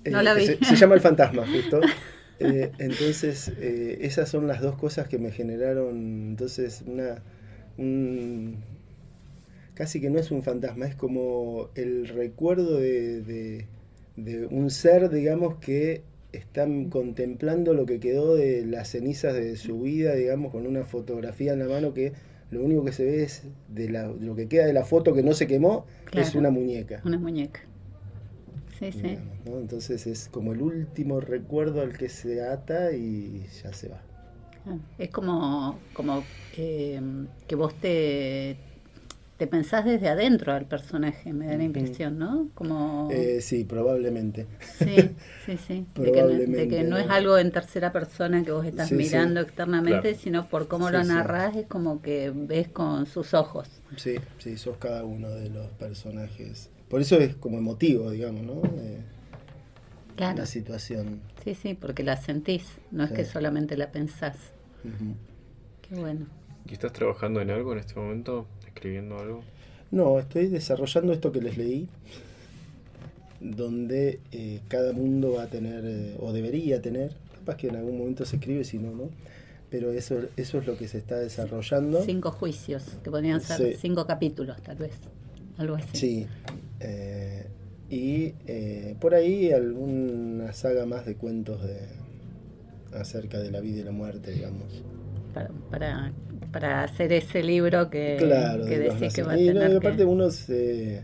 No 0.05 0.21
la 0.21 0.33
vi. 0.33 0.45
Se, 0.45 0.63
se 0.63 0.75
llama 0.75 0.95
El 0.95 1.01
Fantasma, 1.01 1.45
justo. 1.47 1.81
Eh, 2.39 2.73
entonces, 2.79 3.53
eh, 3.57 3.99
esas 4.01 4.29
son 4.29 4.47
las 4.47 4.61
dos 4.61 4.75
cosas 4.77 5.07
que 5.07 5.19
me 5.19 5.31
generaron, 5.31 6.29
entonces, 6.31 6.83
una... 6.87 7.23
un- 7.77 8.57
casi 9.73 9.99
que 10.01 10.09
no 10.09 10.19
es 10.19 10.31
un 10.31 10.43
fantasma, 10.43 10.85
es 10.87 10.95
como 10.95 11.69
el 11.75 12.07
recuerdo 12.07 12.77
de, 12.79 13.21
de- 13.21 13.65
de 14.17 14.45
un 14.47 14.69
ser, 14.69 15.09
digamos, 15.09 15.55
que 15.55 16.03
están 16.31 16.89
contemplando 16.89 17.73
lo 17.73 17.85
que 17.85 17.99
quedó 17.99 18.35
de 18.35 18.65
las 18.65 18.89
cenizas 18.89 19.33
de 19.33 19.55
su 19.57 19.81
vida, 19.81 20.15
digamos, 20.15 20.51
con 20.51 20.65
una 20.67 20.83
fotografía 20.83 21.53
en 21.53 21.59
la 21.59 21.67
mano 21.67 21.93
que 21.93 22.13
lo 22.51 22.63
único 22.63 22.85
que 22.85 22.91
se 22.93 23.05
ve 23.05 23.23
es 23.23 23.43
de, 23.69 23.89
la- 23.89 24.07
lo 24.07 24.35
que 24.35 24.47
queda 24.47 24.65
de 24.65 24.73
la 24.73 24.83
foto 24.85 25.13
que 25.13 25.23
no 25.23 25.33
se 25.33 25.47
quemó, 25.47 25.85
es 26.13 26.35
una 26.35 26.49
muñeca. 26.49 27.01
Una 27.05 27.17
muñeca. 27.17 27.61
Sí, 28.79 28.91
sí. 28.91 29.01
digamos, 29.01 29.45
¿no? 29.45 29.59
Entonces 29.59 30.05
es 30.07 30.27
como 30.29 30.53
el 30.53 30.61
último 30.61 31.19
recuerdo 31.21 31.81
al 31.81 31.97
que 31.97 32.09
se 32.09 32.43
ata 32.43 32.91
y 32.93 33.45
ya 33.63 33.73
se 33.73 33.89
va. 33.89 34.01
Ah, 34.67 34.77
Es 34.97 35.09
como, 35.11 35.79
como 35.93 36.23
eh, 36.57 36.99
que 37.47 37.55
vos 37.55 37.73
te, 37.79 38.57
te 39.37 39.47
pensás 39.47 39.85
desde 39.85 40.09
adentro 40.09 40.53
al 40.53 40.65
personaje, 40.65 41.33
me 41.33 41.47
da 41.47 41.57
la 41.57 41.63
impresión, 41.63 42.17
¿no? 42.17 42.49
Como... 42.55 43.09
Eh, 43.11 43.41
sí, 43.41 43.63
probablemente. 43.63 44.47
Sí, 44.59 44.95
sí, 45.45 45.57
sí. 45.57 45.85
De 45.95 46.11
que, 46.11 46.23
no, 46.23 46.27
de 46.29 46.67
que 46.67 46.83
Probablemente, 46.83 46.83
no 46.83 46.97
es 46.97 47.09
algo 47.09 47.37
en 47.37 47.51
tercera 47.51 47.91
persona 47.91 48.43
que 48.43 48.51
vos 48.51 48.65
estás 48.65 48.89
Sí, 48.89 48.95
sí. 48.95 49.03
mirando 49.03 49.41
externamente, 49.41 50.01
Claro. 50.01 50.17
sino 50.19 50.47
por 50.47 50.67
cómo 50.67 50.87
Sí, 50.87 50.93
lo 50.93 51.03
sí. 51.03 51.07
narrás, 51.09 51.55
es 51.55 51.67
como 51.67 52.01
que 52.01 52.31
ves 52.33 52.69
con 52.69 53.05
sus 53.05 53.33
ojos. 53.33 53.69
Sí, 53.97 54.15
sí, 54.39 54.57
sos 54.57 54.77
cada 54.77 55.03
uno 55.03 55.29
de 55.29 55.49
los 55.49 55.67
personajes. 55.73 56.69
Por 56.95 57.01
eso 57.01 57.19
es 57.19 57.35
como 57.35 57.57
emotivo, 57.57 58.09
digamos, 58.09 58.41
¿no? 58.43 58.61
Eh, 58.79 58.99
Claro. 60.15 60.37
La 60.37 60.45
situación. 60.45 61.19
Sí, 61.43 61.53
sí, 61.53 61.73
porque 61.73 62.03
la 62.03 62.15
sentís, 62.15 62.63
no 62.89 63.03
es 63.03 63.09
Sí. 63.09 63.17
que 63.17 63.25
solamente 63.25 63.75
la 63.75 63.91
pensás. 63.91 64.37
Ujú. 64.85 65.13
Qué 65.81 65.95
bueno. 65.99 66.25
¿Y 66.65 66.71
estás 66.71 66.93
trabajando 66.93 67.41
en 67.41 67.49
algo 67.49 67.73
en 67.73 67.79
este 67.79 67.95
momento? 67.99 68.45
¿Escribiendo 68.65 69.19
algo? 69.19 69.43
No, 69.91 70.17
estoy 70.19 70.47
desarrollando 70.47 71.11
esto 71.11 71.33
que 71.33 71.41
les 71.41 71.57
leí. 71.57 71.89
donde 73.41 74.21
eh, 74.31 74.61
cada 74.69 74.93
mundo 74.93 75.33
va 75.33 75.43
a 75.43 75.47
tener, 75.47 75.83
eh, 75.85 76.15
o 76.21 76.31
debería 76.31 76.81
tener, 76.81 77.11
capaz 77.39 77.57
que 77.57 77.67
en 77.67 77.75
algún 77.75 77.97
momento 77.97 78.23
se 78.23 78.37
escribe, 78.37 78.63
si 78.63 78.77
no, 78.79 78.91
no, 78.91 79.09
pero 79.69 79.91
eso, 79.91 80.17
eso 80.37 80.59
es 80.59 80.65
lo 80.65 80.77
que 80.77 80.87
se 80.87 80.97
está 80.99 81.19
desarrollando. 81.19 82.01
Cinco 82.05 82.31
juicios, 82.31 82.83
que 83.03 83.11
podrían 83.11 83.41
ser 83.41 83.75
cinco 83.75 84.07
capítulos, 84.07 84.61
tal 84.63 84.77
vez, 84.77 84.93
algo 85.57 85.75
así. 85.75 85.89
Sí, 85.97 86.27
y 87.89 88.29
por 88.99 89.15
ahí 89.15 89.51
alguna 89.51 90.53
saga 90.53 90.85
más 90.85 91.05
de 91.05 91.15
cuentos 91.15 91.63
de 91.63 91.79
acerca 92.93 93.39
de 93.39 93.51
la 93.51 93.59
vida 93.59 93.81
y 93.81 93.83
la 93.83 93.91
muerte, 93.91 94.31
digamos. 94.31 94.83
Para, 95.33 95.49
para, 95.69 96.13
para 96.51 96.83
hacer 96.83 97.11
ese 97.11 97.43
libro 97.43 97.89
que, 97.89 98.17
que 98.67 98.79
decís 98.79 99.13
que 99.13 99.23
va 99.23 99.33
a 99.33 99.35
tener. 99.35 99.71
Y 99.71 99.75
aparte 99.75 100.05
uno 100.05 100.29
se 100.29 101.03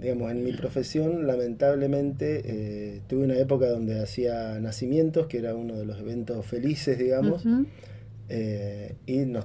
digamos, 0.00 0.30
en 0.30 0.44
mi 0.44 0.52
profesión, 0.52 1.26
lamentablemente, 1.26 2.42
eh, 2.44 3.00
tuve 3.06 3.24
una 3.24 3.36
época 3.36 3.68
donde 3.68 4.00
hacía 4.00 4.58
nacimientos, 4.60 5.26
que 5.26 5.38
era 5.38 5.54
uno 5.54 5.76
de 5.76 5.84
los 5.84 5.98
eventos 6.00 6.44
felices, 6.46 6.98
digamos, 6.98 7.44
eh, 8.28 8.94
y 9.06 9.18
nos, 9.26 9.44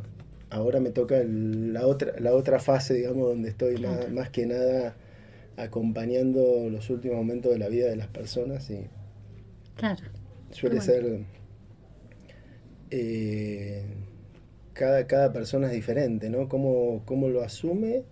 ahora 0.49 0.79
me 0.79 0.91
toca 0.91 1.21
la, 1.25 1.87
otra, 1.87 2.19
la 2.19 2.33
otra 2.33 2.59
fase, 2.59 2.93
digamos, 2.95 3.27
donde 3.27 3.49
estoy 3.49 3.77
más, 4.11 4.29
que 4.29 4.45
nada 4.45 4.95
acompañando 5.57 6.69
los 6.69 6.89
últimos 6.89 7.17
momentos 7.17 7.51
de 7.51 7.59
la 7.59 7.69
vida 7.69 7.87
de 7.87 7.95
las 7.95 8.07
personas 8.07 8.69
y 8.69 8.87
claro. 9.75 10.03
suele 10.51 10.81
ser... 10.81 11.21
Eh, 12.91 13.83
cada, 14.73 15.07
cada 15.07 15.31
persona 15.33 15.67
es 15.67 15.73
diferente, 15.73 16.29
¿no? 16.29 16.49
Cómo, 16.49 17.01
cómo 17.05 17.29
lo 17.29 17.41
asume 17.41 18.03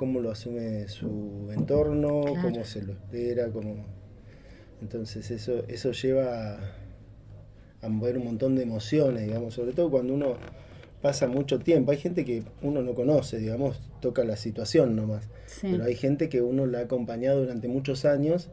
cómo 0.00 0.20
lo 0.20 0.30
asume 0.30 0.88
su 0.88 1.50
entorno, 1.52 2.22
cómo 2.40 2.64
se 2.64 2.80
lo 2.80 2.94
espera, 2.94 3.48
cómo... 3.52 3.84
Entonces 4.80 5.30
eso, 5.30 5.62
eso 5.68 5.92
lleva 5.92 6.58
a, 7.82 7.88
mover 7.90 8.16
un 8.16 8.24
montón 8.24 8.56
de 8.56 8.62
emociones, 8.62 9.24
digamos, 9.24 9.52
sobre 9.52 9.74
todo 9.74 9.90
cuando 9.90 10.14
uno 10.14 10.36
pasa 11.02 11.26
mucho 11.26 11.58
tiempo. 11.58 11.92
Hay 11.92 11.98
gente 11.98 12.24
que 12.24 12.42
uno 12.62 12.82
no 12.82 12.94
conoce, 12.94 13.38
digamos, 13.38 13.80
toca 14.00 14.24
la 14.24 14.36
situación 14.36 14.96
nomás. 14.96 15.28
Pero 15.62 15.84
hay 15.84 15.94
gente 15.94 16.28
que 16.28 16.42
uno 16.42 16.66
la 16.66 16.78
ha 16.78 16.82
acompañado 16.82 17.40
durante 17.40 17.68
muchos 17.68 18.04
años 18.04 18.50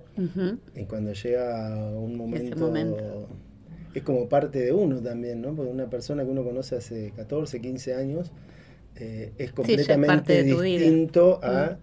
y 0.76 0.84
cuando 0.86 1.14
llega 1.14 1.76
un 1.92 2.16
momento, 2.18 2.58
momento, 2.58 3.28
es 3.94 4.04
como 4.04 4.28
parte 4.30 4.60
de 4.60 4.72
uno 4.72 5.02
también, 5.02 5.42
¿no? 5.42 5.54
Porque 5.56 5.72
una 5.72 5.90
persona 5.90 6.24
que 6.24 6.30
uno 6.30 6.44
conoce 6.44 6.76
hace 6.76 7.12
14, 7.16 7.62
15 7.62 7.94
años 7.94 8.32
eh, 8.96 9.32
es 9.38 9.52
completamente 9.52 10.44
distinto 10.44 11.40
a 11.44 11.78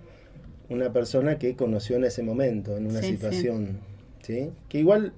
mm. 0.68 0.72
una 0.72 0.92
persona 0.92 1.38
que 1.38 1.54
conoció 1.54 1.96
en 1.96 2.04
ese 2.04 2.22
momento, 2.22 2.76
en 2.76 2.86
una 2.86 3.02
situación, 3.02 3.78
sí. 4.22 4.50
Que 4.68 4.78
igual 4.78 5.12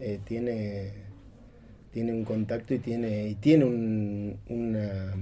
eh, 0.00 0.20
tiene, 0.24 0.92
tiene 1.92 2.12
un 2.12 2.24
contacto 2.24 2.74
y 2.74 2.78
tiene, 2.78 3.28
y 3.28 3.34
tiene 3.34 3.64
una, 3.64 5.12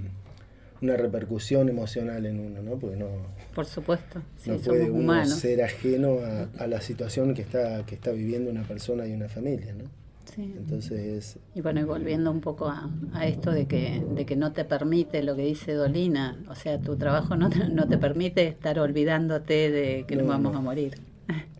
una 0.81 0.97
repercusión 0.97 1.68
emocional 1.68 2.25
en 2.27 2.41
uno, 2.41 2.62
¿no? 2.62 2.79
Porque 2.79 2.97
no... 2.97 3.09
Por 3.55 3.66
supuesto, 3.66 4.23
no 4.47 4.57
puede 4.59 4.91
uno 4.91 5.25
ser 5.27 5.62
ajeno 5.62 6.18
a, 6.21 6.49
a, 6.62 6.66
la 6.66 6.81
situación 6.81 7.35
que 7.35 7.43
está, 7.43 7.85
que 7.85 7.97
está 7.97 8.12
viviendo 8.12 8.51
una 8.51 8.62
persona 8.62 9.07
y 9.07 9.12
una 9.12 9.29
familia, 9.29 9.75
¿no? 9.75 9.85
Entonces... 10.37 11.39
Y 11.55 11.61
bueno, 11.61 11.81
y 11.81 11.85
volviendo 11.85 12.31
un 12.31 12.41
poco 12.41 12.68
a, 12.68 13.27
esto 13.27 13.51
de 13.51 13.66
que, 13.66 14.03
de 14.14 14.25
que 14.25 14.37
no 14.37 14.53
te 14.53 14.64
permite 14.64 15.23
lo 15.23 15.35
que 15.35 15.43
dice 15.43 15.73
Dolina, 15.73 16.39
o 16.49 16.55
sea, 16.55 16.81
tu 16.81 16.97
trabajo 16.97 17.37
no 17.37 17.51
te, 17.51 17.68
no 17.68 17.89
te 17.89 17.99
permite 17.99 18.47
estar 18.47 18.79
olvidándote 18.79 19.71
de 19.71 20.05
que 20.07 20.16
nos 20.16 20.29
vamos 20.29 20.55
a 20.55 20.61
morir. 20.61 20.95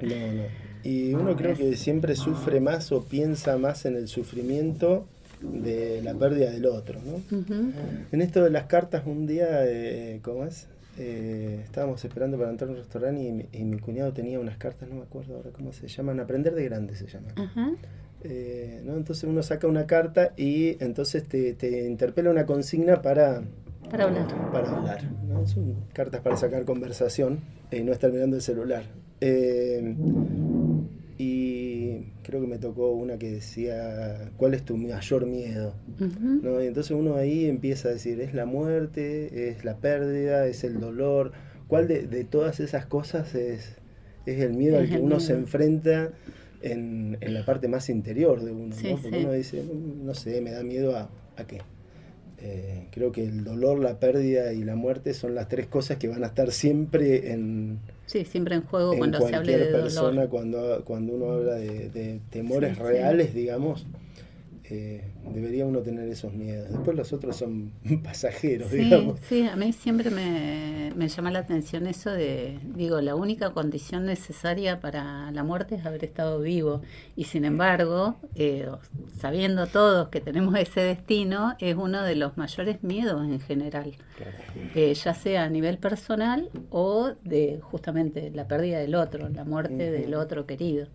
No, 0.01 0.33
no. 0.33 0.70
Y 0.83 1.15
uno 1.15 1.37
creo 1.37 1.57
que 1.57 1.77
siempre 1.77 2.17
sufre 2.17 2.61
más 2.61 2.93
o 2.93 3.05
piensa 3.05 3.59
más 3.59 3.85
en 3.85 3.97
el 3.97 4.09
sufrimiento 4.09 5.07
de 5.43 6.03
la 6.03 6.15
pérdida 6.15 6.51
del 6.51 6.67
otro, 6.67 7.01
¿no? 7.05 7.21
En 8.13 8.21
esto 8.21 8.43
de 8.45 8.51
las 8.51 8.65
cartas, 8.65 9.03
un 9.07 9.27
día, 9.27 9.65
eh, 9.67 10.21
¿cómo 10.23 10.45
es? 10.45 10.67
Eh, 10.99 11.61
estábamos 11.65 12.05
esperando 12.05 12.37
para 12.37 12.51
entrar 12.51 12.69
a 12.69 12.73
un 12.73 12.79
restaurante 12.79 13.23
y 13.23 13.33
mi, 13.33 13.47
y 13.53 13.65
mi, 13.65 13.79
cuñado 13.79 14.13
tenía 14.13 14.39
unas 14.39 14.59
cartas, 14.59 14.89
no 14.89 14.97
me 14.97 15.03
acuerdo 15.03 15.37
ahora 15.37 15.51
cómo 15.51 15.73
se 15.73 15.89
llaman, 15.89 16.21
Aprender 16.21 16.55
de 16.55 16.65
Grande 16.65 16.95
se 16.95 17.07
llaman. 17.07 17.33
Eh, 18.23 18.83
¿no? 18.85 18.97
Entonces 18.97 19.25
uno 19.25 19.43
saca 19.43 19.67
una 19.67 19.87
carta 19.87 20.33
y 20.37 20.77
entonces 20.83 21.27
te, 21.27 21.55
te 21.55 21.87
interpela 21.87 22.31
una 22.31 22.45
consigna 22.45 23.01
para, 23.01 23.43
para 23.91 24.05
hablar. 24.05 24.53
Para 24.53 24.77
hablar 24.77 25.01
Son 25.47 25.75
cartas 25.93 26.21
para 26.21 26.37
sacar 26.37 26.65
conversación 26.65 27.41
y 27.73 27.81
no 27.81 27.93
estar 27.93 28.13
mirando 28.13 28.37
el 28.37 28.43
celular. 28.43 28.85
Eh, 29.23 29.95
creo 32.31 32.41
que 32.41 32.47
me 32.47 32.59
tocó 32.59 32.93
una 32.93 33.19
que 33.19 33.33
decía, 33.33 34.31
¿cuál 34.37 34.55
es 34.55 34.65
tu 34.65 34.77
mayor 34.77 35.27
miedo? 35.27 35.75
¿No? 35.99 36.63
Y 36.63 36.67
entonces 36.69 36.93
uno 36.93 37.17
ahí 37.17 37.47
empieza 37.47 37.89
a 37.89 37.93
decir, 37.93 38.21
es 38.21 38.35
la 38.35 38.47
muerte, 38.47 39.51
es 39.51 39.65
la 39.65 39.79
pérdida, 39.79 40.47
es 40.47 40.63
el 40.63 40.79
dolor. 40.79 41.33
¿Cuál 41.67 41.89
de, 41.89 42.07
de 42.07 42.23
todas 42.23 42.61
esas 42.61 42.87
cosas 42.87 43.35
es, 43.35 43.77
es 44.27 44.41
el 44.41 44.55
miedo 44.55 44.79
al 44.79 44.89
que 44.89 44.99
uno 44.99 45.19
se 45.19 45.33
enfrenta 45.33 46.11
en, 46.63 47.19
en, 47.21 47.35
la 47.35 47.45
parte 47.45 47.67
más 47.67 47.89
interior 47.89 48.43
de 48.45 48.53
uno, 48.53 48.77
¿no? 48.77 48.91
Porque 49.03 49.19
uno 49.19 49.33
dice, 49.33 49.65
no 50.05 50.15
sé, 50.15 50.41
me 50.41 50.53
da 50.53 50.63
miedo 50.63 50.97
a, 50.97 51.11
a 51.37 51.45
qué. 51.49 51.63
Eh, 52.43 52.87
creo 52.93 53.11
que 53.11 53.25
el 53.25 53.43
dolor, 53.43 53.81
la 53.81 53.99
pérdida 53.99 54.53
y 54.53 54.63
la 54.63 54.77
muerte 54.77 55.15
son 55.15 55.35
las 55.35 55.49
tres 55.49 55.67
cosas 55.67 55.97
que 55.97 56.07
van 56.07 56.23
a 56.23 56.29
estar 56.29 56.53
siempre 56.53 57.33
en... 57.33 57.81
Sí, 58.11 58.25
siempre 58.25 58.57
en 58.57 58.63
juego 58.63 58.97
cuando 58.99 59.25
se 59.25 59.37
hable 59.37 59.57
de 59.57 59.67
persona, 59.67 60.27
Cuando, 60.27 60.83
cuando 60.85 61.13
uno 61.13 61.31
habla 61.31 61.55
de, 61.55 61.91
de 61.91 62.21
temores 62.31 62.77
reales, 62.77 63.33
digamos, 63.33 63.87
eh, 64.73 65.03
debería 65.35 65.67
uno 65.67 65.81
tener 65.81 66.09
esos 66.09 66.33
miedos. 66.33 66.71
Después 66.71 66.97
los 66.97 67.13
otros 67.13 67.37
son 67.37 67.73
pasajeros, 68.05 68.71
digamos. 68.71 69.19
Sí, 69.29 69.45
a 69.45 69.57
mí 69.57 69.73
siempre 69.73 70.11
me, 70.11 71.09
llama 71.09 71.33
la 71.33 71.41
atención 71.41 71.89
eso 71.89 72.11
de, 72.11 72.61
digo, 72.77 73.01
la 73.01 73.17
única 73.17 73.51
condición 73.51 74.07
necesaria 74.07 74.79
para 74.79 75.33
la 75.33 75.43
muerte 75.43 75.75
es 75.75 75.85
haber 75.87 76.05
estado 76.05 76.41
vivo. 76.41 76.83
Y 77.17 77.25
sin 77.25 77.45
embargo, 77.45 78.15
eh, 78.37 78.69
sabiendo 79.19 79.67
todos 79.67 80.09
que 80.09 80.21
tenemos 80.21 80.57
ese 80.57 80.83
destino, 80.83 81.57
es 81.59 81.75
uno 81.75 82.05
de 82.05 82.15
los 82.15 82.37
mayores 82.37 82.85
miedos 82.85 83.25
en 83.25 83.41
general. 83.41 83.97
Eh, 84.77 84.95
ya 84.95 85.15
sea 85.15 85.45
a 85.45 85.49
nivel 85.49 85.79
personal 85.79 86.49
o 86.71 87.13
de 87.25 87.59
justamente 87.61 88.31
la 88.31 88.47
pérdida 88.47 88.79
del 88.79 88.95
otro, 88.95 89.29
la 89.31 89.43
muerte 89.45 89.91
del 89.91 90.15
otro 90.15 90.47
querido. 90.47 90.87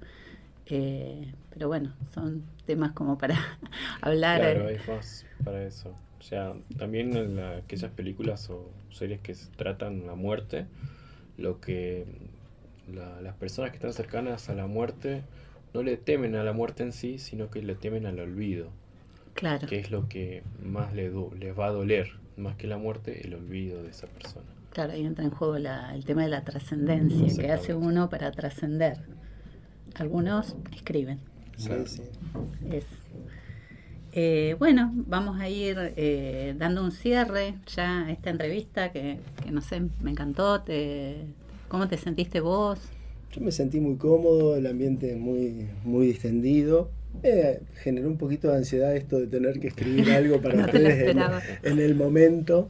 pero 0.65 1.67
bueno, 1.67 1.93
son 2.13 2.54
temas 2.65 2.91
como 2.91 3.17
para 3.17 3.37
hablar. 4.01 4.41
Claro, 4.41 4.67
hay 4.67 4.79
más 4.87 5.25
para 5.43 5.63
eso. 5.63 5.95
O 6.19 6.23
sea, 6.23 6.53
también 6.77 7.15
en 7.15 7.39
aquellas 7.39 7.91
películas 7.91 8.49
o 8.49 8.71
series 8.89 9.19
que 9.21 9.35
tratan 9.55 10.07
la 10.07 10.15
muerte, 10.15 10.65
lo 11.37 11.59
que 11.59 12.05
las 12.87 13.35
personas 13.35 13.71
que 13.71 13.77
están 13.77 13.93
cercanas 13.93 14.49
a 14.49 14.55
la 14.55 14.67
muerte 14.67 15.23
no 15.73 15.83
le 15.83 15.97
temen 15.97 16.35
a 16.35 16.43
la 16.43 16.53
muerte 16.53 16.83
en 16.83 16.93
sí, 16.93 17.19
sino 17.19 17.49
que 17.49 17.61
le 17.61 17.75
temen 17.75 18.05
al 18.05 18.19
olvido. 18.19 18.69
Claro. 19.33 19.67
Que 19.67 19.79
es 19.79 19.91
lo 19.91 20.07
que 20.07 20.43
más 20.63 20.93
le 20.93 21.11
les 21.37 21.57
va 21.57 21.67
a 21.67 21.71
doler, 21.71 22.11
más 22.37 22.55
que 22.55 22.67
la 22.67 22.77
muerte, 22.77 23.27
el 23.27 23.33
olvido 23.33 23.83
de 23.83 23.89
esa 23.89 24.07
persona. 24.07 24.45
Claro, 24.71 24.93
ahí 24.93 25.05
entra 25.05 25.23
en 25.23 25.31
juego 25.31 25.57
la, 25.57 25.93
el 25.93 26.05
tema 26.05 26.23
de 26.23 26.29
la 26.29 26.43
trascendencia, 26.43 27.41
que 27.41 27.51
hace 27.51 27.73
uno 27.73 28.09
para 28.09 28.31
trascender. 28.31 28.97
Algunos 29.95 30.55
escriben. 30.73 31.19
Sí, 31.57 31.69
sí. 31.87 32.01
Eh, 34.17 34.55
bueno, 34.57 34.93
vamos 34.95 35.41
a 35.41 35.49
ir 35.49 35.75
eh, 35.97 36.55
dando 36.57 36.81
un 36.81 36.93
cierre 36.93 37.55
ya 37.67 38.05
a 38.05 38.11
esta 38.13 38.29
entrevista 38.29 38.93
que, 38.93 39.17
no 39.51 39.59
sé, 39.59 39.81
me 40.01 40.09
encantó. 40.09 40.61
Te, 40.61 41.17
¿Cómo 41.67 41.89
te 41.89 41.97
sentiste 41.97 42.39
vos? 42.39 42.79
Yo 43.33 43.41
me 43.41 43.51
sentí 43.51 43.81
muy 43.81 43.97
cómodo, 43.97 44.55
el 44.55 44.67
ambiente 44.67 45.17
muy, 45.17 45.67
muy 45.83 46.07
distendido. 46.07 46.89
Eh, 47.23 47.59
generó 47.83 48.07
un 48.07 48.17
poquito 48.17 48.49
de 48.49 48.57
ansiedad 48.57 48.95
esto 48.95 49.19
de 49.19 49.27
tener 49.27 49.59
que 49.59 49.67
escribir 49.67 50.09
algo 50.13 50.39
para 50.41 50.65
ustedes 50.65 51.13
en, 51.63 51.79
el 51.79 51.95
momento. 51.95 52.69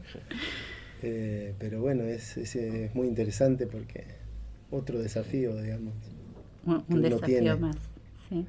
pero 0.99 1.79
bueno, 1.79 2.05
es, 2.05 2.37
es, 2.37 2.95
muy 2.95 3.07
interesante 3.07 3.67
porque 3.67 4.03
otro 4.71 4.97
desafío, 4.97 5.55
digamos. 5.61 5.93
Un, 6.65 7.01
desafío 7.03 7.59
más, 7.59 7.75
sí. 8.29 8.47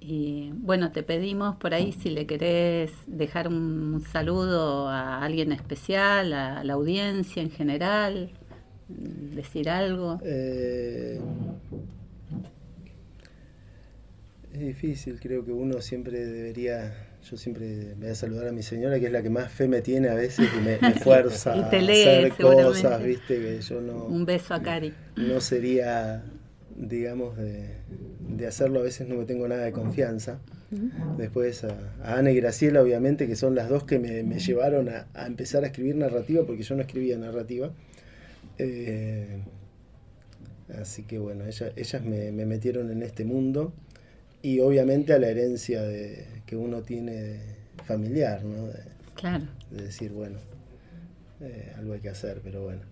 Y 0.00 0.50
bueno, 0.54 0.92
te 0.92 1.02
pedimos 1.02 1.56
por 1.56 1.74
ahí 1.74 1.92
si 1.92 2.08
le 2.08 2.26
querés 2.26 2.90
dejar 3.06 3.48
un 3.48 4.02
saludo 4.10 4.88
a 4.88 5.22
alguien 5.22 5.52
especial, 5.52 6.32
a 6.32 6.64
la 6.64 6.72
audiencia 6.72 7.42
en 7.42 7.50
general, 7.50 8.30
decir 8.88 9.68
algo. 9.68 10.18
Eh, 10.24 11.20
es 14.54 14.60
difícil, 14.60 15.20
creo 15.20 15.44
que 15.44 15.52
uno 15.52 15.82
siempre 15.82 16.24
debería, 16.24 16.92
yo 17.30 17.36
siempre 17.36 17.94
voy 17.94 18.08
a 18.08 18.14
saludar 18.14 18.48
a 18.48 18.52
mi 18.52 18.62
señora, 18.62 18.98
que 18.98 19.06
es 19.06 19.12
la 19.12 19.22
que 19.22 19.30
más 19.30 19.52
fe 19.52 19.68
me 19.68 19.82
tiene 19.82 20.08
a 20.08 20.14
veces 20.14 20.48
y 20.56 20.60
me, 20.60 20.78
fuerza 20.94 21.52
a 21.52 21.68
hacer 21.68 22.32
cosas, 22.32 23.02
viste, 23.02 23.38
que 23.38 23.60
yo 23.60 23.82
no... 23.82 24.06
Un 24.06 24.24
beso 24.24 24.54
a 24.54 24.62
Cari. 24.62 24.94
No 25.16 25.42
sería 25.42 26.24
digamos, 26.80 27.36
de, 27.36 28.46
hacerlo, 28.46 28.80
a 28.80 28.82
veces 28.82 29.06
no 29.06 29.16
me 29.16 29.24
tengo 29.24 29.46
nada 29.46 29.64
de 29.64 29.72
confianza. 29.72 30.40
Después 31.18 31.64
a, 31.64 31.76
Ana 32.02 32.30
y 32.30 32.36
Graciela, 32.36 32.80
obviamente, 32.80 33.26
que 33.26 33.36
son 33.36 33.54
las 33.54 33.68
dos 33.68 33.84
que 33.84 33.98
me, 33.98 34.22
llevaron 34.38 34.88
a, 34.88 35.26
empezar 35.26 35.64
a 35.64 35.66
escribir 35.66 35.96
narrativa, 35.96 36.44
porque 36.46 36.62
yo 36.62 36.74
no 36.74 36.82
escribía 36.82 37.18
narrativa. 37.18 37.70
Eh, 38.58 39.42
así 40.80 41.02
que 41.02 41.18
bueno, 41.18 41.44
ellas 41.46 42.04
me, 42.04 42.32
metieron 42.32 42.90
en 42.90 43.02
este 43.02 43.24
mundo 43.24 43.72
y 44.42 44.60
obviamente 44.60 45.12
a 45.12 45.18
la 45.18 45.28
herencia 45.28 45.82
de, 45.82 46.26
que 46.46 46.56
uno 46.56 46.82
tiene 46.82 47.40
familiar, 47.84 48.44
¿no? 48.44 48.68
De, 48.68 48.80
claro. 49.14 49.46
De 49.70 49.82
decir, 49.82 50.12
bueno, 50.12 50.38
eh, 51.40 51.72
algo 51.76 51.92
hay 51.92 52.00
que 52.00 52.10
hacer, 52.10 52.40
pero 52.42 52.62
bueno. 52.62 52.82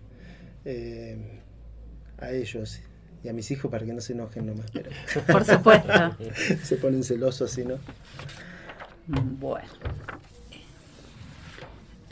Eh, 0.65 1.17
a 2.17 2.31
ellos 2.31 2.81
y 3.23 3.29
a 3.29 3.33
mis 3.33 3.51
hijos 3.51 3.69
para 3.69 3.85
que 3.85 3.93
no 3.93 4.01
se 4.01 4.13
enojen 4.13 4.47
nomás. 4.47 4.71
Pero 4.71 4.89
Por 5.27 5.45
supuesto. 5.45 6.15
se 6.63 6.75
ponen 6.77 7.03
celosos 7.03 7.51
si 7.51 7.65
no. 7.65 7.75
Bueno. 9.07 9.67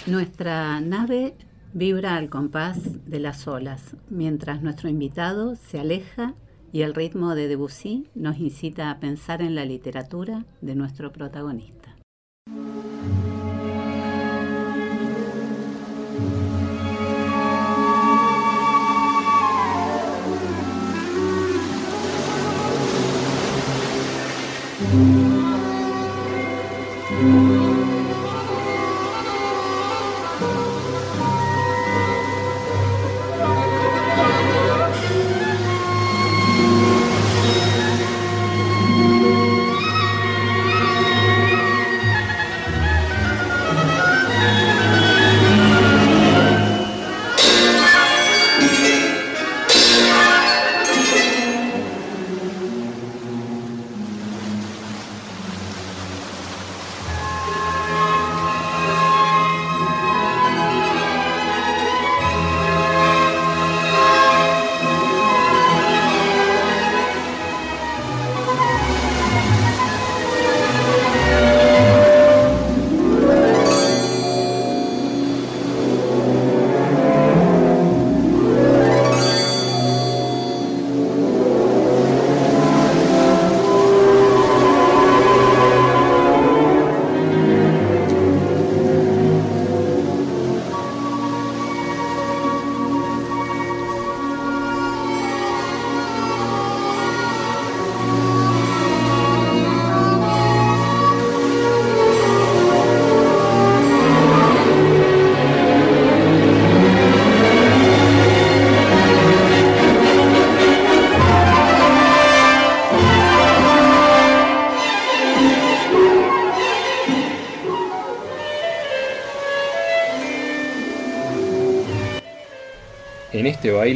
Nuestra 0.05 0.79
nave 0.81 1.35
vibra 1.73 2.15
al 2.15 2.29
compás 2.29 2.79
de 3.05 3.19
las 3.19 3.47
olas, 3.47 3.95
mientras 4.09 4.61
nuestro 4.61 4.89
invitado 4.89 5.55
se 5.55 5.79
aleja 5.79 6.33
y 6.71 6.81
el 6.81 6.95
ritmo 6.95 7.35
de 7.35 7.47
Debussy 7.47 8.07
nos 8.15 8.39
incita 8.39 8.89
a 8.89 8.99
pensar 8.99 9.41
en 9.41 9.55
la 9.55 9.65
literatura 9.65 10.45
de 10.61 10.75
nuestro 10.75 11.11
protagonista. 11.11 11.95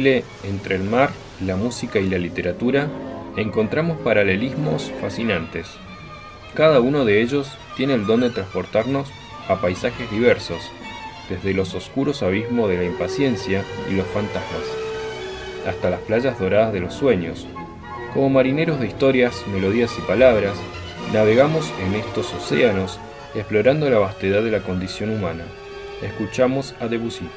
Entre 0.06 0.74
el 0.74 0.82
mar, 0.82 1.10
la 1.44 1.56
música 1.56 1.98
y 2.00 2.08
la 2.08 2.18
literatura, 2.18 2.88
encontramos 3.36 3.98
paralelismos 3.98 4.90
fascinantes. 5.00 5.68
Cada 6.54 6.80
uno 6.80 7.04
de 7.04 7.22
ellos 7.22 7.56
tiene 7.76 7.94
el 7.94 8.06
don 8.06 8.20
de 8.20 8.30
transportarnos 8.30 9.08
a 9.48 9.60
paisajes 9.60 10.10
diversos, 10.10 10.60
desde 11.28 11.54
los 11.54 11.74
oscuros 11.74 12.22
abismos 12.22 12.68
de 12.68 12.78
la 12.78 12.84
impaciencia 12.84 13.64
y 13.90 13.94
los 13.94 14.06
fantasmas, 14.08 14.64
hasta 15.66 15.90
las 15.90 16.00
playas 16.00 16.38
doradas 16.38 16.72
de 16.72 16.80
los 16.80 16.94
sueños. 16.94 17.46
Como 18.12 18.28
marineros 18.28 18.80
de 18.80 18.88
historias, 18.88 19.44
melodías 19.52 19.94
y 19.98 20.02
palabras, 20.02 20.56
navegamos 21.12 21.72
en 21.80 21.94
estos 21.94 22.32
océanos 22.34 22.98
explorando 23.34 23.88
la 23.88 23.98
vastedad 23.98 24.42
de 24.42 24.50
la 24.50 24.60
condición 24.60 25.10
humana. 25.10 25.44
Escuchamos 26.02 26.74
a 26.80 26.88
Debussy. 26.88 27.28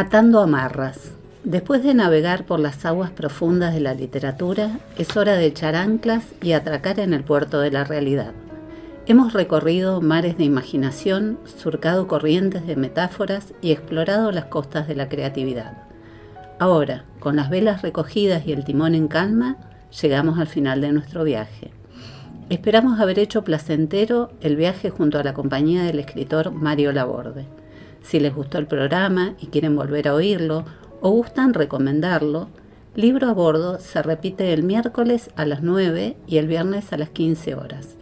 Atando 0.00 0.40
amarras. 0.40 1.12
Después 1.44 1.84
de 1.84 1.92
navegar 1.92 2.46
por 2.46 2.58
las 2.58 2.86
aguas 2.86 3.10
profundas 3.10 3.74
de 3.74 3.80
la 3.80 3.92
literatura, 3.92 4.80
es 4.96 5.14
hora 5.14 5.34
de 5.34 5.44
echar 5.44 5.76
anclas 5.76 6.24
y 6.40 6.52
atracar 6.52 7.00
en 7.00 7.12
el 7.12 7.22
puerto 7.22 7.60
de 7.60 7.70
la 7.70 7.84
realidad. 7.84 8.32
Hemos 9.04 9.34
recorrido 9.34 10.00
mares 10.00 10.38
de 10.38 10.44
imaginación, 10.44 11.38
surcado 11.44 12.08
corrientes 12.08 12.66
de 12.66 12.76
metáforas 12.76 13.52
y 13.60 13.72
explorado 13.72 14.32
las 14.32 14.46
costas 14.46 14.88
de 14.88 14.94
la 14.96 15.10
creatividad. 15.10 15.76
Ahora, 16.58 17.04
con 17.18 17.36
las 17.36 17.50
velas 17.50 17.82
recogidas 17.82 18.46
y 18.46 18.52
el 18.52 18.64
timón 18.64 18.94
en 18.94 19.06
calma, 19.06 19.58
llegamos 20.00 20.38
al 20.38 20.46
final 20.46 20.80
de 20.80 20.92
nuestro 20.92 21.24
viaje. 21.24 21.72
Esperamos 22.48 23.00
haber 23.00 23.18
hecho 23.18 23.44
placentero 23.44 24.30
el 24.40 24.56
viaje 24.56 24.88
junto 24.88 25.18
a 25.18 25.24
la 25.24 25.34
compañía 25.34 25.82
del 25.82 25.98
escritor 25.98 26.52
Mario 26.52 26.90
Laborde. 26.90 27.59
Si 28.02 28.20
les 28.20 28.34
gustó 28.34 28.58
el 28.58 28.66
programa 28.66 29.34
y 29.40 29.46
quieren 29.46 29.76
volver 29.76 30.08
a 30.08 30.14
oírlo 30.14 30.64
o 31.00 31.10
gustan 31.10 31.54
recomendarlo, 31.54 32.48
Libro 32.96 33.28
a 33.28 33.32
Bordo 33.32 33.78
se 33.78 34.02
repite 34.02 34.52
el 34.52 34.64
miércoles 34.64 35.30
a 35.36 35.44
las 35.44 35.62
9 35.62 36.16
y 36.26 36.38
el 36.38 36.48
viernes 36.48 36.92
a 36.92 36.98
las 36.98 37.10
15 37.10 37.54
horas. 37.54 37.96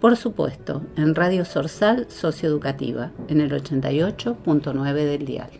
Por 0.00 0.16
supuesto, 0.16 0.82
en 0.96 1.14
Radio 1.14 1.44
Sorsal 1.44 2.10
Socioeducativa, 2.10 3.12
en 3.28 3.40
el 3.40 3.52
88.9 3.52 4.92
del 4.94 5.24
dial. 5.24 5.50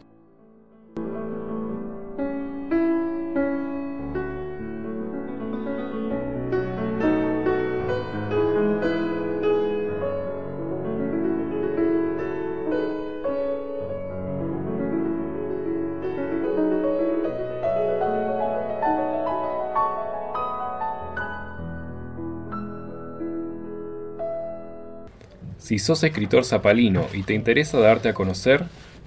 Si 25.72 25.78
sos 25.78 26.04
escritor 26.04 26.44
zapalino 26.44 27.06
y 27.14 27.22
te 27.22 27.32
interesa 27.32 27.80
darte 27.80 28.10
a 28.10 28.12
conocer, 28.12 28.64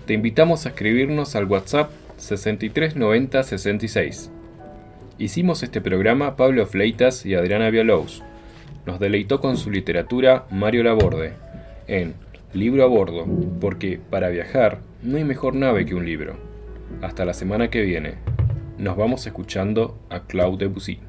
te 0.08 0.16
invitamos 0.16 0.66
a 0.66 0.70
escribirnos 0.70 1.36
al 1.36 1.46
WhatsApp 1.46 1.92
639066. 2.18 4.32
Hicimos 5.20 5.62
este 5.62 5.80
programa 5.80 6.36
Pablo 6.36 6.66
Fleitas 6.66 7.24
y 7.24 7.36
Adriana 7.36 7.70
Vialous. 7.70 8.24
Nos 8.88 9.00
deleitó 9.00 9.40
con 9.40 9.58
su 9.58 9.70
literatura 9.70 10.48
Mario 10.50 10.82
Laborde, 10.82 11.34
en 11.86 12.16
Libro 12.52 12.84
a 12.84 12.88
Bordo, 12.88 13.28
porque 13.62 14.00
para 14.10 14.30
viajar 14.30 14.80
no 15.04 15.18
hay 15.18 15.24
mejor 15.24 15.54
nave 15.54 15.86
que 15.86 15.94
un 15.94 16.08
libro. 16.08 16.36
Hasta 17.04 17.26
la 17.26 17.36
semana 17.36 17.70
que 17.70 17.84
viene. 17.84 18.16
Nos 18.80 18.98
vamos 18.98 19.28
escuchando 19.28 20.00
a 20.10 20.22
Claude 20.22 20.66
Debussy. 20.66 21.00